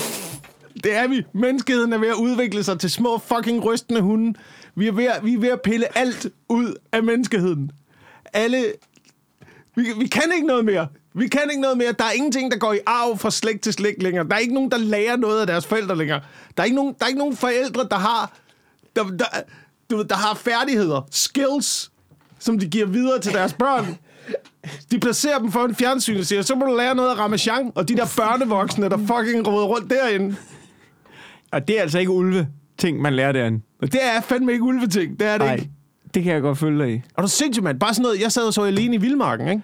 Det 0.83 0.95
er 0.95 1.07
vi. 1.07 1.23
Menneskeheden 1.33 1.93
er 1.93 1.97
ved 1.97 2.07
at 2.07 2.15
udvikle 2.15 2.63
sig 2.63 2.79
til 2.79 2.89
små 2.89 3.17
fucking 3.17 3.65
rystende 3.65 4.01
hunde. 4.01 4.39
Vi 4.75 4.87
er 4.87 4.91
ved 4.91 5.05
at, 5.05 5.25
vi 5.25 5.33
er 5.33 5.39
ved 5.39 5.49
at 5.49 5.61
pille 5.61 5.97
alt 5.97 6.27
ud 6.49 6.73
af 6.91 7.03
menneskeheden. 7.03 7.71
Alle... 8.33 8.73
Vi, 9.75 9.85
vi 9.99 10.07
kan 10.07 10.31
ikke 10.35 10.47
noget 10.47 10.65
mere. 10.65 10.87
Vi 11.13 11.27
kan 11.27 11.41
ikke 11.49 11.61
noget 11.61 11.77
mere. 11.77 11.91
Der 11.91 12.03
er 12.05 12.11
ingenting, 12.11 12.51
der 12.51 12.57
går 12.57 12.73
i 12.73 12.79
arv 12.85 13.17
fra 13.17 13.31
slægt 13.31 13.61
til 13.61 13.73
slægt 13.73 14.03
længere. 14.03 14.27
Der 14.27 14.35
er 14.35 14.39
ikke 14.39 14.53
nogen, 14.53 14.71
der 14.71 14.77
lærer 14.77 15.15
noget 15.15 15.41
af 15.41 15.47
deres 15.47 15.65
forældre 15.65 15.97
længere. 15.97 16.21
Der 16.57 16.63
er 16.63 16.65
ikke 16.65 16.75
nogen, 16.75 16.95
der 16.99 17.05
er 17.05 17.07
ikke 17.07 17.19
nogen 17.19 17.37
forældre, 17.37 17.87
der 17.91 17.97
har, 17.97 18.37
der, 18.95 19.03
der, 19.03 19.25
du 19.89 19.97
ved, 19.97 20.05
der 20.05 20.15
har 20.15 20.35
færdigheder, 20.35 21.07
skills, 21.11 21.91
som 22.39 22.59
de 22.59 22.67
giver 22.67 22.85
videre 22.85 23.19
til 23.19 23.33
deres 23.33 23.53
børn. 23.53 23.97
De 24.91 24.99
placerer 24.99 25.39
dem 25.39 25.51
for 25.51 25.65
en 25.65 25.75
fjernsyn 25.75 26.19
og 26.19 26.25
siger, 26.25 26.41
så 26.41 26.55
må 26.55 26.65
du 26.65 26.75
lære 26.77 26.95
noget 26.95 27.09
af 27.09 27.17
Ramachan 27.17 27.71
og 27.75 27.87
de 27.87 27.95
der 27.95 28.13
børnevoksne, 28.17 28.89
der 28.89 28.97
fucking 28.97 29.47
råder 29.47 29.65
rundt 29.65 29.89
derinde. 29.89 30.35
Og 31.53 31.67
det 31.67 31.77
er 31.77 31.81
altså 31.81 31.99
ikke 31.99 32.11
ulve 32.11 32.47
ting, 32.77 33.01
man 33.01 33.13
lærer 33.13 33.31
derinde. 33.31 33.61
Og 33.81 33.91
det 33.91 33.99
er 34.03 34.21
fandme 34.21 34.51
ikke 34.51 34.63
ulveting. 34.63 35.19
Det 35.19 35.27
er 35.27 35.37
det 35.37 35.45
Nej, 35.45 35.55
ikke. 35.55 35.69
det 36.13 36.23
kan 36.23 36.33
jeg 36.33 36.41
godt 36.41 36.57
følge 36.57 36.83
dig 36.83 36.93
i. 36.93 37.01
Og 37.13 37.23
du 37.23 37.27
sindssygt, 37.27 37.63
mand. 37.63 37.79
Bare 37.79 37.93
sådan 37.93 38.03
noget, 38.03 38.21
jeg 38.21 38.31
sad 38.31 38.43
og 38.43 38.53
så 38.53 38.61
alene 38.63 38.95
i 38.95 38.97
Vildmarken, 38.97 39.47
ikke? 39.47 39.61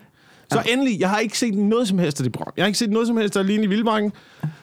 Så 0.52 0.62
ja. 0.66 0.74
endelig, 0.74 1.00
jeg 1.00 1.10
har 1.10 1.20
ikke 1.20 1.38
set 1.38 1.54
noget 1.54 1.88
som 1.88 2.00
helst 2.00 2.20
af 2.20 2.24
det 2.24 2.32
program. 2.34 2.54
Jeg 2.58 2.64
har 2.64 2.68
ikke 2.68 2.80
set 2.80 2.90
noget 2.90 3.08
som 3.08 3.18
helst 3.18 3.38
af 3.38 3.40
alene 3.42 3.64
i 3.64 3.68
Vildmarken. 3.68 4.12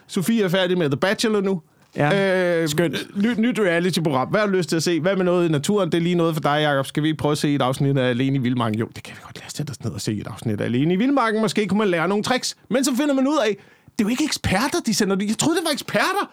Sofie 0.07 0.43
er 0.43 0.49
færdig 0.49 0.77
med 0.77 0.89
The 0.89 0.97
Bachelor 0.97 1.41
nu. 1.41 1.61
Ja, 1.95 2.61
øh, 2.61 2.69
skønt. 2.69 3.07
Nyt, 3.15 3.37
nyt 3.37 3.59
reality-program. 3.59 4.27
Hvad 4.27 4.39
har 4.39 4.47
du 4.47 4.53
lyst 4.53 4.69
til 4.69 4.75
at 4.75 4.83
se? 4.83 4.99
Hvad 4.99 5.15
med 5.15 5.25
noget 5.25 5.49
i 5.49 5.51
naturen? 5.51 5.91
Det 5.91 5.97
er 5.97 6.01
lige 6.01 6.15
noget 6.15 6.33
for 6.33 6.41
dig, 6.41 6.59
Jacob. 6.61 6.85
Skal 6.85 7.03
vi 7.03 7.07
ikke 7.07 7.17
prøve 7.17 7.31
at 7.31 7.37
se 7.37 7.55
et 7.55 7.61
afsnit 7.61 7.97
af 7.97 8.09
Alene 8.09 8.35
i 8.35 8.39
Vildmarken? 8.39 8.79
Jo, 8.79 8.87
det 8.95 9.03
kan 9.03 9.15
vi 9.15 9.21
godt 9.23 9.37
lade 9.37 9.45
os 9.45 9.53
sætte 9.53 9.71
os 9.71 9.83
ned 9.83 9.91
og 9.91 10.01
se 10.01 10.13
et 10.13 10.27
afsnit 10.27 10.61
af 10.61 10.65
Alene 10.65 10.93
i 10.93 10.97
Vildmarken. 10.97 11.41
Måske 11.41 11.67
kunne 11.67 11.77
man 11.77 11.87
lære 11.87 12.07
nogle 12.07 12.23
tricks. 12.23 12.55
Men 12.69 12.83
så 12.83 12.95
finder 12.95 13.13
man 13.13 13.27
ud 13.27 13.37
af, 13.47 13.57
det 13.85 13.99
er 13.99 14.03
jo 14.03 14.07
ikke 14.07 14.23
eksperter, 14.23 14.79
de 14.85 14.93
sender. 14.93 15.15
Jeg 15.19 15.37
troede, 15.37 15.57
det 15.57 15.65
var 15.65 15.71
eksperter. 15.71 16.31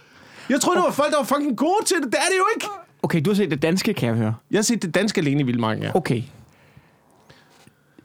Jeg 0.50 0.61
troede, 0.61 0.76
det 0.78 0.85
var 0.87 0.92
folk, 0.92 1.11
der 1.11 1.16
var 1.16 1.24
fucking 1.24 1.57
gode 1.57 1.85
til 1.87 1.96
det. 1.96 2.04
Det 2.07 2.14
er 2.14 2.28
det 2.30 2.38
jo 2.38 2.44
ikke. 2.57 2.66
Okay, 3.02 3.20
du 3.24 3.30
har 3.30 3.35
set 3.35 3.50
det 3.50 3.62
danske, 3.62 3.94
kan 3.94 4.09
jeg 4.09 4.16
høre. 4.16 4.35
Jeg 4.50 4.59
har 4.59 4.62
set 4.62 4.83
det 4.83 4.94
danske 4.94 5.20
Alene 5.20 5.40
i 5.40 5.42
Vildmarken, 5.42 5.83
ja. 5.83 5.90
Okay. 5.96 6.22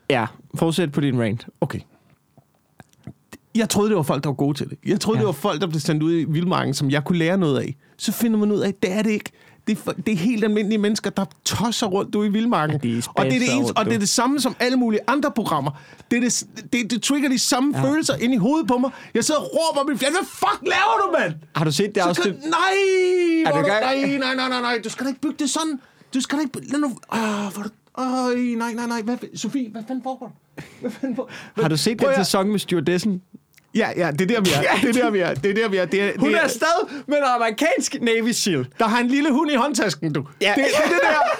Ja, 0.09 0.25
fortsæt 0.55 0.91
på 0.91 1.01
din 1.01 1.21
rant. 1.21 1.47
Okay. 1.61 1.79
Jeg 3.55 3.69
troede, 3.69 3.89
det 3.89 3.97
var 3.97 4.03
folk, 4.03 4.23
der 4.23 4.29
var 4.29 4.35
gode 4.35 4.57
til 4.57 4.69
det. 4.69 4.77
Jeg 4.85 4.99
troede, 4.99 5.17
Ja. 5.17 5.21
det 5.21 5.25
var 5.27 5.31
folk, 5.33 5.61
der 5.61 5.67
blev 5.67 5.79
sendt 5.79 6.03
ud 6.03 6.13
i 6.13 6.23
vildmarken, 6.23 6.73
som 6.73 6.89
jeg 6.91 7.03
kunne 7.03 7.17
lære 7.17 7.37
noget 7.37 7.59
af. 7.59 7.75
Så 7.97 8.11
finder 8.11 8.39
man 8.39 8.51
ud 8.51 8.59
af, 8.59 8.67
at 8.67 8.83
det 8.83 8.91
er 8.91 9.01
det 9.01 9.11
ikke. 9.11 9.31
Det 9.67 9.77
er, 9.77 9.81
for- 9.81 9.91
det 9.91 10.11
er 10.11 10.15
helt 10.17 10.43
almindelige 10.43 10.77
mennesker, 10.79 11.09
der 11.09 11.25
tosser 11.45 11.87
rundt 11.87 12.15
ude 12.15 12.27
i 12.27 12.31
vildmarken. 12.31 12.79
Ja, 12.83 12.89
de 12.89 13.01
og, 13.15 13.25
det 13.25 13.35
er 13.35 13.39
det 13.39 13.53
ens, 13.55 13.71
og 13.71 13.85
det 13.85 13.93
er 13.93 13.99
det 13.99 14.09
samme 14.09 14.39
som 14.39 14.55
alle 14.59 14.77
mulige 14.77 14.99
andre 15.07 15.31
programmer. 15.31 15.71
Det, 16.11 16.17
er 16.17 16.21
det, 16.21 16.43
det, 16.73 16.91
det 16.91 17.01
trigger 17.03 17.29
de 17.29 17.39
samme 17.39 17.77
Ja. 17.77 17.83
følelser 17.91 18.15
ind 18.15 18.33
i 18.33 18.37
hovedet 18.37 18.67
på 18.67 18.77
mig. 18.77 18.91
Jeg 19.13 19.23
sidder 19.23 19.41
og 19.41 19.47
råber 19.53 19.89
min 19.89 19.97
fjern. 19.99 20.11
Hvad 20.11 20.25
fuck 20.25 20.59
laver 20.61 20.97
du, 21.05 21.17
mand? 21.19 21.33
Har 21.55 21.65
du 21.65 21.71
set 21.71 21.95
det 21.95 22.03
Så 22.03 22.09
afsnit? 22.09 22.25
kan, 22.25 22.35
nej, 22.49 23.43
Er 23.45 23.51
du 23.51 23.57
du, 23.61 23.67
nej, 23.67 24.17
nej, 24.17 24.35
nej, 24.35 24.49
nej, 24.49 24.61
nej. 24.61 24.79
Du 24.83 24.89
skal 24.89 25.03
da 25.05 25.09
ikke 25.09 25.21
bygge 25.21 25.35
det 25.39 25.49
sådan. 25.49 25.79
Du 26.13 26.21
skal 26.21 26.37
da 26.37 26.43
ikke... 26.43 26.71
Lad 26.71 26.79
nu... 26.79 26.87
Øh, 26.87 27.53
hvor 27.53 27.63
du, 27.63 27.69
øj, 27.97 28.35
nej, 28.35 28.73
nej, 28.73 28.87
nej. 28.87 29.01
Hvad, 29.01 29.17
Sofie, 29.35 29.69
hvad 29.71 29.83
fanden 29.87 30.03
foregår? 30.03 30.37
Hvad 30.81 30.91
fanden 30.91 31.15
for, 31.15 31.29
Har 31.61 31.67
du 31.69 31.77
set 31.77 31.97
Prøv 31.97 32.09
den 32.11 32.19
at- 32.19 32.25
sæson 32.27 32.47
med 32.51 32.59
stewardessen? 32.59 33.21
Ja, 33.75 33.89
ja, 33.97 34.11
det 34.11 34.21
er 34.21 34.25
der, 34.25 34.41
vi 34.41 34.49
er. 34.55 34.75
Det 34.81 34.97
er 34.97 35.03
der, 35.03 35.09
vi 35.09 35.19
er. 35.19 35.33
Det 35.33 35.49
er 35.51 35.53
der, 35.53 35.67
vi 35.69 35.77
er. 35.77 35.85
Det 35.85 36.01
er, 36.01 36.11
Hun 36.17 36.29
det 36.29 36.37
er 36.37 36.41
afsted 36.41 37.05
med 37.07 37.17
en 37.17 37.23
amerikansk 37.23 37.97
Navy 38.01 38.31
SEAL. 38.31 38.67
Der 38.79 38.87
har 38.87 38.99
en 38.99 39.07
lille 39.07 39.31
hund 39.31 39.51
i 39.51 39.55
håndtasken, 39.55 40.13
du. 40.13 40.25
Ja. 40.41 40.53
Det, 40.57 40.65
det 40.65 40.83
er 40.83 40.89
det 40.89 40.99
der. 41.03 41.39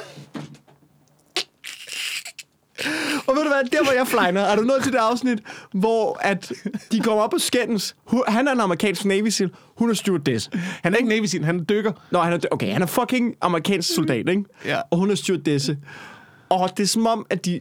Og 3.27 3.35
ved 3.35 3.43
du 3.43 3.49
hvad, 3.49 3.63
der 3.71 3.83
hvor 3.83 3.91
jeg 3.91 4.07
flyner, 4.07 4.41
er 4.41 4.55
du 4.55 4.61
nået 4.61 4.83
til 4.83 4.91
det 4.91 4.97
afsnit, 4.97 5.39
hvor 5.73 6.19
at 6.21 6.51
de 6.91 6.99
kommer 6.99 7.23
op 7.23 7.33
og 7.33 7.41
skændes. 7.41 7.95
Han 8.27 8.47
er 8.47 8.51
en 8.51 8.59
amerikansk 8.59 9.05
Navy 9.05 9.27
SEAL, 9.27 9.51
hun 9.77 9.89
er 9.89 9.93
stewardess. 9.93 10.49
Han 10.83 10.93
er 10.93 10.97
ikke 10.97 11.09
Navy 11.09 11.25
Seal, 11.25 11.45
han 11.45 11.59
er 11.59 11.63
dykker. 11.63 11.91
Nå, 12.11 12.19
han 12.19 12.33
er, 12.33 12.39
okay, 12.51 12.73
han 12.73 12.81
er 12.81 12.85
fucking 12.85 13.35
amerikansk 13.41 13.95
soldat, 13.95 14.29
ikke? 14.29 14.43
Ja. 14.65 14.81
Og 14.91 14.97
hun 14.97 15.11
er 15.11 15.15
stewardesse. 15.15 15.77
Og 16.49 16.69
det 16.77 16.83
er 16.83 16.87
som 16.87 17.07
om, 17.07 17.25
at 17.29 17.45
de, 17.45 17.59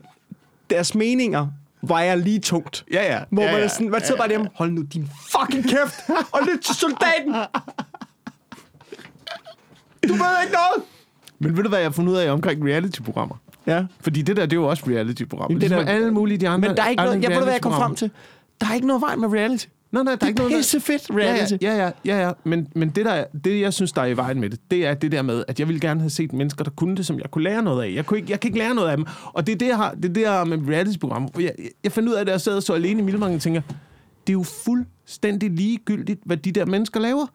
deres 0.70 0.94
meninger 0.94 1.46
vejer 1.83 2.14
lige 2.14 2.38
tungt. 2.41 2.85
Ja, 2.93 3.12
ja. 3.14 3.21
Hvor 3.31 3.43
ja, 3.43 3.49
man 3.51 3.59
ja. 3.59 3.64
er 3.64 3.69
sådan, 3.69 3.91
man 3.91 4.01
sidder 4.05 4.17
bare 4.21 4.29
hjemme, 4.29 4.49
hold 4.55 4.71
nu 4.71 4.83
din 4.83 5.11
fucking 5.31 5.64
kæft, 5.64 5.95
og 6.33 6.41
lyt 6.53 6.61
til 6.61 6.75
soldaten. 6.75 7.35
Du 10.09 10.12
ved 10.12 10.43
ikke 10.45 10.53
noget. 10.55 10.83
Men 11.38 11.57
ved 11.57 11.62
du, 11.62 11.69
hvad 11.69 11.79
jeg 11.79 11.87
har 11.88 11.93
fundet 11.93 12.12
ud 12.12 12.17
af 12.19 12.31
omkring 12.31 12.64
reality-programmer? 12.64 13.35
Ja. 13.67 13.85
Fordi 14.01 14.23
det 14.23 14.37
der, 14.37 14.47
det 14.47 14.53
er 14.53 14.61
jo 14.61 14.69
også 14.69 14.85
reality-programmer. 14.87 15.53
Jamen, 15.55 15.61
Det 15.61 15.71
det 15.71 15.79
er 15.79 15.85
der- 15.85 15.93
alle 15.93 16.11
mulige 16.11 16.38
de 16.38 16.49
andre 16.49 16.69
Men 16.69 16.77
der 16.77 16.83
er 16.83 16.88
ikke 16.88 17.03
noget, 17.03 17.23
jeg 17.23 17.31
ved 17.31 17.43
hvad 17.43 17.53
jeg 17.53 17.62
kom 17.62 17.73
frem 17.73 17.95
til? 17.95 18.11
Der 18.61 18.67
er 18.71 18.75
ikke 18.75 18.87
noget 18.87 19.03
vej 19.03 19.17
med 19.17 19.29
reality. 19.29 19.67
Nej, 19.92 20.03
nej, 20.03 20.05
der 20.05 20.11
er 20.12 20.16
Det 20.16 20.29
ikke 20.29 20.42
er 20.42 20.48
noget... 20.48 20.59
pisse 20.61 20.81
fedt 20.81 21.11
Ja, 21.11 21.14
reality. 21.14 21.53
ja, 21.62 21.77
ja, 21.77 21.85
ja, 21.85 21.90
ja, 22.05 22.27
ja. 22.27 22.33
Men, 22.44 22.68
men 22.74 22.88
det, 22.88 23.05
der, 23.05 23.11
er- 23.12 23.24
det, 23.44 23.61
jeg 23.61 23.72
synes, 23.72 23.92
der 23.92 24.03
er 24.03 24.07
i 24.07 24.16
vejen 24.16 24.40
med 24.40 24.51
det, 24.51 24.61
det 24.70 24.87
er 24.87 24.94
det 24.94 25.12
der 25.12 25.22
med, 25.22 25.44
at 25.48 25.61
jeg 25.61 25.68
ville 25.68 25.81
gerne 25.81 26.01
have 26.01 26.11
set 26.11 26.33
mennesker, 26.33 26.64
der 26.64 26.70
kunne 26.70 26.96
det, 26.96 27.07
som 27.07 27.18
jeg 27.18 27.31
kunne 27.31 27.44
lære 27.44 27.62
noget 27.62 27.85
af. 27.85 27.94
Jeg, 27.94 28.07
kunne 28.07 28.18
ikke, 28.18 28.31
jeg 28.31 28.40
kan 28.40 28.48
ikke 28.48 28.59
lære 28.59 28.74
noget 28.74 28.88
af 28.90 28.96
dem. 28.96 29.07
Og 29.24 29.46
det 29.46 29.53
er 29.53 29.57
det, 29.59 29.66
jeg 29.68 29.77
har, 29.77 29.92
det 29.94 30.05
er 30.05 30.12
det, 30.12 30.20
jeg 30.20 30.33
har 30.33 30.44
med 30.44 30.59
reality-programmer. 30.68 31.29
Jeg, 31.40 31.53
jeg 31.85 31.92
fandt 31.92 32.09
ud 32.09 32.14
af, 32.14 32.20
at 32.20 32.29
jeg 32.29 32.40
sad 32.40 32.61
så 32.61 32.72
alene 32.72 33.01
i 33.01 33.05
Mildmarken 33.05 33.37
og 33.37 33.42
tænker, 33.42 33.61
det 34.27 34.33
er 34.33 34.33
jo 34.33 34.42
fuldstændig 34.42 35.51
ligegyldigt, 35.51 36.20
hvad 36.24 36.37
de 36.37 36.53
der 36.53 36.66
mennesker 36.66 37.01
laver. 37.01 37.27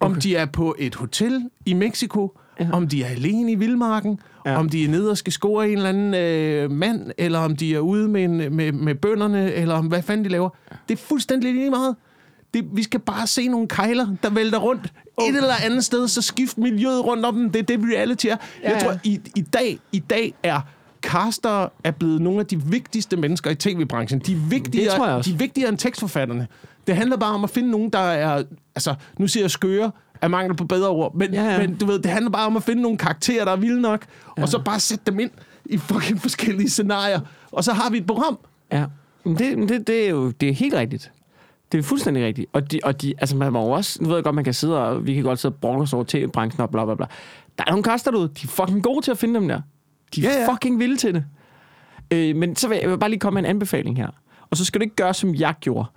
Om 0.00 0.10
Okay. 0.10 0.20
de 0.20 0.36
er 0.36 0.46
på 0.46 0.76
et 0.78 0.94
hotel 0.94 1.42
i 1.66 1.72
Mexico, 1.74 2.38
ja. 2.60 2.68
om 2.72 2.88
de 2.88 3.02
er 3.04 3.08
alene 3.08 3.52
i 3.52 3.54
Vildmarken, 3.54 4.18
Ja. 4.44 4.50
ja. 4.50 4.58
om 4.58 4.68
de 4.68 4.84
er 4.84 4.88
nede 4.88 5.10
og 5.10 5.18
skal 5.18 5.32
score 5.32 5.68
en 5.68 5.76
eller 5.76 5.88
anden 5.88 6.14
øh, 6.14 6.70
mand, 6.70 7.10
eller 7.18 7.38
om 7.38 7.56
de 7.56 7.74
er 7.74 7.78
ude 7.78 8.08
med, 8.08 8.24
en, 8.24 8.56
med, 8.56 8.72
med 8.72 8.94
bønderne, 8.94 9.52
eller 9.52 9.74
om 9.74 9.86
hvad 9.86 10.02
fanden 10.02 10.24
de 10.24 10.30
laver. 10.30 10.48
Det 10.88 10.94
er 10.94 11.02
fuldstændig 11.02 11.54
lige 11.54 11.70
meget. 11.70 11.96
Det, 12.54 12.64
vi 12.72 12.82
skal 12.82 13.00
bare 13.00 13.26
se 13.26 13.48
nogle 13.48 13.68
kejler, 13.68 14.06
der 14.22 14.30
vælter 14.30 14.58
rundt 14.58 14.84
et 15.20 15.36
eller 15.36 15.54
andet 15.64 15.84
sted, 15.84 16.08
så 16.08 16.22
skift 16.22 16.58
miljøet 16.58 17.04
rundt 17.04 17.24
om 17.24 17.34
dem. 17.34 17.50
Det 17.50 17.58
er 17.58 17.76
det, 17.76 17.80
reality 17.94 18.26
er. 18.26 18.30
Ja, 18.30 18.36
Jeg 18.70 18.78
ja. 18.82 18.86
tror, 18.86 18.98
i, 19.04 19.20
i, 19.36 19.40
dag, 19.40 19.78
i 19.92 19.98
dag 19.98 20.34
er 20.42 20.60
caster 21.02 21.72
er 21.84 21.90
blevet 21.90 22.20
nogle 22.20 22.40
af 22.40 22.46
de 22.46 22.62
vigtigste 22.62 23.16
mennesker 23.16 23.50
i 23.50 23.54
tv-branchen. 23.54 24.20
De 24.20 24.32
er 24.32 24.36
vigtigere, 24.48 25.22
de 25.22 25.30
er 25.30 25.36
vigtigere 25.36 25.68
end 25.68 25.78
tekstforfatterne. 25.78 26.46
Det 26.86 26.96
handler 26.96 27.16
bare 27.16 27.34
om 27.34 27.44
at 27.44 27.50
finde 27.50 27.70
nogen, 27.70 27.90
der 27.90 27.98
er... 27.98 28.42
Altså, 28.74 28.94
nu 29.18 29.26
siger 29.26 29.44
jeg 29.44 29.50
skøre 29.50 29.90
af 30.24 30.30
mangel 30.30 30.56
på 30.56 30.64
bedre 30.64 30.88
ord, 30.88 31.14
men, 31.14 31.34
Ja, 31.34 31.44
ja. 31.52 31.58
men 31.58 31.76
du 31.76 31.86
ved, 31.86 31.98
det 31.98 32.10
handler 32.10 32.30
bare 32.30 32.46
om 32.46 32.56
at 32.56 32.62
finde 32.62 32.82
nogle 32.82 32.98
karakterer, 32.98 33.44
der 33.44 33.52
er 33.52 33.56
vilde 33.56 33.80
nok, 33.80 34.04
ja. 34.38 34.42
og 34.42 34.48
så 34.48 34.58
bare 34.58 34.80
sætte 34.80 35.04
dem 35.06 35.20
ind 35.20 35.30
i 35.64 35.78
fucking 35.78 36.20
forskellige 36.20 36.70
scenarier, 36.70 37.20
og 37.52 37.64
så 37.64 37.72
har 37.72 37.90
vi 37.90 37.98
et 37.98 38.06
program. 38.06 38.38
Ja, 38.72 38.84
men 39.24 39.38
det, 39.38 39.58
men 39.58 39.68
det, 39.68 39.86
det 39.86 40.04
er 40.06 40.10
jo 40.10 40.30
det 40.30 40.48
er 40.48 40.52
helt 40.52 40.74
rigtigt. 40.74 41.12
Det 41.72 41.78
er 41.78 41.82
fuldstændig 41.82 42.24
rigtigt. 42.24 42.46
Og 42.52 42.72
de, 42.72 42.80
og 42.84 43.02
de, 43.02 43.14
altså 43.18 43.36
man 43.36 43.52
må 43.52 43.60
også, 43.60 43.98
nu 44.02 44.08
ved 44.08 44.16
jeg 44.16 44.24
godt, 44.24 44.34
man 44.34 44.44
kan 44.44 44.54
sidde 44.54 44.84
og, 44.84 45.06
vi 45.06 45.14
kan 45.14 45.22
godt 45.22 45.38
sidde 45.38 45.54
og 45.54 45.58
brokke 45.60 45.82
os 45.82 45.92
over 45.92 46.04
tv-branchen 46.08 46.60
og 46.60 46.70
bla 46.70 46.84
bla 46.84 46.94
bla. 46.94 47.06
Der 47.58 47.64
er 47.66 47.70
nogle 47.70 47.82
kaster 47.82 48.10
derude, 48.10 48.28
de 48.28 48.40
er 48.44 48.48
fucking 48.48 48.82
gode 48.82 49.04
til 49.04 49.10
at 49.10 49.18
finde 49.18 49.34
dem 49.40 49.48
der. 49.48 49.60
De 50.14 50.26
er 50.26 50.30
Ja, 50.30 50.40
ja. 50.40 50.52
fucking 50.52 50.78
vilde 50.78 50.96
til 50.96 51.14
det. 51.14 51.24
Øh, 52.10 52.36
men 52.36 52.56
så 52.56 52.68
vil 52.68 52.74
jeg, 52.74 52.82
jeg 52.82 52.90
vil 52.90 52.98
bare 52.98 53.10
lige 53.10 53.20
komme 53.20 53.34
med 53.40 53.42
en 53.48 53.50
anbefaling 53.56 53.96
her. 53.96 54.08
Og 54.50 54.56
så 54.56 54.64
skal 54.64 54.80
du 54.80 54.82
ikke 54.82 54.96
gøre, 54.96 55.14
som 55.14 55.34
jeg 55.34 55.54
gjorde. 55.60 55.88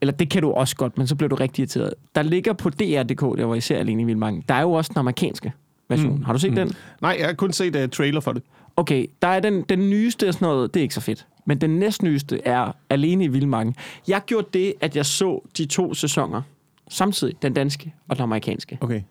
Eller 0.00 0.12
det 0.12 0.30
kan 0.30 0.42
du 0.42 0.52
også 0.52 0.76
godt, 0.76 0.98
men 0.98 1.06
så 1.06 1.16
bliver 1.16 1.28
du 1.28 1.36
rigtig 1.36 1.62
irriteret. 1.62 1.94
Der 2.14 2.22
ligger 2.22 2.52
på 2.52 2.70
DR.dk, 2.70 3.20
der 3.20 3.44
hvor 3.44 3.54
I 3.54 3.60
ser 3.60 3.78
alene 3.78 4.02
i 4.02 4.04
Vildmarken, 4.04 4.44
der 4.48 4.54
er 4.54 4.62
jo 4.62 4.72
også 4.72 4.88
den 4.94 4.98
amerikanske 4.98 5.52
version. 5.88 6.16
Mm. 6.16 6.22
Har 6.22 6.32
du 6.32 6.38
set 6.38 6.50
mm. 6.50 6.56
den? 6.56 6.72
Nej, 7.02 7.16
jeg 7.18 7.26
har 7.26 7.32
kun 7.32 7.52
set 7.52 7.76
uh, 7.76 7.88
trailer 7.88 8.20
for 8.20 8.32
det. 8.32 8.42
Okay, 8.76 9.06
der 9.22 9.28
er 9.28 9.40
den, 9.40 9.62
den 9.62 9.90
nyeste 9.90 10.28
og 10.28 10.34
sådan 10.34 10.46
noget, 10.48 10.74
det 10.74 10.80
er 10.80 10.82
ikke 10.82 10.94
så 10.94 11.00
fedt. 11.00 11.26
Men 11.46 11.60
den 11.60 11.70
næstnyeste 11.70 12.40
er 12.44 12.72
Alene 12.90 13.24
i 13.24 13.28
Vildmarken. 13.28 13.74
Jeg 14.08 14.22
gjorde 14.26 14.46
det, 14.52 14.74
at 14.80 14.96
jeg 14.96 15.06
så 15.06 15.48
de 15.58 15.66
to 15.66 15.94
sæsoner 15.94 16.42
samtidig, 16.88 17.42
den 17.42 17.54
danske 17.54 17.94
og 18.08 18.16
den 18.16 18.22
amerikanske. 18.22 18.78
Okay. 18.80 19.02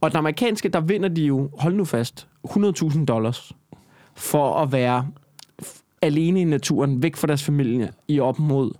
Og 0.00 0.10
den 0.10 0.18
amerikanske, 0.18 0.68
der 0.68 0.80
vinder 0.80 1.08
de 1.08 1.22
jo, 1.22 1.50
hold 1.58 1.74
nu 1.74 1.84
fast, 1.84 2.28
100.000 2.48 3.04
dollars 3.04 3.52
for 4.14 4.54
at 4.54 4.72
være 4.72 5.06
alene 6.02 6.40
i 6.40 6.44
naturen, 6.44 7.02
væk 7.02 7.16
fra 7.16 7.26
deres 7.26 7.42
familie, 7.42 7.92
i 8.08 8.20
op 8.20 8.38
mod 8.38 8.72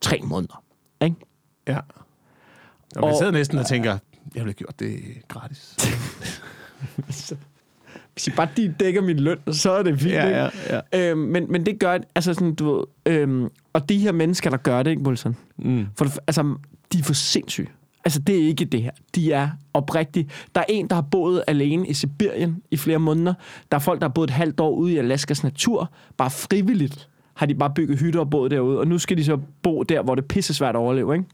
tre 0.00 0.20
måneder. 0.24 0.62
Ikke? 1.04 1.16
Ja. 1.68 1.78
Og 2.96 3.00
man 3.00 3.04
Og- 3.04 3.16
sidder 3.18 3.32
næsten 3.32 3.58
og 3.58 3.66
tænker, 3.66 3.90
jeg 3.90 3.98
ville 4.34 4.44
have 4.44 4.52
gjort 4.52 4.80
det 4.80 4.98
gratis. 5.28 5.76
Hvis 8.12 8.26
I 8.26 8.30
bare 8.30 8.48
de 8.56 8.74
dækker 8.80 9.00
min 9.02 9.20
løn, 9.20 9.38
så 9.52 9.70
er 9.72 9.82
det 9.82 10.00
fint. 10.00 10.12
Ja, 10.14 10.28
ja, 10.44 10.80
ja. 10.92 11.10
Øhm, 11.10 11.18
men, 11.18 11.52
men 11.52 11.66
det 11.66 11.80
gør, 11.80 11.98
altså 12.14 12.34
sådan, 12.34 12.54
du 12.54 12.74
ved, 12.76 12.84
øhm, 13.06 13.48
og 13.72 13.88
de 13.88 13.98
her 13.98 14.12
mennesker, 14.12 14.50
der 14.50 14.56
gør 14.56 14.82
det, 14.82 14.90
ikke, 14.90 15.02
Wilson? 15.02 15.36
Mm. 15.58 15.86
For 15.98 16.04
altså, 16.26 16.54
de 16.92 16.98
er 16.98 17.02
for 17.02 17.12
sindssyge. 17.14 17.68
Altså, 18.04 18.20
det 18.20 18.34
er 18.42 18.46
ikke 18.48 18.64
det 18.64 18.82
her. 18.82 18.90
De 19.14 19.32
er 19.32 19.48
oprigtigt. 19.74 20.30
Der 20.54 20.60
er 20.60 20.64
en, 20.68 20.88
der 20.88 20.94
har 20.94 21.02
boet 21.02 21.44
alene 21.46 21.88
i 21.88 21.94
Sibirien 21.94 22.62
i 22.70 22.76
flere 22.76 22.98
måneder. 22.98 23.34
Der 23.72 23.76
er 23.76 23.80
folk, 23.80 24.00
der 24.00 24.08
har 24.08 24.12
boet 24.12 24.30
et 24.30 24.34
halvt 24.34 24.60
år 24.60 24.70
ude 24.70 24.92
i 24.92 24.98
Alaskas 24.98 25.42
natur. 25.42 25.92
Bare 26.16 26.30
frivilligt 26.30 27.08
har 27.38 27.46
de 27.46 27.54
bare 27.54 27.70
bygget 27.74 27.98
hytter 27.98 28.20
og 28.20 28.30
boet 28.30 28.50
derude. 28.50 28.78
Og 28.78 28.86
nu 28.86 28.98
skal 28.98 29.16
de 29.16 29.24
så 29.24 29.38
bo 29.62 29.82
der, 29.82 30.02
hvor 30.02 30.14
det 30.14 30.22
er 30.22 30.26
pisse 30.26 30.54
svært 30.54 30.74
at 30.74 30.78
overleve, 30.78 31.14
ikke? 31.14 31.26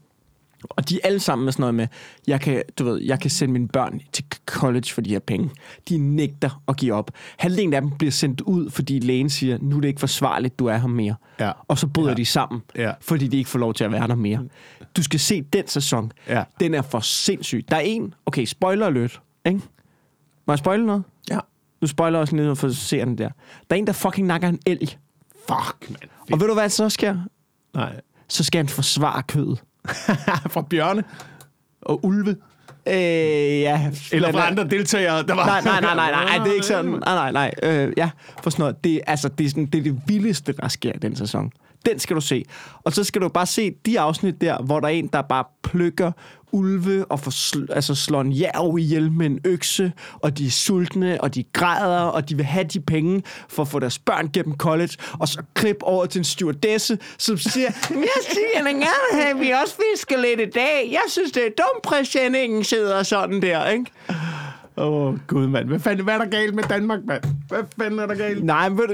Og 0.69 0.89
de 0.89 0.95
er 0.95 0.99
alle 1.07 1.19
sammen 1.19 1.45
med 1.45 1.53
sådan 1.53 1.61
noget 1.61 1.75
med, 1.75 1.87
jeg 2.27 2.41
kan, 2.41 2.63
du 2.79 2.83
ved, 2.83 3.01
jeg 3.01 3.19
kan 3.19 3.29
sende 3.31 3.51
mine 3.53 3.67
børn 3.67 4.01
til 4.13 4.25
college 4.45 4.85
for 4.93 5.01
de 5.01 5.09
her 5.09 5.19
penge. 5.19 5.49
De 5.89 5.97
nægter 5.97 6.61
at 6.67 6.77
give 6.77 6.93
op. 6.93 7.11
Halvdelen 7.37 7.73
af 7.73 7.81
dem 7.81 7.91
bliver 7.91 8.11
sendt 8.11 8.41
ud, 8.41 8.69
fordi 8.69 8.99
lægen 8.99 9.29
siger, 9.29 9.57
nu 9.61 9.77
er 9.77 9.81
det 9.81 9.87
ikke 9.87 9.99
forsvarligt, 9.99 10.59
du 10.59 10.65
er 10.65 10.77
her 10.77 10.87
mere. 10.87 11.15
Ja. 11.39 11.51
Og 11.67 11.77
så 11.77 11.87
bryder 11.87 12.09
Ja. 12.09 12.15
de 12.15 12.25
sammen, 12.25 12.61
Ja. 12.75 12.91
fordi 13.01 13.27
de 13.27 13.37
ikke 13.37 13.49
får 13.49 13.59
lov 13.59 13.73
til 13.73 13.83
at 13.83 13.91
være 13.91 14.07
der 14.07 14.15
mere. 14.15 14.43
Du 14.97 15.03
skal 15.03 15.19
se 15.19 15.41
den 15.41 15.67
sæson. 15.67 16.11
Ja. 16.27 16.43
Den 16.59 16.73
er 16.73 16.81
for 16.81 16.99
sindssyg. 16.99 17.65
Der 17.69 17.75
er 17.75 17.81
en, 17.81 18.13
okay, 18.25 18.45
spoiler 18.45 18.85
alert, 18.85 19.21
ikke? 19.45 19.59
Må 20.47 20.53
jeg 20.53 20.59
spoile 20.59 20.85
noget? 20.85 21.03
Ja. 21.29 21.39
Du 21.81 21.87
spoiler 21.87 22.19
også 22.19 22.35
lidt 22.35 22.57
for 22.57 22.69
seeren 22.69 23.17
der. 23.17 23.29
Der 23.69 23.75
er 23.75 23.79
en, 23.79 23.87
der 23.87 23.93
fucking 23.93 24.27
nakker 24.27 24.47
en 24.47 24.59
elg. 24.65 24.97
Fuck, 25.47 25.89
mand. 25.89 26.09
Og 26.31 26.39
ved 26.39 26.47
du, 26.47 26.53
hvad 26.53 26.69
så 26.69 26.89
sker? 26.89 27.17
Nej. 27.73 27.93
så 28.27 28.43
skal 28.43 28.59
han 28.59 28.69
forsvare 28.69 29.23
kødet. 29.23 29.63
fra 30.53 30.61
bjørne 30.61 31.03
og 31.81 32.05
ulve. 32.05 32.35
Øh, 32.87 32.93
ja. 33.59 33.91
Eller 34.11 34.31
fra 34.31 34.47
andre 34.47 34.67
deltagere, 34.67 35.23
der 35.23 35.33
var... 35.35 35.45
Nej, 35.45 35.61
nej, 35.61 35.81
nej, 35.81 35.95
nej, 35.95 36.25
nej, 36.25 36.37
det 36.43 36.49
er 36.51 36.53
ikke 36.53 36.65
sådan. 36.65 36.91
Nej, 37.05 37.31
nej, 37.31 37.31
nej. 37.31 37.51
Øh, 37.63 37.93
ja, 37.97 38.09
for 38.43 38.49
sådan 38.49 38.63
noget. 38.63 38.83
Det, 38.83 38.95
er- 38.95 38.99
altså, 39.07 39.29
det, 39.29 39.45
er 39.45 39.49
sådan, 39.49 39.65
det 39.65 39.79
er 39.79 39.83
det 39.83 40.01
vildeste, 40.07 40.53
der 40.53 40.67
sker 40.67 40.91
i 40.95 40.97
den 40.97 41.15
sæson. 41.15 41.51
Den 41.85 41.99
skal 41.99 42.15
du 42.15 42.21
se. 42.21 42.43
Og 42.83 42.93
så 42.93 43.03
skal 43.03 43.21
du 43.21 43.27
bare 43.29 43.45
se 43.45 43.71
de 43.85 43.99
afsnit 43.99 44.41
der, 44.41 44.61
hvor 44.61 44.79
der 44.79 44.87
er 44.87 44.91
en, 44.91 45.07
der 45.07 45.21
bare 45.21 45.43
plukker 45.63 46.11
ulve 46.55 47.05
og 47.05 47.19
får 47.19 47.31
sl- 47.31 47.73
altså 47.73 47.95
slår 47.95 48.21
en 48.21 48.31
jærv 48.31 48.77
ihjel 48.77 49.11
med 49.11 49.25
en 49.25 49.39
økse, 49.45 49.91
og 50.13 50.37
de 50.37 50.45
er 50.45 50.51
sultne, 50.51 51.21
og 51.21 51.35
de 51.35 51.43
græder, 51.53 51.99
og 51.99 52.29
de 52.29 52.35
vil 52.35 52.45
have 52.45 52.63
de 52.63 52.79
penge 52.79 53.23
for 53.49 53.61
at 53.61 53.67
få 53.67 53.79
deres 53.79 53.99
børn 53.99 54.29
gennem 54.33 54.57
college, 54.57 54.97
og 55.19 55.27
så 55.27 55.43
klip 55.53 55.77
over 55.81 56.05
til 56.05 56.19
en 56.19 56.23
stewardesse, 56.25 56.97
som 57.17 57.37
siger, 57.37 57.69
jeg 57.89 58.07
siger 58.21 58.63
da 58.63 58.69
gerne 58.69 58.85
have, 59.13 59.29
at 59.29 59.39
vi 59.39 59.49
også 59.63 59.75
fisker 59.75 60.17
lidt 60.21 60.39
i 60.39 60.49
dag. 60.55 60.89
Jeg 60.91 61.03
synes, 61.07 61.31
det 61.31 61.43
er 61.43 61.49
dumt, 61.57 61.83
præsendingen 61.83 62.63
sidder 62.63 63.03
sådan 63.03 63.41
der, 63.41 63.69
ikke? 63.69 63.85
Åh, 64.77 64.93
oh, 64.93 65.17
gud, 65.27 65.47
mand. 65.47 65.67
Hvad, 65.67 65.79
fanden, 65.79 66.03
hvad 66.03 66.13
er 66.13 66.17
der 66.17 66.25
galt 66.25 66.55
med 66.55 66.63
Danmark, 66.63 66.99
mand? 67.05 67.23
Hvad 67.47 67.59
fanden 67.77 67.99
er 67.99 68.05
der 68.05 68.15
galt? 68.15 68.43
Nej, 68.43 68.69
men 68.69 68.77
du, 68.77 68.93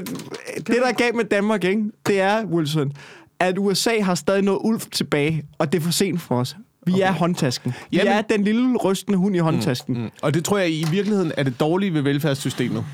det, 0.55 0.67
der 0.67 0.87
er 0.87 0.91
galt 0.91 1.15
med 1.15 1.25
Danmark, 1.25 1.63
ikke? 1.63 1.83
det 2.07 2.19
er, 2.19 2.45
Wilson, 2.45 2.91
at 3.39 3.57
USA 3.57 3.99
har 4.01 4.15
stadig 4.15 4.41
noget 4.41 4.59
ulv 4.63 4.79
tilbage, 4.79 5.45
og 5.57 5.71
det 5.71 5.79
er 5.79 5.83
for 5.83 5.91
sent 5.91 6.21
for 6.21 6.39
os. 6.39 6.55
Vi 6.85 6.93
okay. 6.93 7.03
er 7.03 7.11
håndtasken. 7.11 7.73
Vi 7.91 7.97
Jamen- 7.97 8.13
er 8.13 8.21
den 8.21 8.43
lille 8.43 8.77
rystende 8.77 9.17
hund 9.17 9.35
i 9.35 9.39
håndtasken. 9.39 9.95
Mm, 9.95 10.01
mm. 10.01 10.09
Og 10.21 10.33
det 10.33 10.45
tror 10.45 10.57
jeg 10.57 10.71
i 10.71 10.85
virkeligheden 10.91 11.31
er 11.37 11.43
det 11.43 11.59
dårlige 11.59 11.93
ved 11.93 12.01
velfærdssystemet. 12.01 12.85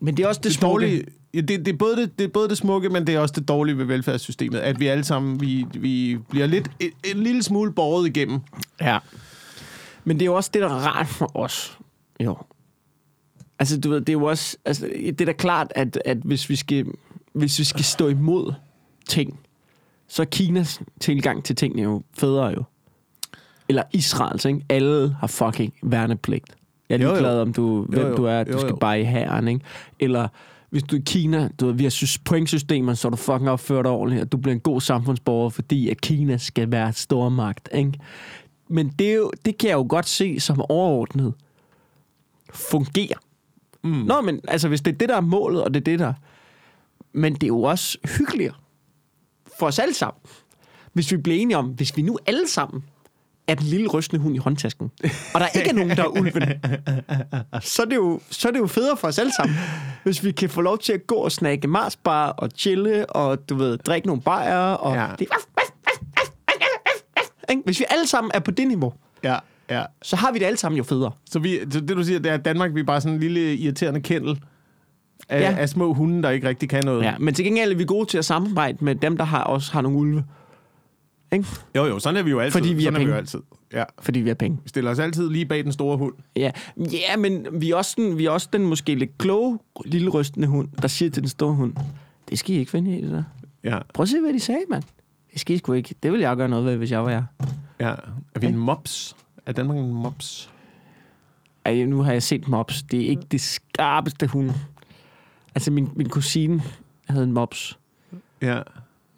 Men 0.00 0.16
det 0.16 0.22
er 0.22 0.28
også 0.28 0.38
det, 0.38 0.44
Det, 0.44 0.52
smukke. 0.52 0.72
dårlige, 0.72 1.04
ja, 1.34 1.40
det, 1.40 1.66
det, 1.66 1.68
er 1.68 1.76
både 1.76 1.96
det, 1.96 2.18
det 2.18 2.24
er 2.24 2.28
både 2.28 2.48
det 2.48 2.58
smukke, 2.58 2.88
men 2.88 3.06
det 3.06 3.14
er 3.14 3.18
også 3.18 3.34
det 3.38 3.48
dårlige 3.48 3.78
ved 3.78 3.84
velfærdssystemet. 3.84 4.58
At 4.58 4.80
vi 4.80 4.86
alle 4.86 5.04
sammen 5.04 5.40
vi, 5.40 5.66
vi 5.74 6.18
bliver 6.30 6.46
lidt 6.46 6.70
en, 6.80 6.90
en 7.04 7.22
lille 7.22 7.42
smule 7.42 7.72
borget 7.72 8.08
igennem. 8.08 8.40
Ja. 8.80 8.98
Men 10.04 10.16
det 10.16 10.22
er 10.22 10.26
jo 10.26 10.34
også 10.34 10.50
det, 10.54 10.62
der 10.62 10.68
er 10.68 10.86
rart 10.86 11.06
for 11.06 11.36
os. 11.36 11.78
Jo. 12.20 12.36
Altså, 13.58 13.80
du 13.80 13.90
ved, 13.90 14.00
det 14.00 14.08
er 14.08 14.12
jo 14.12 14.24
også... 14.24 14.56
Altså, 14.64 14.88
det 14.94 15.20
er 15.20 15.24
da 15.24 15.32
klart, 15.32 15.72
at, 15.74 16.02
at 16.04 16.16
hvis, 16.16 16.50
vi 16.50 16.56
skal, 16.56 16.86
hvis 17.32 17.58
vi 17.58 17.64
skal 17.64 17.84
stå 17.84 18.08
imod 18.08 18.52
ting, 19.08 19.40
så 20.08 20.22
er 20.22 20.26
Kinas 20.26 20.80
tilgang 21.00 21.44
til 21.44 21.56
tingene 21.56 21.82
jo 21.82 22.02
federe 22.18 22.46
jo. 22.46 22.62
Eller 23.70 23.82
Israels, 23.92 24.44
ikke? 24.44 24.60
Alle 24.68 25.16
har 25.20 25.26
fucking 25.26 25.72
værnepligt. 25.82 26.44
Jeg 26.88 26.94
er 26.96 27.02
Jo, 27.02 27.08
jo. 27.08 27.14
ligeglad, 27.14 27.40
om 27.40 27.52
du, 27.52 27.84
hvem 27.88 28.06
jo. 28.06 28.16
du 28.16 28.24
er, 28.24 28.44
du 28.44 28.52
Jo, 28.52 28.58
skal 28.58 28.70
jo. 28.70 28.76
bare 28.76 29.00
i 29.00 29.04
hæren, 29.04 29.48
ikke? 29.48 29.60
Eller 30.00 30.28
hvis 30.70 30.82
du 30.82 30.96
er 30.96 31.00
i 31.00 31.02
Kina, 31.06 31.48
du 31.60 31.66
ved, 31.66 31.74
vi 31.74 31.82
har 31.82 31.90
sys- 31.90 32.18
pointsystemer, 32.24 32.94
så 32.94 33.08
er 33.08 33.10
du 33.10 33.16
fucking 33.16 33.50
opført 33.50 33.86
ordentligt, 33.86 34.22
og 34.22 34.32
du 34.32 34.36
bliver 34.36 34.54
en 34.54 34.60
god 34.60 34.80
samfundsborger, 34.80 35.50
fordi 35.50 35.88
at 35.88 36.00
Kina 36.00 36.36
skal 36.36 36.70
være 36.70 36.92
stormagt, 36.92 37.68
ikke? 37.74 37.92
Men 38.68 38.88
det, 38.88 39.10
er 39.10 39.14
jo, 39.14 39.30
det 39.44 39.58
kan 39.58 39.68
jeg 39.70 39.76
jo 39.76 39.86
godt 39.88 40.08
se 40.08 40.40
som 40.40 40.60
overordnet 40.68 41.34
fungerer. 42.52 43.18
Mm. 43.84 43.90
Nå, 43.90 44.20
men 44.20 44.40
altså, 44.48 44.68
hvis 44.68 44.80
det 44.80 44.92
er 44.94 44.98
det, 44.98 45.08
der 45.08 45.16
er 45.16 45.20
målet, 45.20 45.64
og 45.64 45.74
det 45.74 45.80
er 45.80 45.84
det, 45.84 45.98
der... 45.98 46.12
Men 47.12 47.34
det 47.34 47.42
er 47.42 47.46
jo 47.48 47.62
også 47.62 47.98
hyggeligere 48.18 48.54
for 49.58 49.66
os 49.66 49.78
alle 49.78 49.94
sammen. 49.94 50.20
Hvis 50.92 51.12
vi 51.12 51.16
bliver 51.16 51.38
enige 51.40 51.56
om, 51.56 51.66
hvis 51.66 51.96
vi 51.96 52.02
nu 52.02 52.18
alle 52.26 52.48
sammen 52.48 52.84
er 53.50 53.54
den 53.54 53.66
lille 53.66 53.88
rystende 53.88 54.22
hund 54.22 54.34
i 54.34 54.38
håndtasken, 54.38 54.90
og 55.34 55.40
der 55.40 55.46
ikke 55.46 55.70
er 55.70 55.74
nogen, 55.74 55.90
der 55.90 56.02
er 56.02 56.08
ulven, 56.08 56.42
så 57.62 57.82
er, 57.82 57.86
det 57.86 57.96
jo, 57.96 58.20
så 58.30 58.48
er 58.48 58.52
det 58.52 58.58
jo 58.58 58.66
federe 58.66 58.96
for 58.96 59.08
os 59.08 59.18
alle 59.18 59.32
sammen, 59.34 59.56
hvis 60.02 60.24
vi 60.24 60.30
kan 60.32 60.50
få 60.50 60.60
lov 60.60 60.78
til 60.78 60.92
at 60.92 61.06
gå 61.06 61.14
og 61.14 61.32
snakke 61.32 61.68
Marsbar 61.68 62.28
og 62.28 62.50
chille, 62.56 63.06
og 63.10 63.48
du 63.48 63.54
ved, 63.54 63.78
drikke 63.78 64.06
nogle 64.06 64.22
bajer, 64.22 64.56
og 64.58 64.94
Ja. 64.96 65.06
det? 65.18 65.28
Hvis 67.64 67.80
vi 67.80 67.84
alle 67.90 68.06
sammen 68.06 68.30
er 68.34 68.38
på 68.40 68.50
det 68.50 68.68
niveau, 68.68 68.92
Ja, 69.24 69.36
ja. 69.70 69.82
så 70.02 70.16
har 70.16 70.32
vi 70.32 70.38
det 70.38 70.44
alle 70.44 70.56
sammen 70.56 70.76
jo 70.78 70.84
federe. 70.84 71.12
Så, 71.30 71.38
vi, 71.38 71.58
så 71.70 71.80
det, 71.80 71.88
du 71.88 72.04
siger, 72.04 72.18
det 72.18 72.30
er, 72.30 72.34
at 72.34 72.44
Danmark 72.44 72.74
vi 72.74 72.80
er 72.80 72.84
bare 72.84 73.00
sådan 73.00 73.14
en 73.14 73.20
lille 73.20 73.54
irriterende 73.56 74.00
kendel 74.00 74.40
af, 75.28 75.40
ja. 75.40 75.56
af 75.58 75.68
små 75.68 75.92
hunde, 75.94 76.22
der 76.22 76.30
ikke 76.30 76.48
rigtig 76.48 76.68
kan 76.68 76.84
noget. 76.84 77.02
Ja, 77.04 77.14
men 77.18 77.34
til 77.34 77.44
gengæld 77.44 77.72
er 77.72 77.76
vi 77.76 77.84
gode 77.84 78.06
til 78.08 78.18
at 78.18 78.24
samarbejde 78.24 78.78
med 78.84 78.94
dem, 78.94 79.16
der 79.16 79.24
har, 79.24 79.42
også 79.44 79.72
har 79.72 79.80
nogle 79.80 79.98
ulve. 79.98 80.24
Ikke? 81.32 81.46
Jo, 81.76 81.84
jo, 81.84 81.98
sådan 81.98 82.16
er 82.16 82.22
vi 82.22 82.30
jo 82.30 82.40
altid. 82.40 82.60
Fordi 82.60 82.72
vi 82.74 82.82
sådan 82.82 82.94
har 82.94 83.00
er 83.00 83.04
vi 83.04 83.10
jo 83.10 83.14
penge. 83.14 83.18
altid. 83.18 83.40
Ja. 83.72 83.84
Fordi 84.00 84.20
vi 84.20 84.28
har 84.28 84.34
penge. 84.34 84.58
Vi 84.62 84.68
stiller 84.68 84.90
os 84.90 84.98
altid 84.98 85.28
lige 85.30 85.46
bag 85.46 85.64
den 85.64 85.72
store 85.72 85.96
hund. 85.96 86.14
Ja, 86.36 86.50
ja 86.76 87.16
men 87.18 87.46
vi 87.52 87.70
er, 87.70 87.76
også 87.76 87.94
den, 87.96 88.18
vi 88.18 88.24
er 88.26 88.30
også 88.30 88.48
den 88.52 88.66
måske 88.66 88.94
lidt 88.94 89.18
kloge 89.18 89.58
lille 89.84 90.10
rystende 90.10 90.48
hund, 90.48 90.68
der 90.82 90.88
siger 90.88 91.10
til 91.10 91.22
den 91.22 91.28
store 91.30 91.54
hund, 91.54 91.74
det 92.30 92.38
skal 92.38 92.54
I 92.54 92.58
ikke 92.58 92.70
finde 92.70 93.02
det 93.02 93.10
der. 93.10 93.22
Ja, 93.64 93.78
Prøv 93.94 94.02
at 94.02 94.08
se, 94.08 94.20
hvad 94.20 94.32
de 94.32 94.40
sagde, 94.40 94.60
mand. 94.70 94.82
Det 95.32 95.40
skal 95.40 95.56
I 95.56 95.58
sgu 95.58 95.72
ikke. 95.72 95.94
Det 96.02 96.12
vil 96.12 96.20
jeg 96.20 96.36
gøre 96.36 96.48
noget 96.48 96.64
ved, 96.64 96.76
hvis 96.76 96.90
jeg 96.90 97.04
var 97.04 97.10
jer. 97.10 97.22
ja. 97.80 97.94
Er 98.34 98.40
vi 98.40 98.46
en 98.46 98.56
mops? 98.56 99.16
Er 99.46 99.52
Danmark 99.52 99.76
en 99.78 99.92
mops? 99.94 100.50
Ej, 101.64 101.84
nu 101.84 102.02
har 102.02 102.12
jeg 102.12 102.22
set 102.22 102.48
mops. 102.48 102.82
Det 102.82 103.00
er 103.04 103.08
ikke 103.08 103.22
det 103.30 103.40
skarpeste 103.40 104.26
hund. 104.26 104.50
Altså, 105.54 105.70
min, 105.70 105.88
min 105.96 106.08
kusine 106.08 106.62
havde 107.08 107.24
en 107.24 107.32
mops. 107.32 107.78
Ja. 108.42 108.60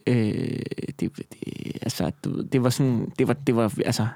Øh, 0.06 0.58
det, 1.00 1.00
det, 1.00 1.16
altså, 1.82 2.10
ved, 2.26 2.44
det 2.44 2.62
var 2.62 2.70
sådan, 2.70 3.12
det 3.18 3.28
var, 3.28 3.32
det 3.34 3.56
var, 3.56 3.72
altså, 3.86 4.06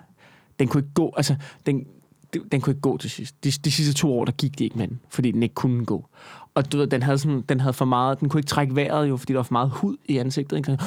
den 0.59 0.69
kunne 0.69 0.81
ikke 0.81 0.95
gå, 0.95 1.15
altså, 1.17 1.37
den, 1.67 1.87
det- 2.33 2.43
den 2.53 2.61
kunne 2.61 2.71
ikke 2.71 2.81
gå 2.81 2.97
til 2.97 3.11
sidst. 3.11 3.45
De, 3.45 3.51
de 3.51 3.71
sidste 3.71 3.95
to 3.95 4.19
år, 4.19 4.25
der 4.25 4.33
gik 4.33 4.59
de 4.59 4.65
ikke 4.65 4.79
med 4.79 4.89
den, 4.89 5.01
fordi 5.09 5.31
den 5.31 5.43
ikke 5.43 5.55
kunne 5.55 5.85
gå. 5.85 6.07
Og 6.55 6.73
du 6.73 6.79
ved, 6.79 6.87
den 6.87 7.03
havde, 7.03 7.19
sådan, 7.19 7.41
den 7.49 7.61
havde 7.61 7.73
for 7.73 7.85
meget, 7.85 8.21
den 8.21 8.29
kunne 8.29 8.39
ikke 8.39 8.49
trække 8.49 8.77
vejret 8.77 9.09
jo, 9.09 9.17
fordi 9.17 9.33
der 9.33 9.39
var 9.39 9.43
for 9.43 9.53
meget 9.53 9.71
hud 9.71 9.97
i 10.05 10.17
ansigtet. 10.19 10.57
Ikke? 10.57 10.79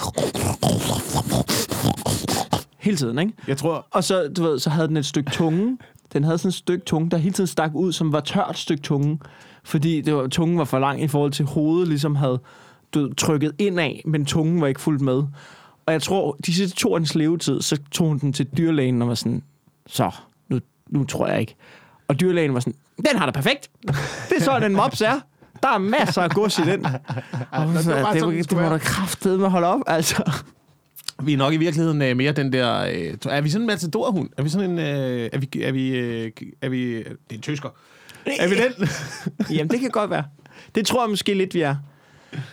Hele 2.78 2.98
tiden, 2.98 3.20
ikke? 3.20 3.34
Jeg 3.48 3.58
tror, 3.58 3.88
Og 3.92 4.04
så, 4.04 4.28
du 4.38 4.44
ved, 4.44 4.60
så 4.60 4.70
havde 4.70 4.88
den 4.88 4.98
et 4.98 5.06
stykke 5.06 5.32
tunge. 5.32 5.78
Den 6.14 6.24
havde 6.24 6.38
sådan 6.38 6.50
et 6.50 6.54
stykke 6.54 6.86
tunge, 6.86 7.10
der 7.10 7.18
hele 7.18 7.34
tiden 7.34 7.48
stak 7.48 7.72
ud, 7.76 7.92
som 7.92 8.14
var 8.14 8.20
tørt 8.20 8.58
stykke 8.58 8.82
tunge. 8.84 9.20
Fordi 9.64 10.02
det 10.02 10.16
var, 10.16 10.28
tungen 10.28 10.58
var 10.58 10.64
for 10.64 10.80
lang 10.80 11.02
i 11.04 11.08
forhold 11.08 11.32
til 11.32 11.46
hovedet, 11.46 11.88
ligesom 11.88 12.16
havde 12.16 12.40
du 12.94 13.14
trykket 13.14 13.52
indad, 13.58 13.92
men 14.06 14.26
tungen 14.26 14.62
var 14.62 14.68
ikke 14.68 14.82
fuldt 14.82 15.02
med. 15.02 15.24
Og 15.86 15.94
jeg 15.94 16.02
tror, 16.02 16.38
de 16.46 16.54
sidste 16.54 16.78
to 16.78 16.98
dens 16.98 17.16
levetid, 17.16 17.62
så 17.62 17.78
tog 17.92 18.08
hun 18.08 18.18
den 18.18 18.34
til 18.34 18.48
dyrlægen 18.58 19.02
og 19.02 19.08
var 19.08 19.16
sådan, 19.16 19.44
så, 19.88 20.12
nu, 20.50 20.60
nu 20.90 21.04
tror 21.04 21.28
jeg 21.28 21.40
ikke. 21.40 21.56
Og 22.08 22.20
dyrlægen 22.20 22.54
var 22.54 22.60
sådan, 22.60 22.76
den 22.98 23.18
har 23.18 23.26
det 23.26 23.34
perfekt. 23.36 23.70
Det 24.30 24.38
er 24.38 24.42
så, 24.42 24.60
den 24.60 24.76
mops 24.76 25.02
er. 25.02 25.20
Der 25.64 25.70
er 25.70 25.78
masser 25.78 26.22
af 26.22 26.30
gods 26.30 26.60
i 26.60 26.62
den. 26.62 26.86
Og 27.52 27.64
hun 27.64 27.76
det 27.76 27.84
sådan, 27.84 27.98
var 27.98 28.04
bare 28.04 28.14
det, 28.14 28.22
sådan, 28.22 28.38
det, 28.38 28.50
det 28.50 28.58
må 28.58 28.64
da 28.64 28.78
kraftedeme 28.78 29.50
holde 29.50 29.68
op, 29.68 29.82
altså. 29.88 30.32
vi 31.24 31.34
er 31.34 31.38
nok 31.38 31.54
i 31.54 31.58
virkeligheden 31.58 32.02
øh, 32.02 32.18
mere 32.18 32.32
den 32.32 32.54
der... 32.54 32.80
Øh, 32.82 33.18
er 33.30 33.42
vi 33.42 33.50
sådan 33.50 33.64
en 33.64 33.68
matadorhund? 33.68 34.30
Er 34.38 34.44
vi 34.44 34.50
sådan 34.50 34.70
en... 34.70 34.80
Øh, 34.80 35.30
er 35.34 35.38
vi... 35.38 35.62
Er 35.62 35.72
vi, 35.72 35.90
øh, 35.90 36.32
er 36.62 36.70
vi 36.70 36.98
det 36.98 37.06
er 37.30 37.36
en 37.36 37.42
tysker. 37.42 37.70
Er 38.40 38.48
vi 38.48 38.56
den? 38.56 38.90
Jamen, 39.58 39.70
det 39.70 39.80
kan 39.80 39.90
godt 39.90 40.10
være. 40.10 40.24
Det 40.76 40.86
tror 40.86 41.04
jeg 41.04 41.10
måske 41.10 41.34
lidt, 41.34 41.54
vi 41.54 41.62
er. 41.62 41.76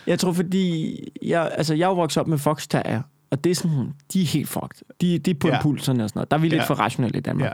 Jeg 0.07 0.19
tror, 0.19 0.31
fordi... 0.31 0.99
Jeg, 1.21 1.51
altså, 1.57 1.73
jeg 1.75 1.83
er 1.83 1.87
jo 1.89 1.95
vokset 1.95 2.21
op 2.21 2.27
med 2.27 2.37
Fox 2.37 2.67
Terrier, 2.67 3.01
og 3.31 3.43
det 3.43 3.49
er 3.49 3.55
sådan, 3.55 3.93
de 4.13 4.21
er 4.21 4.25
helt 4.25 4.49
fucked. 4.49 4.81
De, 5.01 5.19
de 5.19 5.31
er 5.31 5.35
på 5.39 5.47
Ja. 5.47 5.55
impulserne 5.55 6.03
og 6.03 6.09
sådan 6.09 6.17
noget. 6.19 6.31
Der 6.31 6.37
er 6.37 6.41
vi 6.41 6.49
lidt 6.49 6.61
Ja. 6.61 6.65
for 6.67 6.73
rationelle 6.73 7.17
i 7.17 7.21
Danmark. 7.21 7.45
Ja. 7.47 7.53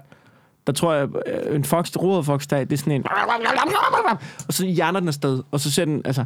Der 0.67 0.73
tror 0.73 0.93
jeg, 0.93 1.07
øh, 1.27 1.55
en 1.55 1.63
Fox, 1.63 1.95
rodet 1.97 2.25
Fox 2.25 2.47
Terrier, 2.47 2.65
det 2.65 2.73
er 2.73 2.77
sådan 2.77 2.93
en... 2.93 3.05
Og 4.47 4.53
så 4.53 4.65
hjerner 4.65 4.99
den 4.99 5.07
afsted, 5.07 5.43
og 5.51 5.59
så 5.59 5.71
ser 5.71 5.85
den, 5.85 6.01
altså... 6.05 6.25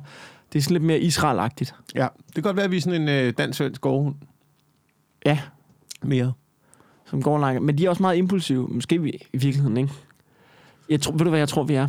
Det 0.53 0.59
er 0.59 0.63
sådan 0.63 0.73
lidt 0.73 0.83
mere 0.83 0.99
Israel-agtigt. 0.99 1.75
ja. 1.95 2.07
Det 2.25 2.33
kan 2.33 2.43
godt 2.43 2.55
være, 2.55 2.65
at 2.65 2.71
vi 2.71 2.77
er 2.77 2.81
sådan 2.81 3.01
en 3.01 3.09
øh, 3.09 3.33
dansk-svensk 3.37 3.81
gårdhund. 3.81 4.15
Ja, 5.25 5.39
Mere. 6.01 6.33
som 7.05 7.21
går 7.23 7.39
langt. 7.39 7.61
Men 7.63 7.77
de 7.77 7.85
er 7.85 7.89
også 7.89 8.01
meget 8.03 8.17
impulsive. 8.17 8.67
Måske 8.67 9.01
vi, 9.01 9.09
i 9.33 9.37
virkeligheden, 9.37 9.77
ikke? 9.77 9.89
Jeg 10.89 11.01
tror, 11.01 11.11
ved 11.11 11.19
du, 11.19 11.29
hvad 11.29 11.39
jeg 11.39 11.49
tror, 11.49 11.63
vi 11.63 11.73
er? 11.73 11.87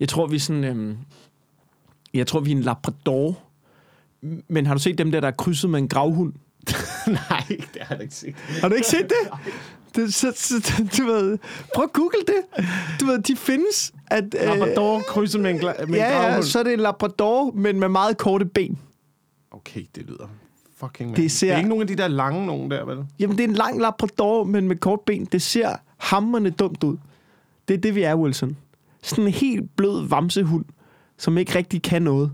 Jeg 0.00 0.08
tror, 0.08 0.26
vi 0.26 0.36
er 0.36 0.40
sådan... 0.40 0.64
Øhm, 0.64 0.96
jeg 2.16 2.26
tror, 2.26 2.40
vi 2.40 2.52
er 2.52 2.56
en 2.56 2.62
labrador. 2.62 3.38
Men 4.48 4.66
har 4.66 4.74
du 4.74 4.80
set 4.80 4.98
dem 4.98 5.10
der, 5.12 5.20
der 5.20 5.28
er 5.28 5.32
krydset 5.32 5.70
med 5.70 5.78
en 5.78 5.88
gravhund? 5.88 6.32
Nej, 7.06 7.44
det 7.48 7.82
har 7.82 7.94
jeg 7.94 8.02
ikke 8.02 8.14
set. 8.14 8.34
Har 8.60 8.68
du 8.68 8.74
ikke 8.74 8.86
set 8.88 9.02
det? 9.08 9.38
det 9.96 10.14
så, 10.14 10.32
så, 10.36 10.72
du 10.98 11.06
ved, 11.06 11.38
prøv 11.74 11.84
at 11.84 11.92
google 11.92 12.18
det. 12.26 12.66
Du 13.00 13.06
ved, 13.06 13.18
de 13.22 13.36
findes. 13.36 13.92
At, 14.06 14.24
øh, 14.40 14.46
Labrador 14.46 15.00
krydset 15.08 15.40
med 15.40 15.50
en, 15.50 15.56
gla- 15.56 15.80
med 15.80 15.88
en 15.88 15.94
ja, 15.94 16.10
ja, 16.16 16.22
gravhund. 16.24 16.42
så 16.44 16.58
er 16.58 16.62
det 16.62 16.72
en 16.72 16.80
labrador, 16.80 17.52
men 17.54 17.80
med 17.80 17.88
meget 17.88 18.18
korte 18.18 18.44
ben. 18.44 18.78
Okay, 19.50 19.84
det 19.94 20.02
lyder 20.06 20.26
fucking 20.76 21.10
Det 21.10 21.16
det, 21.16 21.30
ser- 21.32 21.46
det 21.46 21.52
er 21.54 21.56
ikke 21.58 21.68
nogen 21.68 21.82
af 21.82 21.88
de 21.88 21.94
der 21.96 22.08
lange 22.08 22.46
nogen 22.46 22.70
der, 22.70 22.84
vel? 22.84 22.98
Jamen, 23.18 23.38
det 23.38 23.44
er 23.44 23.48
en 23.48 23.54
lang 23.54 23.80
labrador, 23.80 24.44
men 24.44 24.68
med 24.68 24.76
kort 24.76 25.00
ben. 25.00 25.24
Det 25.24 25.42
ser 25.42 25.76
hammerne 25.96 26.50
dumt 26.50 26.84
ud. 26.84 26.96
Det 27.68 27.74
er 27.74 27.78
det, 27.78 27.94
vi 27.94 28.02
er, 28.02 28.14
Wilson. 28.14 28.56
Sådan 29.02 29.24
en 29.24 29.30
helt 29.32 29.76
blød 29.76 30.08
vamsehund, 30.08 30.64
som 31.18 31.38
ikke 31.38 31.54
rigtig 31.54 31.82
kan 31.82 32.02
noget. 32.02 32.32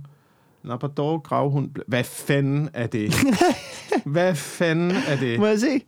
Labrador, 0.63 1.19
gravhund. 1.19 1.71
Hvad 1.87 2.05
fanden 2.05 2.69
er 2.75 2.87
det? 2.87 3.15
Hvad 4.13 4.35
fanden 4.35 4.91
er 4.91 5.17
det? 5.17 5.39
Må 5.41 5.47
jeg 5.47 5.61
se? 5.61 5.81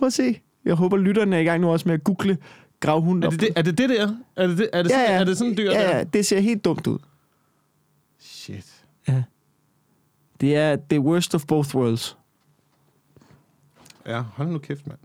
Må 0.00 0.06
jeg 0.06 0.12
se? 0.12 0.40
Jeg 0.64 0.74
håber, 0.74 0.96
lytterne 0.96 1.36
er 1.36 1.40
i 1.40 1.44
gang 1.44 1.60
nu 1.60 1.70
også 1.72 1.88
med 1.88 1.94
at 1.94 2.04
google 2.04 2.38
gravhund. 2.80 3.24
Er 3.24 3.30
det 3.30 3.40
det, 3.40 3.48
er 3.56 3.62
det, 3.62 3.78
det 3.78 3.88
der? 3.88 4.14
Er 4.36 4.46
det, 4.46 4.58
det, 4.58 4.68
er 4.72 4.82
det, 4.82 4.90
Ja, 4.90 4.94
sådan, 4.94 5.10
ja. 5.10 5.20
er 5.20 5.24
det 5.24 5.38
sådan 5.38 5.56
dyr 5.56 5.70
ja, 5.72 5.82
der? 5.82 5.96
ja, 5.96 6.04
det 6.04 6.26
ser 6.26 6.40
helt 6.40 6.64
dumt 6.64 6.86
ud. 6.86 6.98
Shit. 8.20 8.66
Det 10.40 10.56
er 10.56 10.76
the 10.90 11.00
worst 11.00 11.34
of 11.34 11.44
both 11.46 11.74
worlds. 11.76 12.16
Ja, 14.06 14.20
hold 14.20 14.48
nu 14.48 14.58
kæft, 14.58 14.86
mand. 14.86 14.98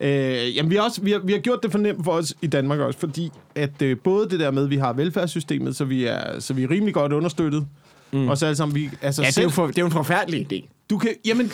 Øh, 0.00 0.56
jamen, 0.56 0.70
vi 0.70 0.76
har, 0.76 0.82
også, 0.82 1.00
vi, 1.02 1.12
har, 1.12 1.18
vi 1.18 1.32
har 1.32 1.38
gjort 1.38 1.58
det 1.62 1.70
for 1.72 1.78
nemt 1.78 2.04
for 2.04 2.12
os 2.12 2.34
i 2.42 2.46
Danmark 2.46 2.78
også, 2.78 2.98
fordi 2.98 3.30
at 3.54 3.82
øh, 3.82 3.96
både 4.04 4.28
det 4.30 4.40
der 4.40 4.50
med, 4.50 4.64
at 4.64 4.70
vi 4.70 4.76
har 4.76 4.92
velfærdssystemet, 4.92 5.76
så 5.76 5.84
vi 5.84 6.04
er, 6.04 6.40
så 6.40 6.54
vi 6.54 6.62
er 6.62 6.70
rimelig 6.70 6.94
godt 6.94 7.12
understøttet, 7.12 7.66
mm. 8.12 8.28
og 8.28 8.38
så 8.38 8.46
alle 8.46 8.56
sammen, 8.56 8.74
vi, 8.74 8.90
altså 9.02 9.22
Ja, 9.22 9.26
det 9.26 9.30
er, 9.30 9.32
selv, 9.34 9.44
jo 9.44 9.50
for, 9.50 9.66
det 9.66 9.78
er 9.78 9.82
jo 9.82 9.86
en 9.86 9.92
forfærdelig 9.92 10.46
idé. 10.52 10.68
du 10.90 10.98
kan, 10.98 11.10
jamen, 11.26 11.52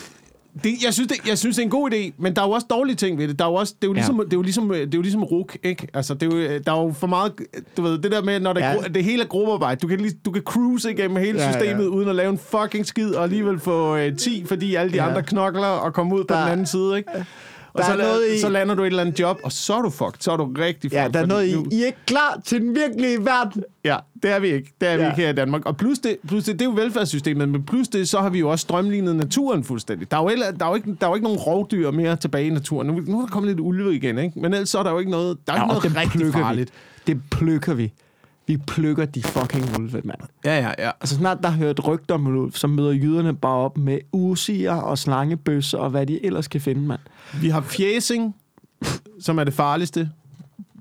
det, 0.65 0.73
jeg, 0.85 0.95
synes, 0.95 1.09
det, 1.09 1.29
jeg 1.29 1.39
synes, 1.39 1.57
det 1.57 1.63
er 1.63 1.67
en 1.67 1.71
god 1.71 1.91
idé, 1.93 2.13
men 2.19 2.37
der 2.37 2.43
er 2.43 2.47
jo 2.47 2.51
også 2.53 2.67
dårlige 2.71 2.97
ting 2.97 3.19
ved 3.19 3.29
det. 3.29 3.39
Der 3.39 3.45
er 3.45 3.49
jo 3.49 3.55
også, 3.55 3.75
det 3.83 3.87
er 3.87 3.89
jo 3.91 3.95
Ja. 3.95 3.99
ligesom, 3.99 4.17
det 4.19 4.33
er 4.33 4.37
jo 4.37 4.43
ligesom, 4.43 4.69
det 4.69 4.95
er 4.95 4.99
jo 4.99 5.03
ligesom 5.03 5.25
RUK, 5.25 5.57
ikke? 5.63 5.87
Altså, 5.95 6.15
det 6.15 6.33
er 6.33 6.37
jo, 6.37 6.59
der 6.67 6.73
er 6.73 6.83
jo 6.83 6.93
for 6.93 7.07
meget, 7.07 7.33
du 7.77 7.83
ved, 7.83 7.99
det 7.99 8.13
der 8.13 8.23
med, 8.23 8.41
når 8.41 8.53
det, 8.53 8.61
Ja. 8.61 8.71
ja. 8.73 8.79
det 8.95 9.05
hele 9.05 9.23
er 9.23 9.27
gruppearbejde, 9.27 9.81
du 9.81 9.87
kan, 9.89 10.01
lige, 10.01 10.15
du 10.25 10.31
kan 10.31 10.43
cruise 10.43 10.91
igennem 10.93 11.17
hele 11.17 11.39
Ja, 11.39 11.45
ja, 11.47 11.53
systemet, 11.53 11.83
ja. 11.85 11.89
uden 11.89 12.09
at 12.09 12.15
lave 12.15 12.31
en 12.31 12.39
fucking 12.39 12.87
skid, 12.87 13.11
og 13.15 13.23
alligevel 13.25 13.59
få 13.59 13.97
øh, 13.97 14.17
10, 14.17 14.45
fordi 14.47 14.75
alle 14.75 14.93
de 14.93 14.97
Ja. 14.97 15.03
ja. 15.05 15.09
andre 15.09 15.23
knokler 15.23 15.67
og 15.67 15.95
komme 15.95 16.15
ud 16.15 16.25
på 16.25 16.35
Der- 16.35 16.43
den 16.43 16.53
anden 16.53 16.67
side, 16.67 16.97
ikke? 16.97 17.11
Og 17.79 17.85
så, 17.85 17.97
noget 17.97 18.35
i- 18.35 18.41
så 18.41 18.49
lander 18.49 18.75
du 18.75 18.83
et 18.83 18.87
eller 18.87 19.03
andet 19.03 19.21
job, 19.21 19.39
og 19.45 19.53
så 19.53 19.75
er 19.75 19.83
du 19.83 19.91
fucked. 19.91 20.13
Så 20.21 20.33
er 20.33 20.37
du 20.37 20.45
rigtig 20.59 20.91
fucked. 20.91 21.03
Ja, 21.03 21.09
der 21.09 21.21
er 21.21 21.27
noget 21.27 21.47
i. 21.47 21.51
I 21.77 21.83
er 21.83 21.87
ikke 21.87 21.99
klar 22.07 22.41
til 22.45 22.61
den 22.61 22.75
virkelige 22.77 23.19
verden. 23.25 23.63
Ja, 23.85 23.97
det 24.23 24.31
er 24.31 24.39
vi 24.39 24.49
ikke. 24.49 24.73
Det 24.81 24.89
er 24.89 24.97
vi 24.97 25.03
Ja. 25.03 25.09
ikke 25.11 25.23
her 25.23 25.29
i 25.31 25.33
Danmark. 25.33 25.67
Og 25.67 25.77
plus 25.77 25.99
det, 25.99 26.17
plus 26.29 26.45
det, 26.45 26.55
det 26.55 26.61
er 26.61 26.65
jo 26.65 26.71
velfærdssystemet, 26.77 27.49
men 27.49 27.63
plus 27.63 27.89
det, 27.89 28.09
så 28.09 28.19
har 28.21 28.31
vi 28.31 28.39
jo 28.39 28.49
også 28.51 28.63
strømlignet 28.63 29.17
naturen 29.17 29.65
fuldstændig. 29.65 30.11
Der 30.11 30.17
er 30.17 30.23
jo, 30.23 30.29
ellers, 30.29 30.55
der 30.59 30.65
er 30.65 30.69
jo, 30.69 30.75
ikke, 30.75 30.97
der 31.01 31.07
er 31.07 31.11
jo 31.11 31.15
ikke 31.15 31.25
nogen 31.25 31.39
rovdyr 31.39 31.91
mere 31.91 32.17
tilbage 32.17 32.47
i 32.47 32.51
naturen. 32.51 32.87
Nu, 32.87 33.01
nu 33.07 33.17
er 33.21 33.27
der 33.27 33.33
kommet 33.33 33.49
lidt 33.49 33.61
ulve 33.61 33.95
igen, 33.95 34.19
ikke? 34.19 34.39
Men 34.41 34.53
ellers 34.55 34.69
så 34.69 34.79
er 34.79 34.83
der 34.83 34.91
jo 34.91 34.99
ikke 34.99 35.11
noget, 35.11 35.37
der 35.47 35.53
er 35.53 35.57
ikke 35.57 35.75
og 35.75 35.83
noget 35.83 35.97
rigtig 36.15 36.33
farligt. 36.33 36.71
Vi. 37.07 37.13
Det 37.13 37.21
plukker 37.31 37.75
vi. 37.75 37.93
Vi 38.47 38.57
plukker 38.57 39.05
de 39.05 39.23
fucking 39.23 39.79
ulve, 39.79 40.01
mand. 40.05 40.19
Ja, 40.45 40.59
ja, 40.59 40.73
ja. 40.79 40.91
Altså 41.01 41.15
snart 41.17 41.39
der 41.43 41.49
har 41.49 41.57
hørt 41.57 41.87
rygter 41.87 42.15
om 42.15 42.27
en 42.27 42.37
ulv, 42.37 42.53
så 42.53 42.67
møder 42.67 42.93
jyderne 42.93 43.37
bare 43.37 43.57
op 43.57 43.79
med 43.79 43.99
usiger 44.13 44.75
og 44.75 44.99
slangebøsser 44.99 45.79
og 45.79 45.91
hvad 45.91 46.07
de 46.07 46.27
ellers 46.27 46.49
kan 46.49 46.61
finde, 46.61 46.83
mand. 46.83 47.01
Vi 47.41 47.49
har 47.49 47.61
fjæsing, 47.61 48.37
som 49.21 49.39
er 49.39 49.45
det 49.45 49.55
farligste. 49.55 50.11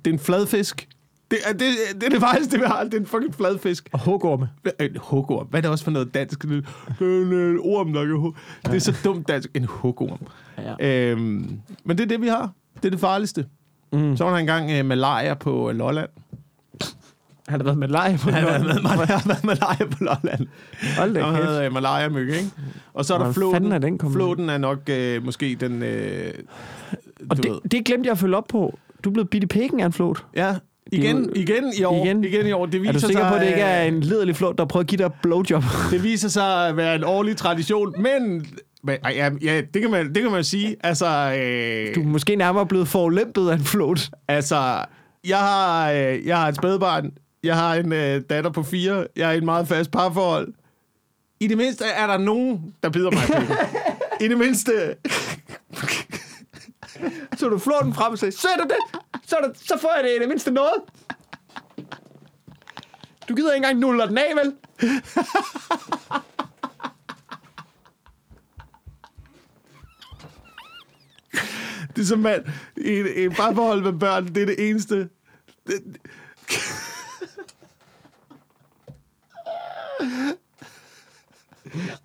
Det 0.05 0.11
er 0.11 0.13
en 0.13 0.19
fladfisk. 0.19 0.87
Det 1.31 1.39
er 1.45 1.51
det, 1.51 1.61
det, 1.95 2.03
er 2.03 2.09
det 2.09 2.19
farligste, 2.19 2.59
vi 2.59 2.63
har. 2.65 2.83
Det 2.83 2.93
er 2.93 2.99
en 2.99 3.05
fucking 3.05 3.35
fladfisk. 3.35 3.89
Og 3.91 3.99
hugorme. 3.99 4.49
En 4.79 4.97
hugorm. 4.97 5.47
Hvad 5.47 5.59
er 5.59 5.61
det 5.61 5.71
også 5.71 5.83
for 5.83 5.91
noget 5.91 6.13
dansk? 6.13 6.41
Det 6.43 6.63
er 6.99 7.03
en 7.05 7.33
øh, 7.33 7.59
orm, 7.59 7.93
der 7.93 8.05
kan 8.05 8.15
hug. 8.15 8.35
Det 8.65 8.75
er 8.75 8.79
så 8.79 8.93
dumt 9.03 9.27
dansk. 9.27 9.49
En 9.53 9.65
hugorm. 9.65 10.19
Ja. 10.57 11.09
Øhm, 11.11 11.59
men 11.83 11.97
det 11.97 12.03
er 12.03 12.07
det, 12.07 12.21
vi 12.21 12.27
har. 12.27 12.51
Det 12.75 12.85
er 12.85 12.89
det 12.89 12.99
farligste. 12.99 13.45
Mm. 13.93 14.17
Så 14.17 14.23
var 14.23 14.31
der 14.31 14.37
engang 14.37 14.71
øh, 14.71 14.85
malaria 14.85 15.33
på 15.33 15.69
øh, 15.69 15.75
Lolland. 15.75 16.09
Har 17.47 17.57
der 17.57 17.63
været 17.63 17.77
med 17.77 17.87
leje 17.87 18.17
på 18.17 18.29
Han 18.31 18.43
har 18.43 18.57
Lolland? 18.57 18.81
været, 18.83 19.07
han 19.07 19.07
har 19.07 19.23
været 19.27 19.43
malaria 19.43 19.85
på 19.85 19.97
Lolland. 20.03 20.47
Hold 20.97 21.13
da 21.13 21.19
kæft. 21.31 21.35
havde 21.45 21.65
øh, 21.65 21.73
malaria 21.73 22.09
myg, 22.09 22.29
ikke? 22.29 22.49
Og 22.93 23.05
så 23.05 23.13
er 23.13 23.17
der 23.17 23.31
flåten. 23.31 23.71
er 23.71 23.77
den 23.77 23.99
flåten 24.13 24.49
er 24.49 24.57
nok 24.57 24.79
øh, 24.89 25.25
måske 25.25 25.57
den... 25.59 25.83
Øh, 25.83 26.33
Og 27.29 27.37
du 27.37 27.41
ved. 27.51 27.59
det, 27.63 27.71
det 27.71 27.85
glemte 27.85 28.07
jeg 28.07 28.11
at 28.11 28.17
følge 28.17 28.37
op 28.37 28.47
på. 28.49 28.79
Du 29.03 29.09
er 29.09 29.13
blevet 29.13 29.29
bidt 29.29 29.43
i 29.43 29.47
pikken 29.47 29.79
af 29.79 29.85
en 29.85 29.93
flot. 29.93 30.25
Ja, 30.35 30.55
igen, 30.91 31.29
igen 31.35 31.63
i 31.79 31.83
år. 31.83 32.05
Igen? 32.05 32.23
Igen, 32.23 32.47
i 32.47 32.51
år. 32.51 32.65
Det 32.65 32.81
viser 32.81 32.89
Er 32.89 32.93
du 32.93 32.99
sikker 32.99 33.21
sig, 33.23 33.29
på, 33.29 33.35
at 33.35 33.41
det 33.41 33.47
ikke 33.47 33.61
øh, 33.61 33.69
er 33.69 33.81
en 33.83 33.99
liderlig 34.01 34.35
flot, 34.35 34.57
der 34.57 34.65
prøver 34.65 34.81
at 34.81 34.87
give 34.87 34.97
dig 35.03 35.11
blowjob? 35.21 35.63
Det 35.91 36.03
viser 36.03 36.27
sig 36.29 36.67
at 36.67 36.77
være 36.77 36.95
en 36.95 37.03
årlig 37.03 37.37
tradition, 37.37 37.93
men... 38.01 38.45
men 38.83 38.97
ej, 39.03 39.13
ja, 39.15 39.29
ja, 39.43 39.61
det 39.73 39.81
kan 39.81 39.91
man, 39.91 40.13
det 40.13 40.23
kan 40.23 40.31
man 40.31 40.43
sige. 40.43 40.75
Altså, 40.83 41.05
øh, 41.07 41.95
Du 41.95 42.01
er 42.01 42.05
måske 42.05 42.35
nærmere 42.35 42.65
blevet 42.65 42.87
forulæmpet 42.87 43.49
af 43.49 43.53
en 43.55 43.63
flot. 43.63 44.09
altså 44.27 44.77
jeg, 45.27 45.37
har, 45.37 45.91
øh, 45.91 46.25
jeg 46.25 46.37
har 46.37 46.47
et 46.47 46.55
spædbarn. 46.55 47.11
Jeg 47.45 47.55
har 47.55 47.75
en 47.75 47.93
øh, 47.93 48.21
datter 48.29 48.49
på 48.49 48.63
fire. 48.63 49.07
Jeg 49.15 49.29
er 49.29 49.33
i 49.33 49.37
et 49.37 49.43
meget 49.43 49.67
fast 49.67 49.91
parforhold. 49.91 50.53
I 51.39 51.47
det 51.47 51.57
mindste 51.57 51.85
er 51.85 52.07
der 52.07 52.17
nogen, 52.17 52.75
der 52.83 52.89
bider 52.89 53.11
mig 53.11 53.23
i. 53.23 54.23
I 54.25 54.27
det 54.27 54.37
mindste... 54.37 54.95
Så 57.37 57.49
du 57.49 57.59
flåten 57.59 57.93
frem 57.93 58.11
og 58.11 58.19
sagde, 58.19 58.31
så 58.31 58.47
er 58.57 58.63
du 58.63 58.63
det. 58.63 58.99
Så, 59.27 59.35
er 59.35 59.47
det, 59.47 59.57
så 59.59 59.77
får 59.81 59.93
jeg 59.95 60.03
det 60.03 60.15
i 60.15 60.19
det 60.19 60.27
mindste 60.27 60.51
noget. 60.51 60.73
Du 63.29 63.35
gider 63.35 63.53
ikke 63.53 63.65
engang 63.65 63.79
nuller 63.79 64.05
den 64.05 64.17
af, 64.17 64.33
vel? 64.35 64.53
Det 71.95 72.01
er 72.01 72.05
som 72.05 72.19
mand. 72.19 72.45
Et, 72.77 73.25
et 73.25 73.31
parforhold 73.31 73.81
med 73.81 73.93
børn, 73.93 74.27
det 74.27 74.37
er 74.37 74.45
det 74.45 74.69
eneste. 74.69 75.09
Det, 75.67 75.97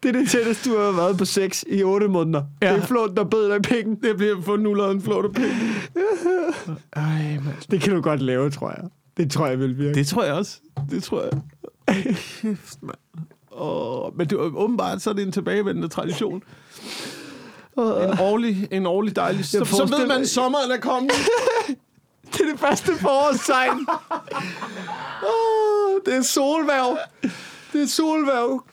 Det 0.03 0.09
er 0.09 0.13
det 0.13 0.31
tætteste, 0.31 0.71
du 0.71 0.79
har 0.79 0.93
været 0.93 1.19
på 1.19 1.25
sex 1.25 1.65
i 1.67 1.83
8 1.83 2.09
måneder. 2.09 2.45
Ja. 2.63 2.73
Det 2.73 2.83
er 2.83 2.87
flåten, 2.87 3.17
der 3.17 3.25
bed 3.25 3.49
dig 3.49 3.57
i 3.57 3.61
pikken. 3.61 3.95
det 4.03 4.17
bliver 4.17 4.43
for 4.43 4.57
nullet 4.57 4.91
en 4.91 5.03
flot 5.03 5.35
penge. 5.35 5.57
Ej, 6.93 7.39
mand. 7.45 7.71
Det 7.71 7.81
kan 7.81 7.95
du 7.95 8.01
godt 8.01 8.23
lave, 8.23 8.51
tror 8.51 8.71
jeg. 8.71 8.85
Det 9.17 9.31
tror 9.31 9.47
jeg 9.47 9.59
vil 9.59 9.79
virke. 9.79 9.95
Det 9.95 10.07
tror 10.07 10.25
jeg 10.25 10.35
også. 10.35 10.59
Det 10.91 11.03
tror 11.03 11.23
jeg. 11.23 11.31
Kæft, 12.15 12.83
mand. 12.83 12.97
Oh, 13.51 14.17
men 14.17 14.27
det, 14.31 14.37
er 14.37 14.57
åbenbart 14.57 15.03
så 15.03 15.11
er 15.11 15.15
det 15.15 15.23
en 15.23 15.33
tilbagevendende 15.33 15.89
tradition. 15.89 16.43
En 17.77 18.19
årlig, 18.21 18.69
en 18.71 18.87
årlig 18.87 19.17
dejlig... 19.17 19.45
Så, 19.45 19.65
så 19.65 19.97
ved 19.99 20.07
man, 20.07 20.21
at 20.21 20.29
sommeren 20.29 20.71
er 20.71 20.77
kommet. 20.77 21.13
Det 22.33 22.41
er 22.41 22.51
det 22.51 22.61
første 22.61 22.93
forårstegn. 23.01 23.87
oh, 25.23 26.01
det 26.07 26.15
er 26.17 26.23
solværv. 26.23 26.99
Det 27.73 27.83
er 27.83 27.87
solværv. 27.87 28.65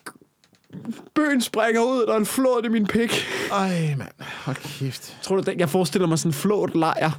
Bøen 1.15 1.41
springer 1.41 1.81
ud, 1.81 2.05
der 2.07 2.13
er 2.13 2.17
en 2.17 2.25
flåt 2.25 2.65
i 2.65 2.69
min 2.69 2.85
pik. 2.87 3.25
Ej, 3.51 3.95
mand. 3.97 4.09
Hold 4.45 4.55
kæft. 4.55 5.17
Tror 5.21 5.35
du, 5.35 5.41
det- 5.51 5.57
jeg 5.59 5.69
forestiller 5.69 6.07
mig 6.07 6.19
sådan 6.19 6.29
en 6.29 6.33
flåt 6.33 6.75
lejr, 6.75 7.11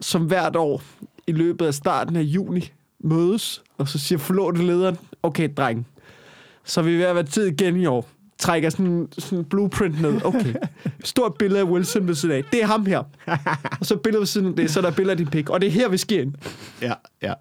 som 0.00 0.22
hvert 0.26 0.56
år 0.56 0.82
i 1.26 1.32
løbet 1.32 1.66
af 1.66 1.74
starten 1.74 2.16
af 2.16 2.22
juni 2.22 2.72
mødes, 3.00 3.62
og 3.78 3.88
så 3.88 3.98
siger 3.98 4.18
flåtelederen, 4.18 4.96
okay, 5.22 5.48
dreng, 5.56 5.86
så 6.64 6.80
er 6.80 6.84
vi 6.84 6.96
ved 6.98 7.04
at 7.04 7.14
være 7.14 7.24
tid 7.24 7.46
igen 7.46 7.76
i 7.76 7.86
år. 7.86 8.08
Trækker 8.38 8.70
sådan 8.70 9.08
sådan 9.18 9.38
en 9.38 9.44
blueprint 9.44 10.00
ned. 10.02 10.20
Okay. 10.24 10.54
Stort 11.04 11.34
billede 11.38 11.60
af 11.60 11.64
Wilson 11.64 12.08
ved 12.08 12.14
siden 12.14 12.34
af. 12.34 12.44
Det 12.52 12.62
er 12.62 12.66
ham 12.66 12.86
her. 12.86 13.02
Og 13.80 13.86
så 13.86 13.96
billede 13.96 14.20
ved 14.20 14.26
siden 14.26 14.46
af 14.48 14.54
det, 14.56 14.70
så 14.70 14.80
er 14.80 14.82
der 14.82 14.90
billeder 14.90 15.10
af 15.10 15.16
din 15.16 15.26
pik. 15.26 15.50
Og 15.50 15.60
det 15.60 15.66
er 15.66 15.70
her, 15.70 15.88
vi 15.88 15.96
sker 15.96 16.20
ind. 16.22 16.34
Ja, 16.82 16.92
ja. 17.22 17.32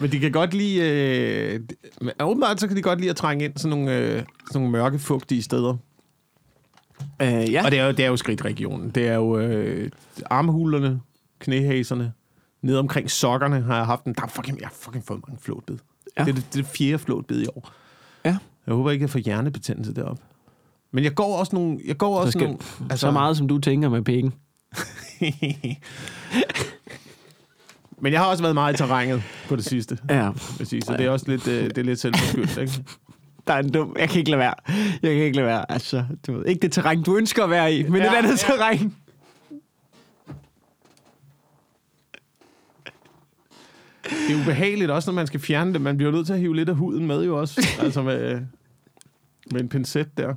Men 0.00 0.12
de 0.12 0.18
kan 0.20 0.32
godt 0.32 0.54
lide... 0.54 0.80
Øh, 0.80 1.60
men 2.00 2.10
åbenbart 2.20 2.60
så 2.60 2.68
kan 2.68 2.76
de 2.76 2.82
godt 2.82 2.98
lide 2.98 3.10
at 3.10 3.16
trænge 3.16 3.44
ind 3.44 3.56
sådan 3.56 3.78
nogle, 3.78 3.96
øh, 3.96 4.10
sådan 4.12 4.24
nogle 4.54 4.70
mørke, 4.70 4.98
fugtige 4.98 5.42
steder. 5.42 5.76
Uh, 7.22 7.52
ja. 7.52 7.64
Og 7.64 7.70
det 7.70 7.78
er 7.78 7.84
jo, 7.86 7.90
det 7.92 8.04
er 8.04 8.08
jo 8.08 8.16
skridtregionen. 8.16 8.90
Det 8.90 9.08
er 9.08 9.14
jo 9.14 9.38
øh, 9.38 9.90
armhulerne, 10.30 11.00
knæhaserne, 11.38 12.12
ned 12.62 12.76
omkring 12.76 13.10
sokkerne 13.10 13.60
har 13.60 13.76
jeg 13.76 13.86
haft 13.86 14.04
en... 14.04 14.14
Der 14.14 14.22
er 14.22 14.26
fucking, 14.28 14.60
jeg 14.60 14.68
har 14.68 14.74
fucking 14.80 15.04
fået 15.06 15.20
mange 15.28 15.40
flåtbid. 15.42 15.76
Ja. 16.18 16.24
Det, 16.24 16.30
er 16.30 16.34
det, 16.34 16.44
det 16.52 16.58
er 16.58 16.62
det 16.62 16.66
fjerde 16.66 16.98
flåtbid 16.98 17.42
i 17.42 17.46
år. 17.56 17.72
Ja. 18.24 18.36
Jeg 18.66 18.74
håber 18.74 18.90
ikke, 18.90 19.02
jeg 19.02 19.10
får 19.10 19.18
hjernebetændelse 19.18 19.94
deroppe. 19.94 20.22
Men 20.92 21.04
jeg 21.04 21.14
går 21.14 21.36
også 21.38 21.56
nogle... 21.56 21.78
Jeg 21.86 21.96
går 21.96 22.18
også 22.18 22.30
skal- 22.32 22.42
nogle 22.44 22.58
Altså, 22.90 23.06
så 23.06 23.10
meget, 23.10 23.36
som 23.36 23.48
du 23.48 23.58
tænker 23.58 23.88
med 23.88 24.02
pikken. 24.02 24.34
Men 28.00 28.12
jeg 28.12 28.20
har 28.20 28.26
også 28.26 28.42
været 28.42 28.54
meget 28.54 28.74
i 28.74 28.76
terrænet 28.76 29.22
på 29.48 29.56
det 29.56 29.64
sidste. 29.64 29.98
Ja. 30.10 30.30
sige, 30.64 30.82
Så 30.82 30.92
det 30.96 31.06
er 31.06 31.10
også 31.10 31.24
lidt, 31.28 31.48
øh, 31.48 31.64
det 31.64 31.78
er 31.78 31.82
lidt 31.82 32.00
selvforskyldt, 32.00 32.58
ikke? 32.58 32.84
Der 33.46 33.54
er 33.54 33.58
en 33.58 33.70
dum... 33.72 33.96
Jeg 33.98 34.08
kan 34.08 34.18
ikke 34.18 34.30
lade 34.30 34.38
være. 34.38 34.54
Jeg 35.02 35.14
kan 35.14 35.22
ikke 35.22 35.36
lade 35.36 35.46
være. 35.46 35.72
Altså, 35.72 36.04
du 36.26 36.32
ved, 36.32 36.46
ikke 36.46 36.60
det 36.60 36.72
terræn, 36.72 37.02
du 37.02 37.16
ønsker 37.16 37.44
at 37.44 37.50
være 37.50 37.74
i, 37.74 37.82
men 37.82 38.02
Ja, 38.02 38.12
et 38.12 38.16
andet 38.16 38.48
ja. 38.48 38.54
terræn. 38.56 38.94
Det 44.04 44.36
er 44.36 44.40
ubehageligt 44.42 44.90
også, 44.90 45.10
når 45.10 45.14
man 45.14 45.26
skal 45.26 45.40
fjerne 45.40 45.72
det. 45.72 45.80
Man 45.80 45.96
bliver 45.96 46.12
nødt 46.12 46.26
til 46.26 46.32
at 46.32 46.38
hive 46.38 46.56
lidt 46.56 46.68
af 46.68 46.74
huden 46.74 47.06
med 47.06 47.24
jo 47.24 47.40
også. 47.40 47.66
altså 47.84 48.02
med, 48.02 48.40
med 49.52 49.60
en 49.60 49.68
pincet 49.68 50.16
der. 50.16 50.34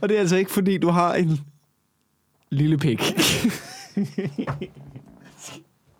Og 0.00 0.08
det 0.08 0.16
er 0.16 0.20
altså 0.20 0.36
ikke, 0.36 0.50
fordi 0.50 0.78
du 0.78 0.88
har 0.88 1.14
en 1.14 1.40
lille 2.50 2.78
pik. 2.78 3.00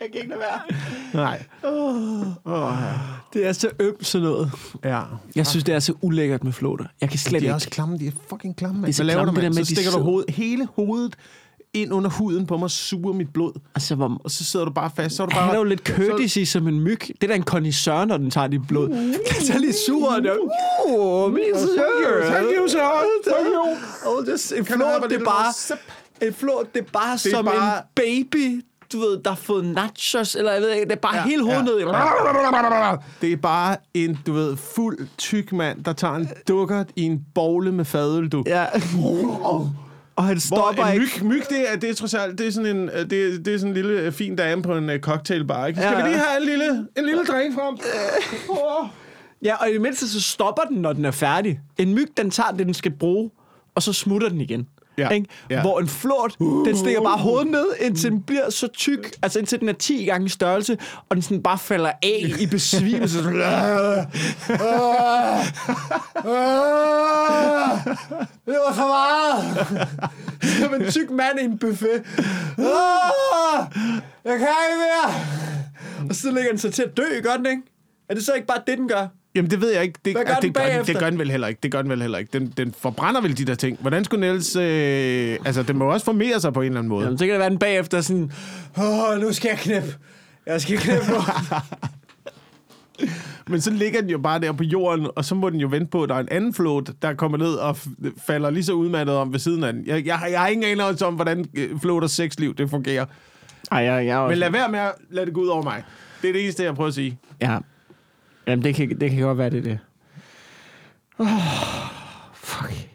jeg 0.03 0.13
kan 0.13 0.21
ikke 0.21 0.29
lade 0.29 0.41
være. 0.41 0.61
Nej. 1.15 1.43
Det 3.33 3.47
er 3.47 3.53
så 3.53 3.71
ømt 3.81 4.07
sådan 4.07 4.29
noget. 4.29 4.51
Ja. 4.85 5.01
Jeg 5.37 5.47
synes, 5.47 5.65
det 5.65 5.75
er 5.75 5.79
så 5.79 5.95
ulækkert 6.01 6.45
med 6.45 6.53
flåter. 6.53 6.85
Jeg 7.01 7.09
kan 7.11 7.19
slet 7.19 7.33
De 7.41 7.47
er 7.47 7.51
ikke. 7.51 7.55
også 7.55 7.71
klamme. 7.71 7.99
De 7.99 8.07
er 8.07 8.11
fucking 8.31 8.57
klamme, 8.57 8.75
mand. 8.81 8.87
Det 8.87 8.93
er 8.93 8.95
så 8.97 9.03
Hvad 9.03 9.15
laver 9.15 9.25
klamme, 9.25 9.41
du, 9.41 9.45
det 9.45 9.45
mand? 9.45 9.55
der 9.55 9.61
med, 9.61 9.65
Så 9.65 9.73
at 9.73 9.77
de 9.77 9.83
stikker 9.83 9.99
du 9.99 10.05
hoved, 10.05 10.25
hele 10.29 10.69
hovedet 10.77 11.17
ind 11.75 11.93
under 11.93 12.11
huden 12.11 12.47
på 12.47 12.57
mig 12.57 12.65
og 12.65 12.71
suger 12.71 13.13
mit 13.13 13.33
blod. 13.33 13.53
Altså, 13.75 13.95
hvor... 13.95 14.21
Og 14.25 14.31
så 14.31 14.45
sidder 14.45 14.67
du 14.67 14.73
bare 14.73 14.91
fast. 14.97 15.17
Så 15.17 15.23
er 15.23 15.27
du 15.27 15.35
Han 15.35 15.43
bare... 15.47 15.55
er 15.55 15.59
jo 15.59 15.65
lidt 15.65 15.87
courtesy 15.89 16.39
som 16.45 16.69
en 16.69 16.81
myg. 16.81 17.01
Det 17.01 17.23
er 17.23 17.27
da 17.27 17.35
en 17.35 17.43
kondisør, 17.43 18.05
når 18.05 18.17
den 18.17 18.31
tager 18.31 18.47
dit 18.47 18.67
blod. 18.69 18.89
Den 18.89 19.15
er 19.31 19.45
så 19.45 19.59
lige 19.59 19.73
sur. 19.87 20.15
Og 20.17 20.23
der, 20.23 20.33
oh, 20.89 21.33
min 21.33 21.43
sir. 21.57 21.83
Thank 22.31 22.47
you, 22.59 22.69
sir. 22.69 22.79
Thank 23.27 23.47
you. 23.55 23.77
Oh, 24.07 24.29
just, 24.29 24.53
en 24.53 24.65
flot, 24.65 25.05
et 25.05 25.11
det 25.11 25.21
er 25.21 25.25
bare... 25.25 25.77
En 26.29 26.35
flot, 26.35 26.75
det 26.75 26.81
er 26.81 26.87
bare 26.93 27.17
Det 27.17 27.27
er 27.27 27.31
som 27.37 27.45
bare- 27.45 27.77
en 27.79 27.83
baby, 27.97 28.65
du 28.93 28.99
ved, 28.99 29.19
der 29.25 29.31
har 29.31 29.37
fået 29.37 29.65
nachos, 29.65 30.35
eller 30.35 30.53
jeg 30.53 30.63
ved 30.63 30.71
ikke, 30.71 30.85
det 30.85 30.93
er 30.93 30.97
bare 30.97 31.17
ja, 31.17 31.23
hele 31.23 31.43
hovedet 31.43 31.59
ja. 31.59 31.65
ned. 31.65 32.99
Det 33.21 33.33
er 33.33 33.37
bare 33.37 33.77
en, 33.95 34.19
du 34.27 34.33
ved, 34.33 34.57
fuld 34.57 35.09
tyk 35.19 35.53
mand, 35.53 35.85
der 35.85 35.93
tager 35.93 36.15
en 36.15 36.29
dukkert 36.49 36.87
i 36.97 37.03
en 37.03 37.21
bogle 37.35 37.73
med 37.73 37.85
fadøl, 37.85 38.29
du. 38.29 38.45
Ja. 38.47 38.67
Og 40.17 40.25
han 40.25 40.35
Hvor 40.49 40.57
stopper 40.57 40.85
en 40.85 41.03
ikke. 41.03 41.25
myg, 41.25 41.29
myg 41.29 41.43
det, 41.49 41.73
er, 41.73 41.77
det, 41.77 41.91
er, 41.91 41.95
trods 41.95 42.15
alt, 42.15 42.39
det 42.39 42.47
er, 42.47 42.51
det 42.51 42.71
er 42.71 42.87
trods 42.87 42.95
alt, 42.95 43.11
det 43.11 43.35
er, 43.35 43.39
det 43.39 43.55
er, 43.55 43.59
sådan 43.59 43.71
en 43.71 43.75
lille 43.75 44.01
øh, 44.01 44.13
fin 44.13 44.37
dame 44.37 44.63
på 44.63 44.77
en 44.77 44.91
uh, 44.91 44.97
cocktailbar, 44.97 45.67
ikke? 45.67 45.81
Skal 45.81 45.93
Ja, 45.93 46.03
vi 46.03 46.09
lige 46.09 46.19
have 46.19 46.41
en 46.41 46.49
lille, 46.49 46.87
en 46.97 47.05
lille 47.05 47.25
drink 47.25 47.55
frem? 47.55 47.79
Oh. 48.49 48.89
Ja, 49.45 49.55
og 49.55 49.71
i 49.71 49.73
det 49.73 49.81
mindste 49.81 50.09
så 50.09 50.21
stopper 50.21 50.63
den, 50.63 50.77
når 50.77 50.93
den 50.93 51.05
er 51.05 51.11
færdig. 51.11 51.61
En 51.79 51.95
myg, 51.95 52.07
den 52.17 52.31
tager 52.31 52.51
det, 52.51 52.67
den 52.67 52.75
skal 52.75 52.91
bruge, 52.91 53.31
og 53.75 53.83
så 53.83 53.93
smutter 53.93 54.29
den 54.29 54.41
igen. 54.41 54.67
Ja, 54.99 55.09
Ikke? 55.09 55.27
ja. 55.51 55.61
Hvor 55.61 55.81
en 55.81 55.89
flot, 55.89 56.39
den 56.39 56.77
stikker 56.77 57.03
bare 57.03 57.19
hovedet 57.19 57.51
ned, 57.51 57.67
indtil 57.81 58.11
den 58.11 58.23
bliver 58.23 58.51
så 58.51 58.69
tyk, 58.69 59.11
altså 59.23 59.39
indtil 59.39 59.61
den 59.61 59.69
er 59.69 59.73
10 59.73 60.05
gange 60.05 60.29
størrelse, 60.29 60.79
og 61.09 61.17
den 61.17 61.23
sådan 61.23 61.43
bare 61.43 61.59
falder 61.59 61.93
af 62.03 62.33
i 62.41 62.47
besvimelse. 62.47 63.23
Sådan, 63.23 63.41
"Ah, 63.43 63.97
ah, 64.49 65.47
ah, 66.17 67.79
det 68.47 68.57
var 68.67 68.73
for 68.75 68.89
meget. 68.89 69.67
Som 70.61 70.75
en 70.75 70.91
tyk 70.91 71.11
mand 71.11 71.41
i 71.41 71.45
en 71.45 71.59
buffet. 71.59 72.03
Jeg 74.25 74.39
kan 74.39 74.49
ikke 74.69 74.79
mere. 74.79 75.15
Og 76.09 76.15
så 76.15 76.31
ligger 76.31 76.51
den 76.51 76.59
sig 76.59 76.75
til 76.75 76.83
at 76.83 76.97
dø, 76.97 77.21
gør 77.23 77.37
den 77.37 77.47
ikke? 77.47 77.63
Er 78.09 78.15
det 78.15 78.25
så 78.25 78.33
ikke 78.33 78.47
bare 78.47 78.61
det, 78.67 78.79
den 78.79 78.89
gør? 78.89 79.07
Jamen, 79.35 79.51
det 79.51 79.61
ved 79.61 79.73
jeg 79.75 79.83
ikke. 79.83 79.99
Det, 80.05 80.13
Hvad 80.15 80.25
gør 80.25 80.35
det, 80.35 80.43
den 80.43 80.53
gør, 80.53 80.63
den- 80.77 80.87
det 80.87 80.99
gør 80.99 81.11
den 81.11 81.19
vel 81.19 81.31
heller 81.31 81.47
ikke. 81.49 81.59
Det 81.63 81.73
gør 81.73 81.83
den 81.83 81.91
vel 81.91 82.01
heller 82.03 82.19
ikke. 82.19 82.39
Den, 82.39 82.53
den 82.57 82.75
forbrænder 82.79 83.21
vel 83.21 83.39
de 83.39 83.45
der 83.45 83.55
ting. 83.55 83.79
Hvordan 83.81 84.05
skulle 84.05 84.23
den 84.27 84.31
ellers... 84.31 84.57
Øh, 84.57 85.39
altså, 85.45 85.63
den 85.63 85.77
må 85.79 85.85
også 85.93 86.05
formere 86.05 86.41
sig 86.41 86.53
på 86.53 86.61
en 86.61 86.67
eller 86.67 86.79
anden 86.79 86.89
måde. 86.89 87.05
Jamen, 87.05 87.19
så 87.19 87.25
kan 87.25 87.33
det 87.33 87.41
være, 87.41 87.51
den 87.51 87.59
bagefter 87.59 87.99
er 87.99 88.03
sådan, 88.03 88.33
åh, 88.79 89.21
nu 89.21 89.33
skal 89.33 89.49
jeg 89.49 89.59
knæppe. 89.59 89.89
Jeg 90.47 90.61
skal 90.61 90.79
knæppe 90.79 91.07
nu. 91.11 91.17
Men 93.49 93.61
så 93.61 93.71
ligger 93.71 94.01
den 94.01 94.11
jo 94.11 94.19
bare 94.19 94.41
der 94.41 94.53
på 94.53 94.65
jorden, 94.65 95.09
og 95.17 95.25
så 95.25 95.35
må 95.35 95.51
den 95.51 95.61
jo 95.61 95.69
vente 95.71 95.87
på, 95.87 96.03
at 96.03 96.09
der 96.09 96.15
er 96.15 96.21
en 96.21 96.29
anden 96.31 96.55
float, 96.55 96.91
der 97.03 97.15
kommer 97.15 97.39
ned 97.39 97.55
og 97.55 97.77
falder 98.27 98.51
lige 98.51 98.65
så 98.65 98.73
udmattet 98.73 99.15
om 99.17 99.33
ved 99.33 99.41
siden 99.41 99.65
af 99.65 99.73
den. 99.73 99.87
Jeg, 99.87 100.07
jeg, 100.07 100.19
har- 100.19 100.27
jeg 100.27 100.41
har 100.41 100.49
ingen 100.49 100.81
anelse 100.81 101.07
om, 101.07 101.15
hvordan 101.15 101.45
øh, 101.55 101.81
floaters 101.81 102.13
sexliv 102.13 102.55
det 102.55 102.71
fungerer. 102.71 103.05
Ej, 103.73 103.79
jeg, 103.79 104.07
jeg 104.07 104.17
også... 104.19 104.31
Men 104.31 104.39
lad 104.39 104.51
være 104.51 104.69
med 104.69 104.79
at 104.79 104.93
lade 105.11 105.27
det 105.27 105.35
gå 105.35 105.41
ud 105.41 105.47
over 105.49 105.63
mig. 105.63 105.83
Det 106.23 106.29
er 106.29 106.33
det 106.33 106.43
eneste, 106.43 106.65
jeg 106.65 106.75
prøver 106.75 106.89
at 106.89 106.95
sige. 106.95 107.19
Ja. 107.41 107.59
Jamen, 108.47 108.65
det 108.65 108.75
kan, 108.75 109.01
det 109.01 109.11
kan 109.11 109.21
godt 109.21 109.39
være, 109.39 109.51
det 109.51 109.59
er 109.59 109.63
det. 109.63 109.79
Oh, 111.19 111.29
fuck. 112.35 112.89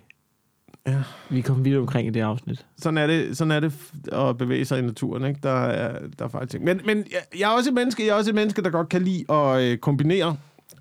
Ja. 0.88 1.04
Vi 1.30 1.42
kom 1.42 1.66
videre 1.66 1.82
omkring 1.82 2.08
i 2.08 2.12
det 2.12 2.22
afsnit. 2.22 2.66
Sådan 2.78 2.98
er 2.98 3.08
det, 3.08 3.38
sådan 3.38 3.52
er 3.52 3.60
det 3.60 3.74
at 4.12 4.38
bevæge 4.38 4.66
sig 4.66 4.80
i 4.80 4.82
naturen, 4.82 5.26
ikke? 5.26 5.40
Der 5.44 5.50
er, 5.50 6.00
der 6.20 6.26
er 6.26 6.30
faktisk 6.30 6.52
ting. 6.52 6.64
Men, 6.64 6.82
men 6.86 6.98
jeg, 6.98 7.40
jeg, 7.40 7.52
er 7.52 7.56
også 7.56 7.70
et 7.70 7.74
menneske, 7.74 8.06
jeg 8.06 8.12
er 8.12 8.16
også 8.16 8.32
et 8.32 8.36
menneske, 8.36 8.62
der 8.62 8.70
godt 8.70 8.90
kan 8.90 9.02
lide 9.02 9.32
at 9.32 9.62
øh, 9.62 9.78
kombinere 9.78 10.38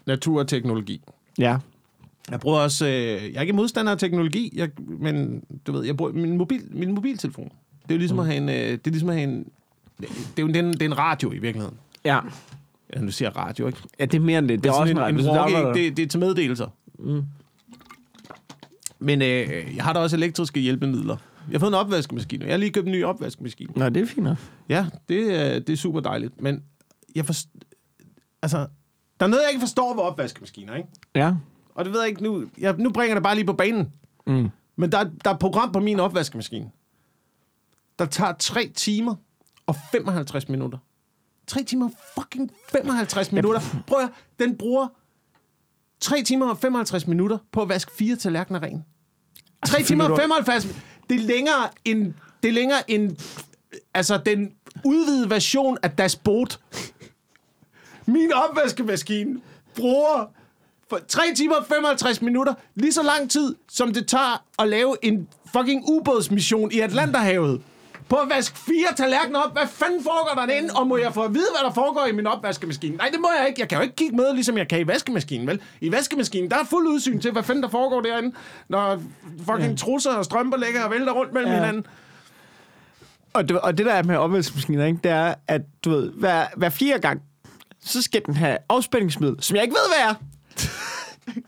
natur 0.07 0.39
og 0.39 0.49
teknologi. 0.49 1.03
Ja. 1.39 1.59
Jeg 2.31 2.41
bruger 2.41 2.59
også... 2.59 2.87
Øh, 2.87 2.93
jeg 2.93 3.37
er 3.37 3.41
ikke 3.41 3.53
modstander 3.53 3.93
af 3.93 3.99
teknologi, 3.99 4.53
jeg, 4.57 4.71
men 4.79 5.45
du 5.67 5.73
ved, 5.73 5.85
jeg 5.85 5.97
bruger 5.97 6.13
min, 6.13 6.37
mobil, 6.37 6.63
min 6.71 6.95
mobiltelefon. 6.95 7.53
Det 7.83 7.91
er 7.91 7.95
jo 7.95 7.99
ligesom 7.99 8.19
at 8.19 8.27
have 8.27 8.37
en... 8.37 8.49
Øh, 8.49 8.55
det 8.55 8.87
er 8.87 8.91
ligesom 8.91 9.09
at 9.09 9.15
have 9.15 9.29
en... 9.29 9.49
Det 10.01 10.09
er 10.37 10.43
jo 10.43 10.49
det 10.49 10.57
er 10.57 10.61
en, 10.61 10.73
det 10.73 10.83
er 10.83 10.87
en 10.87 10.99
radio 10.99 11.33
i 11.33 11.39
virkeligheden. 11.39 11.77
Ja. 12.05 12.21
Ja, 12.95 13.01
nu 13.01 13.11
siger 13.11 13.31
radio, 13.31 13.67
ikke? 13.67 13.79
Ja, 13.99 14.05
det 14.05 14.15
er 14.15 14.21
mere 14.21 14.39
end 14.39 14.49
det. 14.49 14.63
Det 14.65 14.69
er, 14.71 14.75
også 14.75 14.91
en, 14.91 14.99
en 14.99 15.31
radio. 15.31 15.57
walkie, 15.67 15.85
det, 15.85 15.97
det 15.97 16.03
er 16.03 16.07
til 16.07 16.21
meddelelser. 16.21 16.67
Mm. 16.99 17.23
Men 18.99 19.23
øh, 19.23 19.77
jeg 19.77 19.85
har 19.85 19.93
da 19.93 19.99
også 20.01 20.17
elektriske 20.17 20.61
hjælpemidler. 20.61 21.17
Jeg 21.51 21.55
har 21.55 21.59
fået 21.59 21.71
en 21.71 21.75
opvaskemaskine. 21.75 22.45
Jeg 22.45 22.53
har 22.53 22.59
lige 22.59 22.71
købt 22.73 22.87
en 22.87 22.93
ny 22.93 23.05
opvaskemaskine. 23.05 23.73
Nå, 23.77 23.89
det 23.89 24.03
er 24.03 24.07
fint 24.07 24.25
nok. 24.25 24.37
Ja, 24.69 24.87
det, 25.09 25.41
er- 25.41 25.59
det 25.59 25.73
er 25.73 25.77
super 25.77 26.01
dejligt. 26.01 26.41
Men 26.43 26.63
jeg 27.15 27.27
forst... 27.27 27.49
Altså, 28.43 28.59
der 29.21 29.27
er 29.27 29.31
noget, 29.31 29.43
jeg 29.43 29.51
ikke 29.51 29.61
forstår 29.61 29.95
ved 29.95 30.03
opvaskemaskiner, 30.03 30.75
ikke? 30.75 30.89
Ja. 31.15 31.35
Og 31.75 31.85
det 31.85 31.93
ved 31.93 32.01
jeg 32.01 32.09
ikke 32.09 32.23
nu. 32.23 32.45
Jeg, 32.59 32.75
nu 32.79 32.91
bringer 32.93 33.15
det 33.15 33.23
bare 33.23 33.35
lige 33.35 33.45
på 33.47 33.53
banen. 33.53 33.93
Mm. 34.27 34.49
Men 34.77 34.93
der, 34.93 34.99
er- 34.99 35.11
der 35.25 35.31
er 35.31 35.35
et 35.35 35.41
program 35.41 35.73
på 35.73 35.81
min 35.81 36.01
opvaskemaskine, 36.01 36.71
der 37.99 38.07
tager 38.07 38.33
3 38.39 38.71
timer 38.75 39.15
og 39.67 39.77
55 39.93 40.49
minutter. 40.49 40.79
3 41.47 41.63
timer 41.65 41.89
fucking 42.15 42.51
55 42.73 43.33
minutter. 43.33 43.61
Prøv 43.87 44.01
at 44.01 44.09
den 44.39 44.57
bruger 44.57 44.89
3 46.01 46.23
timer 46.23 46.49
og 46.51 46.59
55 46.59 47.07
minutter 47.07 47.39
på 47.53 47.63
at 47.63 47.69
vaske 47.69 47.93
fire 47.99 48.17
tallerkener 48.17 48.63
ren. 48.63 48.85
3 49.67 49.83
timer 49.83 50.09
og 50.09 50.19
55 50.19 50.67
Det 51.11 51.17
er 51.17 51.25
længere 51.25 51.69
end, 51.85 52.15
det 52.43 52.49
er 52.49 52.53
længere 52.53 52.91
end 52.91 53.17
altså 53.95 54.21
den 54.27 54.53
udvidede 54.85 55.31
version 55.31 55.79
af 55.83 55.91
Das 55.91 56.17
Boot. 56.17 56.61
Min 58.07 58.33
opvaskemaskine 58.33 59.41
bruger 59.77 60.25
for 60.91 61.01
3 61.09 61.23
timer 61.37 61.57
og 61.57 61.67
55 61.67 62.23
minutter, 62.23 62.55
lige 62.75 62.93
så 62.93 63.03
lang 63.03 63.31
tid, 63.31 63.55
som 63.69 63.93
det 63.93 64.09
tager 64.09 64.45
at 64.59 64.69
lave 64.69 64.97
en 65.03 65.29
fucking 65.57 65.85
ubådsmission 65.89 66.73
i 66.73 66.81
Atlanterhavet. 66.81 67.63
På 68.09 68.17
at 68.17 68.29
vaske 68.29 68.59
fire 68.59 68.95
tallerkener 68.97 69.41
op. 69.41 69.53
Hvad 69.53 69.67
fanden 69.67 70.03
foregår 70.03 70.41
der 70.41 70.47
derinde? 70.47 70.75
Og 70.75 70.87
må 70.87 70.97
jeg 70.97 71.15
få 71.15 71.23
at 71.23 71.35
vide, 71.35 71.47
hvad 71.53 71.69
der 71.69 71.75
foregår 71.75 72.07
i 72.07 72.13
min 72.13 72.27
opvaskemaskine? 72.27 72.97
Nej, 72.97 73.09
det 73.13 73.21
må 73.21 73.29
jeg 73.39 73.49
ikke. 73.49 73.61
Jeg 73.61 73.69
kan 73.69 73.79
jo 73.79 73.83
ikke 73.83 73.97
kigge 73.97 74.17
med, 74.17 74.35
ligesom 74.35 74.59
jeg 74.59 74.69
kan 74.69 74.81
i 74.81 74.87
vaskemaskinen, 74.87 75.47
vel? 75.47 75.61
I 75.81 75.93
vaskemaskinen, 75.93 76.51
der 76.51 76.57
er 76.57 76.65
fuld 76.65 76.87
udsyn 76.87 77.21
til, 77.21 77.33
hvad 77.33 77.43
fanden 77.43 77.63
der 77.63 77.69
foregår 77.69 78.01
derinde. 78.01 78.37
Når 78.69 79.03
fucking 79.39 79.71
ja. 79.71 79.77
trusser 79.77 80.15
og 80.15 80.25
strømper 80.25 80.57
ligger 80.57 80.85
og 80.85 80.91
vælter 80.91 81.13
rundt 81.13 81.33
mellem 81.33 81.53
ja. 81.53 81.59
Hinanden. 81.59 81.87
Og 83.33 83.49
det, 83.49 83.61
og 83.61 83.79
det 83.79 83.87
der 83.87 83.93
er 83.93 84.03
med 84.03 84.17
opvaskemaskiner, 84.17 84.85
ikke, 84.85 85.01
det 85.05 85.11
er, 85.11 85.35
at 85.49 85.63
du 85.85 85.91
ved, 85.91 86.13
hver, 86.13 86.47
hver 86.57 86.69
fjerde 86.69 87.01
gang, 87.01 87.23
så 87.81 88.03
skal 88.03 88.23
den 88.27 88.35
have 88.35 88.59
afspændingsmiddel, 88.69 89.37
som 89.41 89.57
jeg 89.57 89.65
ikke 89.65 89.75
ved, 89.75 89.97
hvad 89.97 90.11
er. 90.11 90.15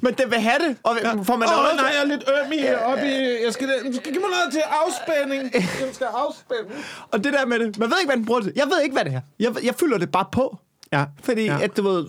Men 0.00 0.14
den 0.14 0.30
vil 0.30 0.40
have 0.40 0.58
det, 0.68 0.76
og 0.82 0.96
ja. 1.02 1.12
får 1.22 1.36
man 1.36 1.48
oh, 1.48 1.76
nej, 1.76 1.84
jeg 1.94 2.02
er 2.02 2.06
lidt 2.06 2.24
øm 2.28 2.52
i, 2.52 2.74
op 2.84 2.98
i... 2.98 3.44
Jeg 3.44 3.52
skal, 3.52 3.68
du 3.68 3.92
skal 3.92 4.12
give 4.12 4.20
mig 4.20 4.30
noget 4.30 4.52
til 4.52 4.62
afspænding. 4.84 5.54
Jeg 5.54 5.88
skal 5.92 6.06
afspænde. 6.06 6.70
Og 7.10 7.24
det 7.24 7.32
der 7.32 7.46
med 7.46 7.58
det, 7.58 7.78
man 7.78 7.90
ved 7.90 7.96
ikke, 8.00 8.08
hvad 8.08 8.16
den 8.16 8.26
bruger 8.26 8.40
det. 8.40 8.52
Jeg 8.56 8.66
ved 8.66 8.82
ikke, 8.82 8.92
hvad 8.92 9.04
det 9.04 9.14
er. 9.14 9.20
Jeg, 9.38 9.64
jeg 9.64 9.74
fylder 9.74 9.98
det 9.98 10.10
bare 10.12 10.24
på. 10.32 10.58
Ja. 10.92 11.04
Fordi, 11.22 11.44
Ja. 11.44 11.58
at 11.62 11.76
du 11.76 11.82
ved, 11.82 12.06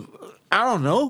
I 0.52 0.56
don't 0.56 0.78
know. 0.78 1.10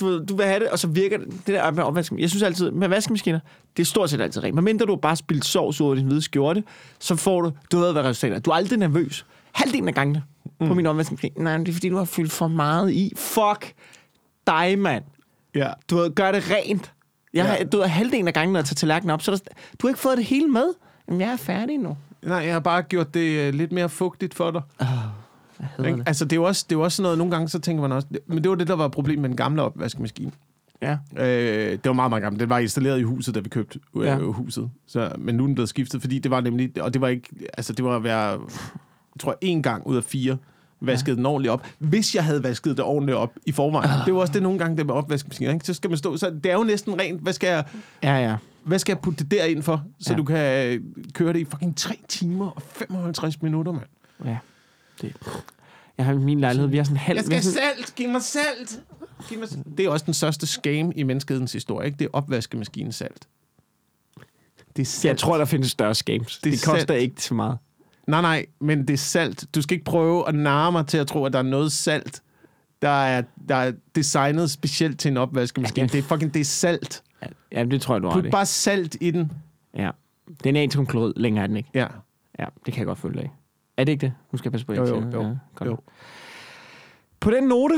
Du, 0.00 0.06
ved, 0.06 0.26
du 0.26 0.36
vil 0.36 0.46
have 0.46 0.60
det, 0.60 0.68
og 0.68 0.78
så 0.78 0.86
virker 0.86 1.18
det, 1.18 1.26
det 1.26 1.54
der 1.54 1.70
med 1.70 1.82
opvaskemaskiner. 1.84 2.22
Jeg 2.22 2.30
synes 2.30 2.42
altid, 2.42 2.70
med 2.70 2.88
vaskemaskiner, 2.88 3.40
det 3.76 3.82
er 3.82 3.86
stort 3.86 4.10
set 4.10 4.20
altid 4.20 4.42
rent. 4.44 4.54
Men 4.54 4.64
mindre 4.64 4.86
du 4.86 4.92
har 4.92 4.96
bare 4.96 5.16
spildt 5.16 5.44
sovs 5.44 5.80
ud 5.80 5.90
af 5.90 5.96
din 5.96 6.06
hvide 6.06 6.22
skjorte, 6.22 6.64
så 6.98 7.16
får 7.16 7.40
du, 7.40 7.52
du 7.72 7.78
ved, 7.78 7.92
hvad 7.92 8.02
resultatet 8.02 8.36
er. 8.36 8.40
Du 8.40 8.50
er 8.50 8.54
aldrig 8.54 8.78
nervøs. 8.78 9.26
Halvdelen 9.52 9.88
af 9.88 9.94
gangene 9.94 10.22
mm. 10.60 10.68
på 10.68 10.74
min 10.74 10.86
opvaskemaskine. 10.86 11.34
Nej, 11.44 11.56
men 11.56 11.66
det 11.66 11.72
er 11.72 11.74
fordi, 11.74 11.88
du 11.88 11.96
har 11.96 12.04
fyldt 12.04 12.32
for 12.32 12.48
meget 12.48 12.92
i. 12.92 13.12
Fuck 13.16 13.72
dig, 14.46 14.78
mand. 14.78 15.04
Ja. 15.54 15.72
Du 15.90 15.96
ved, 15.96 16.14
gør 16.14 16.32
det 16.32 16.50
rent. 16.50 16.92
Jeg, 17.34 17.44
Ja. 17.44 17.52
ja. 17.58 17.64
Du 17.64 17.76
ved, 17.76 17.86
halvdelen 17.86 18.28
af 18.28 18.34
gangen, 18.34 18.52
når 18.52 18.60
jeg 18.60 18.64
tager 18.66 18.74
tallerkenen 18.74 19.10
op, 19.10 19.22
så 19.22 19.30
er 19.32 19.36
der, 19.36 19.44
du 19.82 19.86
har 19.86 19.88
ikke 19.88 20.00
fået 20.00 20.16
det 20.18 20.24
hele 20.24 20.48
med. 20.48 20.74
Jamen, 21.08 21.20
jeg 21.20 21.30
er 21.32 21.36
færdig 21.36 21.78
nu. 21.78 21.96
Nej, 22.22 22.36
jeg 22.38 22.52
har 22.52 22.60
bare 22.60 22.82
gjort 22.82 23.14
det 23.14 23.48
uh, 23.48 23.54
lidt 23.54 23.72
mere 23.72 23.88
fugtigt 23.88 24.34
for 24.34 24.50
dig. 24.50 24.62
Hader 25.60 25.84
Ikke? 25.88 25.98
det. 25.98 26.08
Altså, 26.08 26.24
det 26.24 26.32
er 26.32 26.36
jo 26.36 26.44
også, 26.44 26.64
det 26.68 26.74
er 26.74 26.78
jo 26.78 26.84
også 26.84 26.96
sådan 26.96 27.02
noget, 27.02 27.18
nogle 27.18 27.30
gange 27.30 27.48
så 27.48 27.58
tænker 27.58 27.82
man 27.82 27.92
også, 27.92 28.08
men 28.26 28.42
det 28.42 28.50
var 28.50 28.56
det, 28.56 28.68
der 28.68 28.76
var 28.76 28.88
problemet 28.88 29.20
med 29.20 29.28
den 29.28 29.36
gamle 29.36 29.62
opvaskemaskine. 29.62 30.32
Ja. 30.82 30.98
Øh, 31.16 31.70
det 31.72 31.80
var 31.84 31.92
meget, 31.92 32.10
meget 32.10 32.22
gammelt. 32.22 32.40
Den 32.40 32.50
var 32.50 32.58
installeret 32.58 32.98
i 32.98 33.02
huset, 33.02 33.34
da 33.34 33.40
vi 33.40 33.48
købte 33.48 33.80
øh, 33.96 34.04
Ja. 34.06 34.16
huset. 34.16 34.70
Så, 34.86 35.12
men 35.18 35.34
nu 35.34 35.42
er 35.42 35.46
den 35.46 35.54
blevet 35.54 35.68
skiftet, 35.68 36.00
fordi 36.00 36.18
det 36.18 36.30
var 36.30 36.40
nemlig, 36.40 36.82
og 36.82 36.94
det 36.94 37.00
var 37.00 37.08
ikke, 37.08 37.28
altså 37.58 37.72
det 37.72 37.84
var 37.84 37.96
at 37.96 38.04
være, 38.04 38.30
jeg 38.30 38.38
tror 39.20 39.38
en 39.40 39.62
gang 39.62 39.86
ud 39.86 39.96
af 39.96 40.04
fire, 40.04 40.36
vaskede 40.80 41.10
ja. 41.10 41.16
den 41.16 41.26
ordentligt 41.26 41.52
op. 41.52 41.66
Hvis 41.78 42.14
jeg 42.14 42.24
havde 42.24 42.42
vasket 42.42 42.76
det 42.76 42.84
ordentligt 42.84 43.16
op 43.18 43.32
i 43.46 43.52
forvejen. 43.52 43.90
Det 44.06 44.14
var 44.14 44.20
også 44.20 44.32
det 44.32 44.42
nogle 44.42 44.58
gange, 44.58 44.76
det 44.76 44.86
med 44.86 44.94
opvaskemaskiner. 44.94 45.52
Ikke? 45.52 45.66
Så 45.66 45.74
skal 45.74 45.90
man 45.90 45.96
stå, 45.96 46.16
så 46.16 46.30
det 46.30 46.46
er 46.46 46.54
jo 46.54 46.64
næsten 46.64 47.00
rent, 47.00 47.20
hvad 47.22 47.32
skal 47.32 47.48
jeg, 47.48 47.64
Ja, 48.02 48.16
ja. 48.16 48.36
hvad 48.64 48.78
skal 48.78 48.92
jeg 48.92 48.98
putte 49.00 49.24
det 49.24 49.30
derind 49.30 49.62
for, 49.62 49.84
så 50.00 50.12
ja. 50.12 50.16
Du 50.16 50.24
kan 50.24 50.66
øh, 50.66 50.80
køre 51.12 51.32
det 51.32 51.38
i 51.40 51.44
fucking 51.44 51.76
3 51.76 51.94
timer 52.08 52.50
og 52.50 52.62
55 52.62 53.42
minutter, 53.42 53.72
mand. 53.72 53.84
Ja. 54.24 54.36
Det. 55.02 55.16
Jeg 55.98 56.06
har 56.06 56.14
min 56.14 56.40
lejlighed, 56.40 56.68
vi 56.70 56.76
har 56.76 56.84
sådan 56.84 56.96
halv... 56.96 57.16
Jeg 57.16 57.24
skal 57.24 57.42
sådan, 57.42 57.60
salt! 57.76 57.94
Giv 57.94 58.08
mig 58.08 58.22
salt! 58.22 58.80
Giv 59.28 59.38
mig... 59.38 59.48
Det 59.78 59.86
er 59.86 59.90
også 59.90 60.04
den 60.04 60.14
største 60.14 60.46
scam 60.46 60.92
i 60.96 61.02
menneskehedens 61.02 61.52
historie, 61.52 61.86
ikke? 61.86 61.98
Det 61.98 62.04
er 62.04 62.08
opvaskemaskinen 62.12 62.92
salt. 62.92 63.28
Det 64.76 64.82
er 64.82 64.86
salt. 64.86 65.04
jeg 65.10 65.18
tror, 65.18 65.38
der 65.38 65.44
findes 65.44 65.70
større 65.70 65.94
scams. 65.94 66.38
Det 66.38 66.52
Det, 66.52 66.64
koster 66.64 66.78
sandt. 66.94 67.02
ikke 67.02 67.22
så 67.22 67.34
meget. 67.34 67.58
Nej, 68.08 68.20
nej, 68.20 68.46
men 68.60 68.78
det 68.88 68.94
er 68.94 68.98
salt. 68.98 69.44
Du 69.54 69.62
skal 69.62 69.74
ikke 69.74 69.84
prøve 69.84 70.28
at 70.28 70.34
narre 70.34 70.72
mig 70.72 70.86
til 70.86 70.98
at 70.98 71.06
tro, 71.06 71.24
at 71.24 71.32
der 71.32 71.38
er 71.38 71.42
noget 71.42 71.72
salt, 71.72 72.22
der 72.82 72.88
er, 72.88 73.22
der 73.48 73.54
er 73.54 73.72
designet 73.94 74.50
specielt 74.50 75.00
til 75.00 75.10
en 75.10 75.16
opvaskemaskine. 75.16 75.82
Ja, 75.82 75.86
det... 75.86 75.92
det- 75.92 75.98
er 75.98 76.02
fucking, 76.02 76.34
det 76.34 76.40
er 76.40 76.44
salt. 76.44 77.02
Ja, 77.52 77.64
det 77.64 77.80
tror 77.82 77.94
jeg, 77.94 78.02
du 78.02 78.06
har 78.08 78.14
Put 78.14 78.24
det. 78.24 78.32
bare 78.32 78.46
salt 78.46 78.96
i 79.00 79.10
den. 79.10 79.32
Ja. 79.76 79.90
Det 80.28 80.46
er 80.46 80.50
en 80.50 80.56
atomklod, 80.56 81.12
længere 81.16 81.42
er 81.42 81.46
den 81.46 81.56
ikke. 81.56 81.70
Ja. 81.74 81.86
Ja, 82.38 82.44
det 82.66 82.74
kan 82.74 82.78
jeg 82.80 82.86
godt 82.86 82.98
følge 82.98 83.14
dig 83.14 83.22
af. 83.24 83.30
Er 83.76 83.84
det 83.84 83.92
ikke 83.92 84.00
det? 84.00 84.12
Nu 84.32 84.38
skal 84.38 84.48
jeg 84.48 84.52
passe 84.52 84.66
på, 84.66 84.72
Jo, 84.74 84.86
jo, 84.86 85.10
jo, 85.12 85.22
Ja, 85.22 85.34
godt. 85.54 85.70
jo. 85.70 85.78
På 87.20 87.30
den 87.30 87.44
note, 87.44 87.74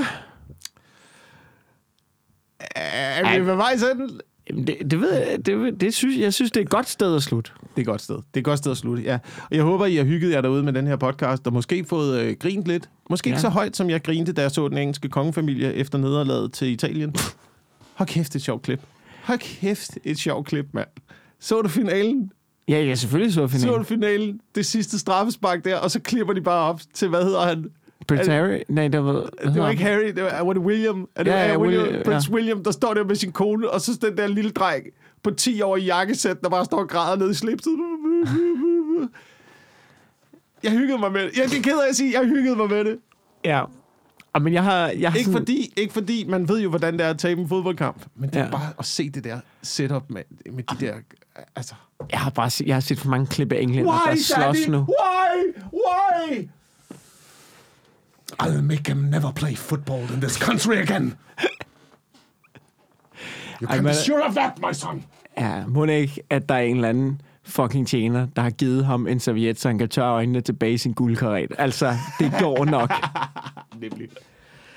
Er 2.74 3.38
vi 3.40 3.46
ved 3.46 3.54
vej 3.54 3.76
sådan? 3.76 4.20
Jamen 4.50 4.66
det, 4.66 4.76
det 4.90 5.00
ved 5.00 5.12
jeg, 5.14 5.46
det, 5.46 5.80
det 5.80 5.94
synes, 5.94 6.18
jeg 6.18 6.34
synes, 6.34 6.50
det 6.50 6.60
er 6.60 6.64
et 6.64 6.70
godt 6.70 6.88
sted 6.88 7.16
at 7.16 7.22
slutte. 7.22 7.50
Det 7.60 7.68
er 7.76 7.80
et 7.80 7.86
godt 7.86 8.02
sted. 8.02 8.14
Det 8.16 8.22
er 8.34 8.38
et 8.40 8.44
godt 8.44 8.58
sted 8.58 8.70
at 8.72 8.76
slutte, 8.78 9.02
ja. 9.02 9.18
Og 9.50 9.56
jeg 9.56 9.62
håber, 9.62 9.86
I 9.86 9.96
har 9.96 10.04
hygget 10.04 10.30
jer 10.32 10.40
derude 10.40 10.62
med 10.62 10.72
den 10.72 10.86
her 10.86 10.96
podcast, 10.96 11.46
og 11.46 11.52
måske 11.52 11.84
fået 11.84 12.20
øh, 12.20 12.36
grint 12.40 12.66
lidt. 12.66 12.88
Måske 13.10 13.26
ikke 13.28 13.36
Ja. 13.36 13.40
så 13.40 13.48
højt, 13.48 13.76
som 13.76 13.90
jeg 13.90 14.02
grinte, 14.02 14.32
da 14.32 14.42
jeg 14.42 14.50
så 14.50 14.68
den 14.68 14.78
engelske 14.78 15.08
kongefamilie 15.08 15.74
efter 15.74 15.98
nederlaget 15.98 16.52
til 16.52 16.68
Italien. 16.68 17.14
Hold 17.94 18.08
kæft, 18.08 18.36
et 18.36 18.42
sjovt 18.42 18.62
klip. 18.62 18.80
Hold 19.24 19.38
kæft, 19.38 19.98
et 20.04 20.18
sjovt 20.18 20.46
klip, 20.46 20.66
mand. 20.72 20.88
Så 21.40 21.62
du 21.62 21.68
finalen? 21.68 22.32
Ja, 22.68 22.82
ja, 22.82 22.94
selvfølgelig 22.94 23.34
så 23.34 23.40
jeg 23.40 23.50
Så 23.50 23.56
finalen. 23.58 23.78
du 23.78 23.84
finalen, 23.84 24.40
det 24.54 24.66
sidste 24.66 24.98
straffespark 24.98 25.64
der, 25.64 25.76
og 25.76 25.90
så 25.90 26.00
klipper 26.00 26.32
de 26.34 26.40
bare 26.40 26.68
op 26.68 26.80
til, 26.94 27.08
hvad 27.08 27.24
hedder 27.24 27.40
han? 27.46 27.64
Prince 28.08 28.30
Harry? 28.30 28.58
Nej, 28.68 28.88
det 28.88 29.04
var... 29.04 29.12
Det 29.44 29.54
var 29.62 29.70
ikke? 29.70 29.82
Harry, 29.82 30.06
det 30.16 30.22
var, 30.22 30.42
var 30.44 30.52
det 30.52 30.62
William? 30.62 31.08
Er 31.16 31.22
det, 31.22 31.30
Ja, 31.30 31.36
ja, 31.36 31.52
er 31.52 31.58
William, 31.58 31.82
William, 31.82 32.04
Prince 32.04 32.28
ja. 32.30 32.34
William, 32.34 32.64
der 32.64 32.70
står 32.70 32.94
der 32.94 33.04
med 33.04 33.16
sin 33.16 33.32
kone, 33.32 33.70
og 33.70 33.80
så 33.80 33.98
den 34.02 34.16
der 34.16 34.26
lille 34.26 34.50
dreng 34.50 34.84
på 35.22 35.30
10 35.30 35.62
år 35.62 35.76
i 35.76 35.84
jakkesæt, 35.84 36.40
der 36.42 36.48
bare 36.48 36.64
står 36.64 36.78
og 36.78 36.88
græder 36.88 37.16
nede 37.16 37.30
i 37.30 37.34
slipset. 37.34 37.72
Jeg 40.62 40.72
hyggede 40.72 40.98
mig 40.98 41.12
med 41.12 41.22
det. 41.22 41.36
Jeg 41.36 41.44
er 41.44 41.62
ked 41.62 41.78
af 41.78 41.88
at 41.88 41.96
sige, 41.96 42.20
jeg 42.20 42.28
hyggede 42.28 42.56
mig 42.56 42.68
med 42.70 42.84
det. 42.84 42.98
Ja. 43.44 43.62
Og, 44.32 44.42
men 44.42 44.52
jeg 44.52 44.62
har... 44.64 44.88
Jeg 44.88 45.10
har 45.10 45.18
Ikke 45.18 45.30
sådan, 45.30 45.40
fordi, 45.40 45.72
ikke 45.76 45.92
fordi 45.92 46.24
man 46.28 46.48
ved 46.48 46.60
jo, 46.60 46.68
hvordan 46.68 46.92
det 46.98 47.06
er 47.06 47.10
at 47.10 47.18
tabe 47.18 47.40
en 47.40 47.48
fodboldkamp, 47.48 48.02
men 48.16 48.30
det 48.30 48.36
er 48.36 48.44
Ja. 48.44 48.50
bare 48.50 48.72
at 48.78 48.84
se 48.84 49.10
det 49.10 49.24
der 49.24 49.40
setup 49.62 50.02
med, 50.08 50.22
med 50.52 50.62
de 50.64 50.86
der... 50.86 50.94
Altså, 51.56 51.74
Jeg 52.10 52.20
har 52.20 52.30
bare 52.30 52.50
set, 52.50 52.66
jeg 52.66 52.76
har 52.76 52.80
set 52.80 52.98
for 52.98 53.08
mange 53.08 53.26
klip 53.26 53.52
af 53.52 53.60
englænder, 53.60 53.90
why, 53.92 54.10
der 54.10 54.16
slås 54.16 54.68
nu. 54.68 54.78
Why? 54.78 55.54
Why? 55.72 56.48
I'll 58.42 58.62
make 58.62 58.88
him 58.88 58.96
never 58.96 59.32
play 59.32 59.54
football 59.54 60.02
in 60.14 60.20
this 60.20 60.36
country 60.36 60.76
again. 60.76 61.16
You 63.62 63.68
Ej, 63.68 63.76
can 63.76 63.84
be 63.84 63.94
sure 63.94 64.26
of 64.28 64.34
that, 64.34 64.52
my 64.58 64.72
son. 64.72 65.04
Ja, 65.38 65.66
må 65.66 65.86
det 65.86 65.92
ikke, 65.92 66.22
at 66.30 66.48
der 66.48 66.54
er 66.54 66.60
en 66.60 66.76
eller 66.76 66.88
anden 66.88 67.20
fucking 67.42 67.86
tjener, 67.88 68.26
der 68.36 68.42
har 68.42 68.50
givet 68.50 68.86
ham 68.86 69.06
en 69.06 69.20
serviet, 69.20 69.60
så 69.60 69.68
han 69.68 69.78
kan 69.78 69.88
tørre 69.88 70.12
øjnene 70.12 70.40
tilbage 70.40 70.72
i 70.72 70.78
sin 70.78 70.92
guldkaret. 70.92 71.52
Altså, 71.58 71.94
det 72.18 72.32
går 72.40 72.64
nok. 72.64 72.92
Nemlig. 73.80 74.08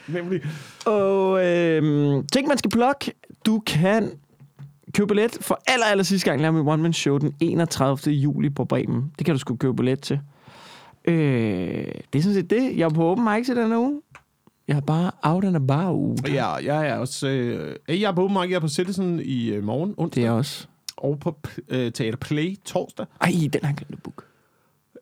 Nemlig. 0.07 0.41
Og 0.85 1.45
øh, 1.45 2.23
ting, 2.33 2.47
man 2.47 2.57
skal 2.57 2.71
plukke. 2.71 3.11
Du 3.45 3.59
kan 3.65 4.11
købe 4.93 5.07
billet 5.07 5.37
for 5.41 5.61
aller, 5.67 5.85
aller 5.85 6.03
sidste 6.03 6.29
gang, 6.29 6.41
lave 6.41 6.53
mit 6.53 6.67
One 6.67 6.83
Man 6.83 6.93
Show 6.93 7.17
den 7.17 7.35
31. 7.39 8.13
juli 8.13 8.49
på 8.49 8.65
Bremen. 8.65 9.11
Det 9.17 9.25
kan 9.25 9.35
du 9.35 9.39
sgu 9.39 9.55
købe 9.55 9.75
billet 9.75 10.01
til. 10.01 10.19
Øh, 11.05 11.85
det 12.13 12.19
er 12.19 12.23
sådan 12.23 12.33
set 12.33 12.49
det. 12.49 12.77
Jeg 12.77 12.85
er 12.85 12.89
på 12.89 13.05
open 13.11 13.25
mic 13.25 13.45
til 13.45 13.55
den 13.55 13.67
her 13.71 13.77
uge. 13.77 14.01
Jeg 14.67 14.77
er 14.77 14.81
bare 14.81 15.11
out 15.23 15.43
and 15.45 15.55
about. 15.55 16.29
Ja, 16.29 16.47
jeg 16.53 16.87
er 16.89 16.95
også... 16.97 17.27
Øh, 17.27 17.75
jeg 18.01 18.01
er 18.09 18.11
på 18.11 18.23
open 18.23 18.37
mic, 18.41 18.49
jeg 18.49 18.55
er 18.55 18.59
på 18.59 18.67
Citizen 18.67 19.19
i 19.23 19.49
øh, 19.49 19.63
morgen, 19.63 19.93
onsdag, 19.97 20.23
Det 20.23 20.27
er 20.27 20.31
også. 20.31 20.67
og 20.97 21.19
på 21.19 21.37
øh, 21.69 21.91
Teater 21.91 22.17
Play 22.17 22.55
torsdag. 22.65 23.05
Ej, 23.21 23.31
den 23.53 23.61
har 23.63 23.69
jeg 23.69 23.75
glemt 23.77 23.93
at 23.93 24.03
book. 24.03 24.23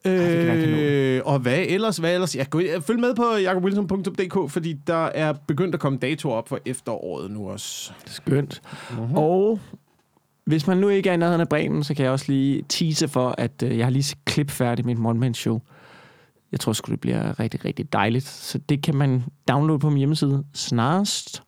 det 0.03 0.19
kan 0.37 0.47
jeg 0.47 0.55
ikke 0.61 1.17
Øh, 1.17 1.21
og 1.25 1.39
hvad 1.39 1.59
ellers? 1.67 1.97
Hvad 1.97 2.13
ellers? 2.13 2.35
Jeg 2.35 2.49
går, 2.49 2.61
følg 2.79 2.99
med 2.99 3.15
på 3.15 3.23
jakobwilson.dk, 3.41 4.51
fordi 4.51 4.73
der 4.87 5.05
er 5.05 5.33
begyndt 5.47 5.75
at 5.75 5.81
komme 5.81 5.97
datoer 5.97 6.35
op 6.35 6.49
for 6.49 6.59
efteråret 6.65 7.31
nu 7.31 7.49
også. 7.49 7.91
Det 8.03 8.09
er 8.09 8.13
skønt. 8.13 8.61
Uh-huh. 8.89 9.17
Og 9.17 9.59
hvis 10.45 10.67
man 10.67 10.77
nu 10.77 10.89
ikke 10.89 11.09
er 11.09 11.13
i 11.13 11.17
nærheden 11.17 11.41
af 11.41 11.49
Bremen, 11.49 11.83
så 11.83 11.93
kan 11.93 12.03
jeg 12.03 12.11
også 12.11 12.25
lige 12.31 12.63
tease 12.69 13.07
for, 13.07 13.35
at 13.37 13.63
øh, 13.63 13.77
jeg 13.77 13.85
har 13.85 13.91
lige 13.91 14.15
klip 14.25 14.51
færdigt 14.51 14.85
med 14.85 14.93
et 14.95 15.01
one-man-show. 15.05 15.61
Jeg 16.51 16.59
tror 16.59 16.73
sgu, 16.73 16.91
det 16.91 16.99
bliver 16.99 17.39
rigtig, 17.39 17.65
rigtig 17.65 17.93
dejligt. 17.93 18.27
Så 18.27 18.57
det 18.57 18.83
kan 18.83 18.95
man 18.95 19.23
downloade 19.47 19.79
på 19.79 19.89
min 19.89 19.97
hjemmeside 19.97 20.43
snarest 20.53 21.43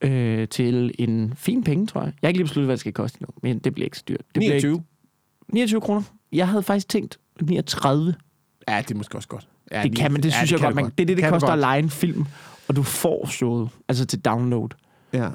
øh, 0.00 0.48
til 0.48 0.94
en 0.98 1.32
fin 1.36 1.64
penge, 1.64 1.86
tror 1.86 2.00
jeg. 2.00 2.06
Jeg 2.22 2.26
har 2.26 2.28
ikke 2.28 2.38
lige 2.38 2.44
besluttet, 2.44 2.66
hvad 2.66 2.76
det 2.76 2.80
skal 2.80 2.92
koste 2.92 3.22
nu, 3.22 3.28
men 3.42 3.58
det 3.58 3.74
bliver 3.74 3.84
ikke 3.84 3.98
så 3.98 4.04
dyrt. 4.08 4.18
Det 4.18 4.26
Bliver 4.34 4.52
29. 4.52 4.72
ikke, 4.72 4.84
29 5.52 5.80
kroner. 5.80 6.02
Jeg 6.32 6.48
havde 6.48 6.62
faktisk 6.62 6.88
tænkt 6.88 7.18
39. 7.40 8.14
Ja, 8.68 8.78
det 8.78 8.90
er 8.90 8.94
måske 8.94 9.16
også 9.16 9.28
godt. 9.28 9.48
Ja, 9.72 9.82
Det 9.82 9.96
kan 9.96 10.12
man, 10.12 10.22
det 10.22 10.28
ja, 10.28 10.34
synes 10.36 10.52
jeg 10.52 10.58
kan 10.60 10.66
godt. 10.66 10.74
Man, 10.76 10.84
det 10.84 10.90
er 10.90 11.06
det, 11.06 11.16
det 11.16 11.24
du 11.24 11.30
koster 11.30 11.46
at 11.48 11.52
godt. 11.52 11.60
lege 11.60 11.78
en 11.78 11.90
film, 11.90 12.24
og 12.68 12.76
du 12.76 12.82
får 12.82 13.26
showet, 13.26 13.68
altså 13.88 14.04
til 14.06 14.18
download. 14.20 14.68
Ja. 15.12 15.18
Det, 15.18 15.30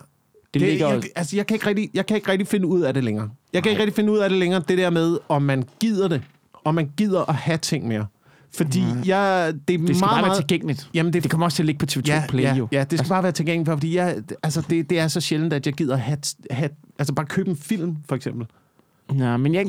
Det, 0.53 0.61
det 0.61 0.61
ligger 0.61 0.87
jeg, 0.93 1.03
altså, 1.15 1.35
jeg, 1.35 1.47
kan 1.47 1.55
ikke 1.55 1.67
rigtig, 1.67 1.89
jeg 1.93 2.05
kan 2.05 2.17
ikke 2.17 2.31
rigtig 2.31 2.47
finde 2.47 2.67
ud 2.67 2.81
af 2.81 2.93
det 2.93 3.03
længere. 3.03 3.29
Jeg 3.53 3.63
kan 3.63 3.69
ikke 3.69 3.81
rigtig 3.81 3.95
finde 3.95 4.11
ud 4.11 4.17
af 4.17 4.29
det 4.29 4.37
længere, 4.39 4.63
det 4.67 4.77
der 4.77 4.89
med, 4.89 5.17
om 5.29 5.41
man 5.41 5.63
gider 5.79 6.07
det. 6.07 6.21
Om 6.65 6.75
man 6.75 6.91
gider 6.97 7.29
at 7.29 7.35
have 7.35 7.57
ting 7.57 7.87
mere. 7.87 8.05
Fordi 8.53 8.83
jeg, 9.05 9.53
det 9.67 9.73
er 9.73 9.77
Det 9.77 9.95
skal 9.95 9.99
meget, 9.99 9.99
bare 9.99 10.23
være 10.23 10.35
tilgængeligt. 10.35 10.89
Jamen, 10.93 11.13
det, 11.13 11.23
Det 11.23 11.31
kommer 11.31 11.45
også 11.45 11.55
til 11.55 11.63
at 11.63 11.65
ligge 11.65 11.79
på 11.79 11.91
TV2 11.91 12.01
ja, 12.07 12.23
Play, 12.29 12.43
ja, 12.43 12.55
jo. 12.55 12.67
ja, 12.71 12.83
det 12.83 12.99
skal 12.99 13.09
bare 13.09 13.23
være 13.23 13.31
tilgængeligt, 13.31 13.67
for, 13.67 13.75
fordi 13.75 13.95
jeg, 13.95 14.17
altså, 14.43 14.61
det, 14.69 14.89
det 14.89 14.99
er 14.99 15.07
så 15.07 15.21
sjældent, 15.21 15.53
at 15.53 15.65
jeg 15.65 15.73
gider 15.73 15.95
have, 15.95 16.17
have... 16.51 16.69
Altså, 16.99 17.13
bare 17.13 17.25
købe 17.25 17.49
en 17.49 17.57
film, 17.57 17.97
for 18.07 18.15
eksempel. 18.15 18.47
Ja, 19.17 19.37
men 19.37 19.53
jeg, 19.53 19.65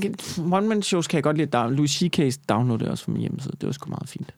one 0.53 0.68
man 0.68 0.83
shows 0.83 1.07
kan 1.07 1.16
jeg 1.16 1.22
godt 1.22 1.37
lide 1.37 1.51
downloade. 1.51 1.76
Louis 1.76 1.91
C.K.'s 1.91 2.39
downloadede 2.39 2.91
også 2.91 3.05
fra 3.05 3.12
min 3.12 3.20
hjemmeside. 3.20 3.53
Det 3.61 3.66
var 3.66 3.72
sgu 3.72 3.91
meget 3.91 4.09
fint. 4.09 4.35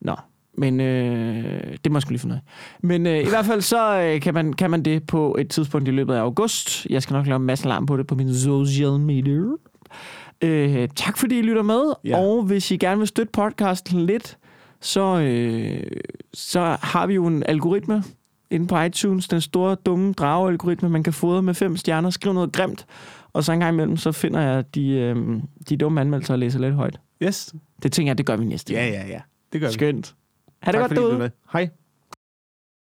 Nå, 0.00 0.16
men 0.54 0.80
øh, 0.80 1.76
det 1.84 1.92
må 1.92 1.98
jeg 1.98 2.02
sgu 2.02 2.10
lige 2.10 2.18
finde 2.18 2.34
ud 2.34 2.38
af. 2.38 2.42
Men 2.80 3.06
øh, 3.06 3.20
i 3.20 3.28
hvert 3.28 3.44
fald 3.44 3.60
så 3.60 4.00
øh, 4.00 4.20
kan, 4.20 4.34
man, 4.34 4.52
kan 4.52 4.70
man 4.70 4.82
det 4.82 5.06
på 5.06 5.36
et 5.38 5.48
tidspunkt 5.48 5.88
i 5.88 5.90
løbet 5.90 6.14
af 6.14 6.20
august. 6.20 6.86
Jeg 6.90 7.02
skal 7.02 7.14
nok 7.14 7.26
lave 7.26 7.36
en 7.36 7.46
masse 7.46 7.68
larm 7.68 7.86
på 7.86 7.96
det 7.96 8.06
på 8.06 8.14
min 8.14 8.34
social 8.34 9.00
media. 9.00 9.56
Øh, 10.42 10.88
tak 10.96 11.18
fordi 11.18 11.38
I 11.38 11.42
lytter 11.42 11.62
med. 11.62 11.92
Ja. 12.04 12.18
Og 12.18 12.42
hvis 12.42 12.70
I 12.70 12.76
gerne 12.76 12.98
vil 12.98 13.06
støtte 13.08 13.30
podcasten 13.32 14.06
lidt, 14.06 14.38
så, 14.80 15.20
øh, 15.20 15.82
så 16.34 16.76
har 16.82 17.06
vi 17.06 17.14
jo 17.14 17.26
en 17.26 17.42
algoritme 17.46 18.02
inde 18.50 18.66
på 18.66 18.80
iTunes. 18.80 19.28
Den 19.28 19.40
store, 19.40 19.74
dumme 19.74 20.12
drage-algoritme, 20.12 20.88
man 20.88 21.02
kan 21.02 21.12
fodre 21.12 21.42
med 21.42 21.54
fem 21.54 21.76
stjerner. 21.76 22.10
Skriv 22.10 22.32
noget 22.32 22.52
grimt. 22.52 22.86
Og 23.32 23.44
så 23.44 23.52
en 23.52 23.60
gang 23.60 23.74
imellem, 23.74 23.96
så 23.96 24.12
finder 24.12 24.40
jeg 24.40 24.74
de, 24.74 24.88
øh, 24.88 25.16
de 25.68 25.76
dumme 25.76 26.00
anmeldelser 26.00 26.34
og 26.34 26.38
læser 26.38 26.58
lidt 26.58 26.74
højt. 26.74 27.00
Yes. 27.22 27.54
Det 27.82 27.92
tænker 27.92 28.10
jeg, 28.10 28.18
det 28.18 28.26
gør 28.26 28.36
vi 28.36 28.44
næste 28.44 28.72
Ja, 28.72 28.86
ja, 28.86 29.06
ja. 29.06 29.20
Det 29.52 29.60
gør 29.60 29.68
vi. 29.68 29.72
Skønt. 29.72 30.14
Ha' 30.62 30.72
det 30.72 30.80
Tak 30.80 30.90
godt 30.90 30.98
derude. 30.98 31.30
Hej. 31.52 31.68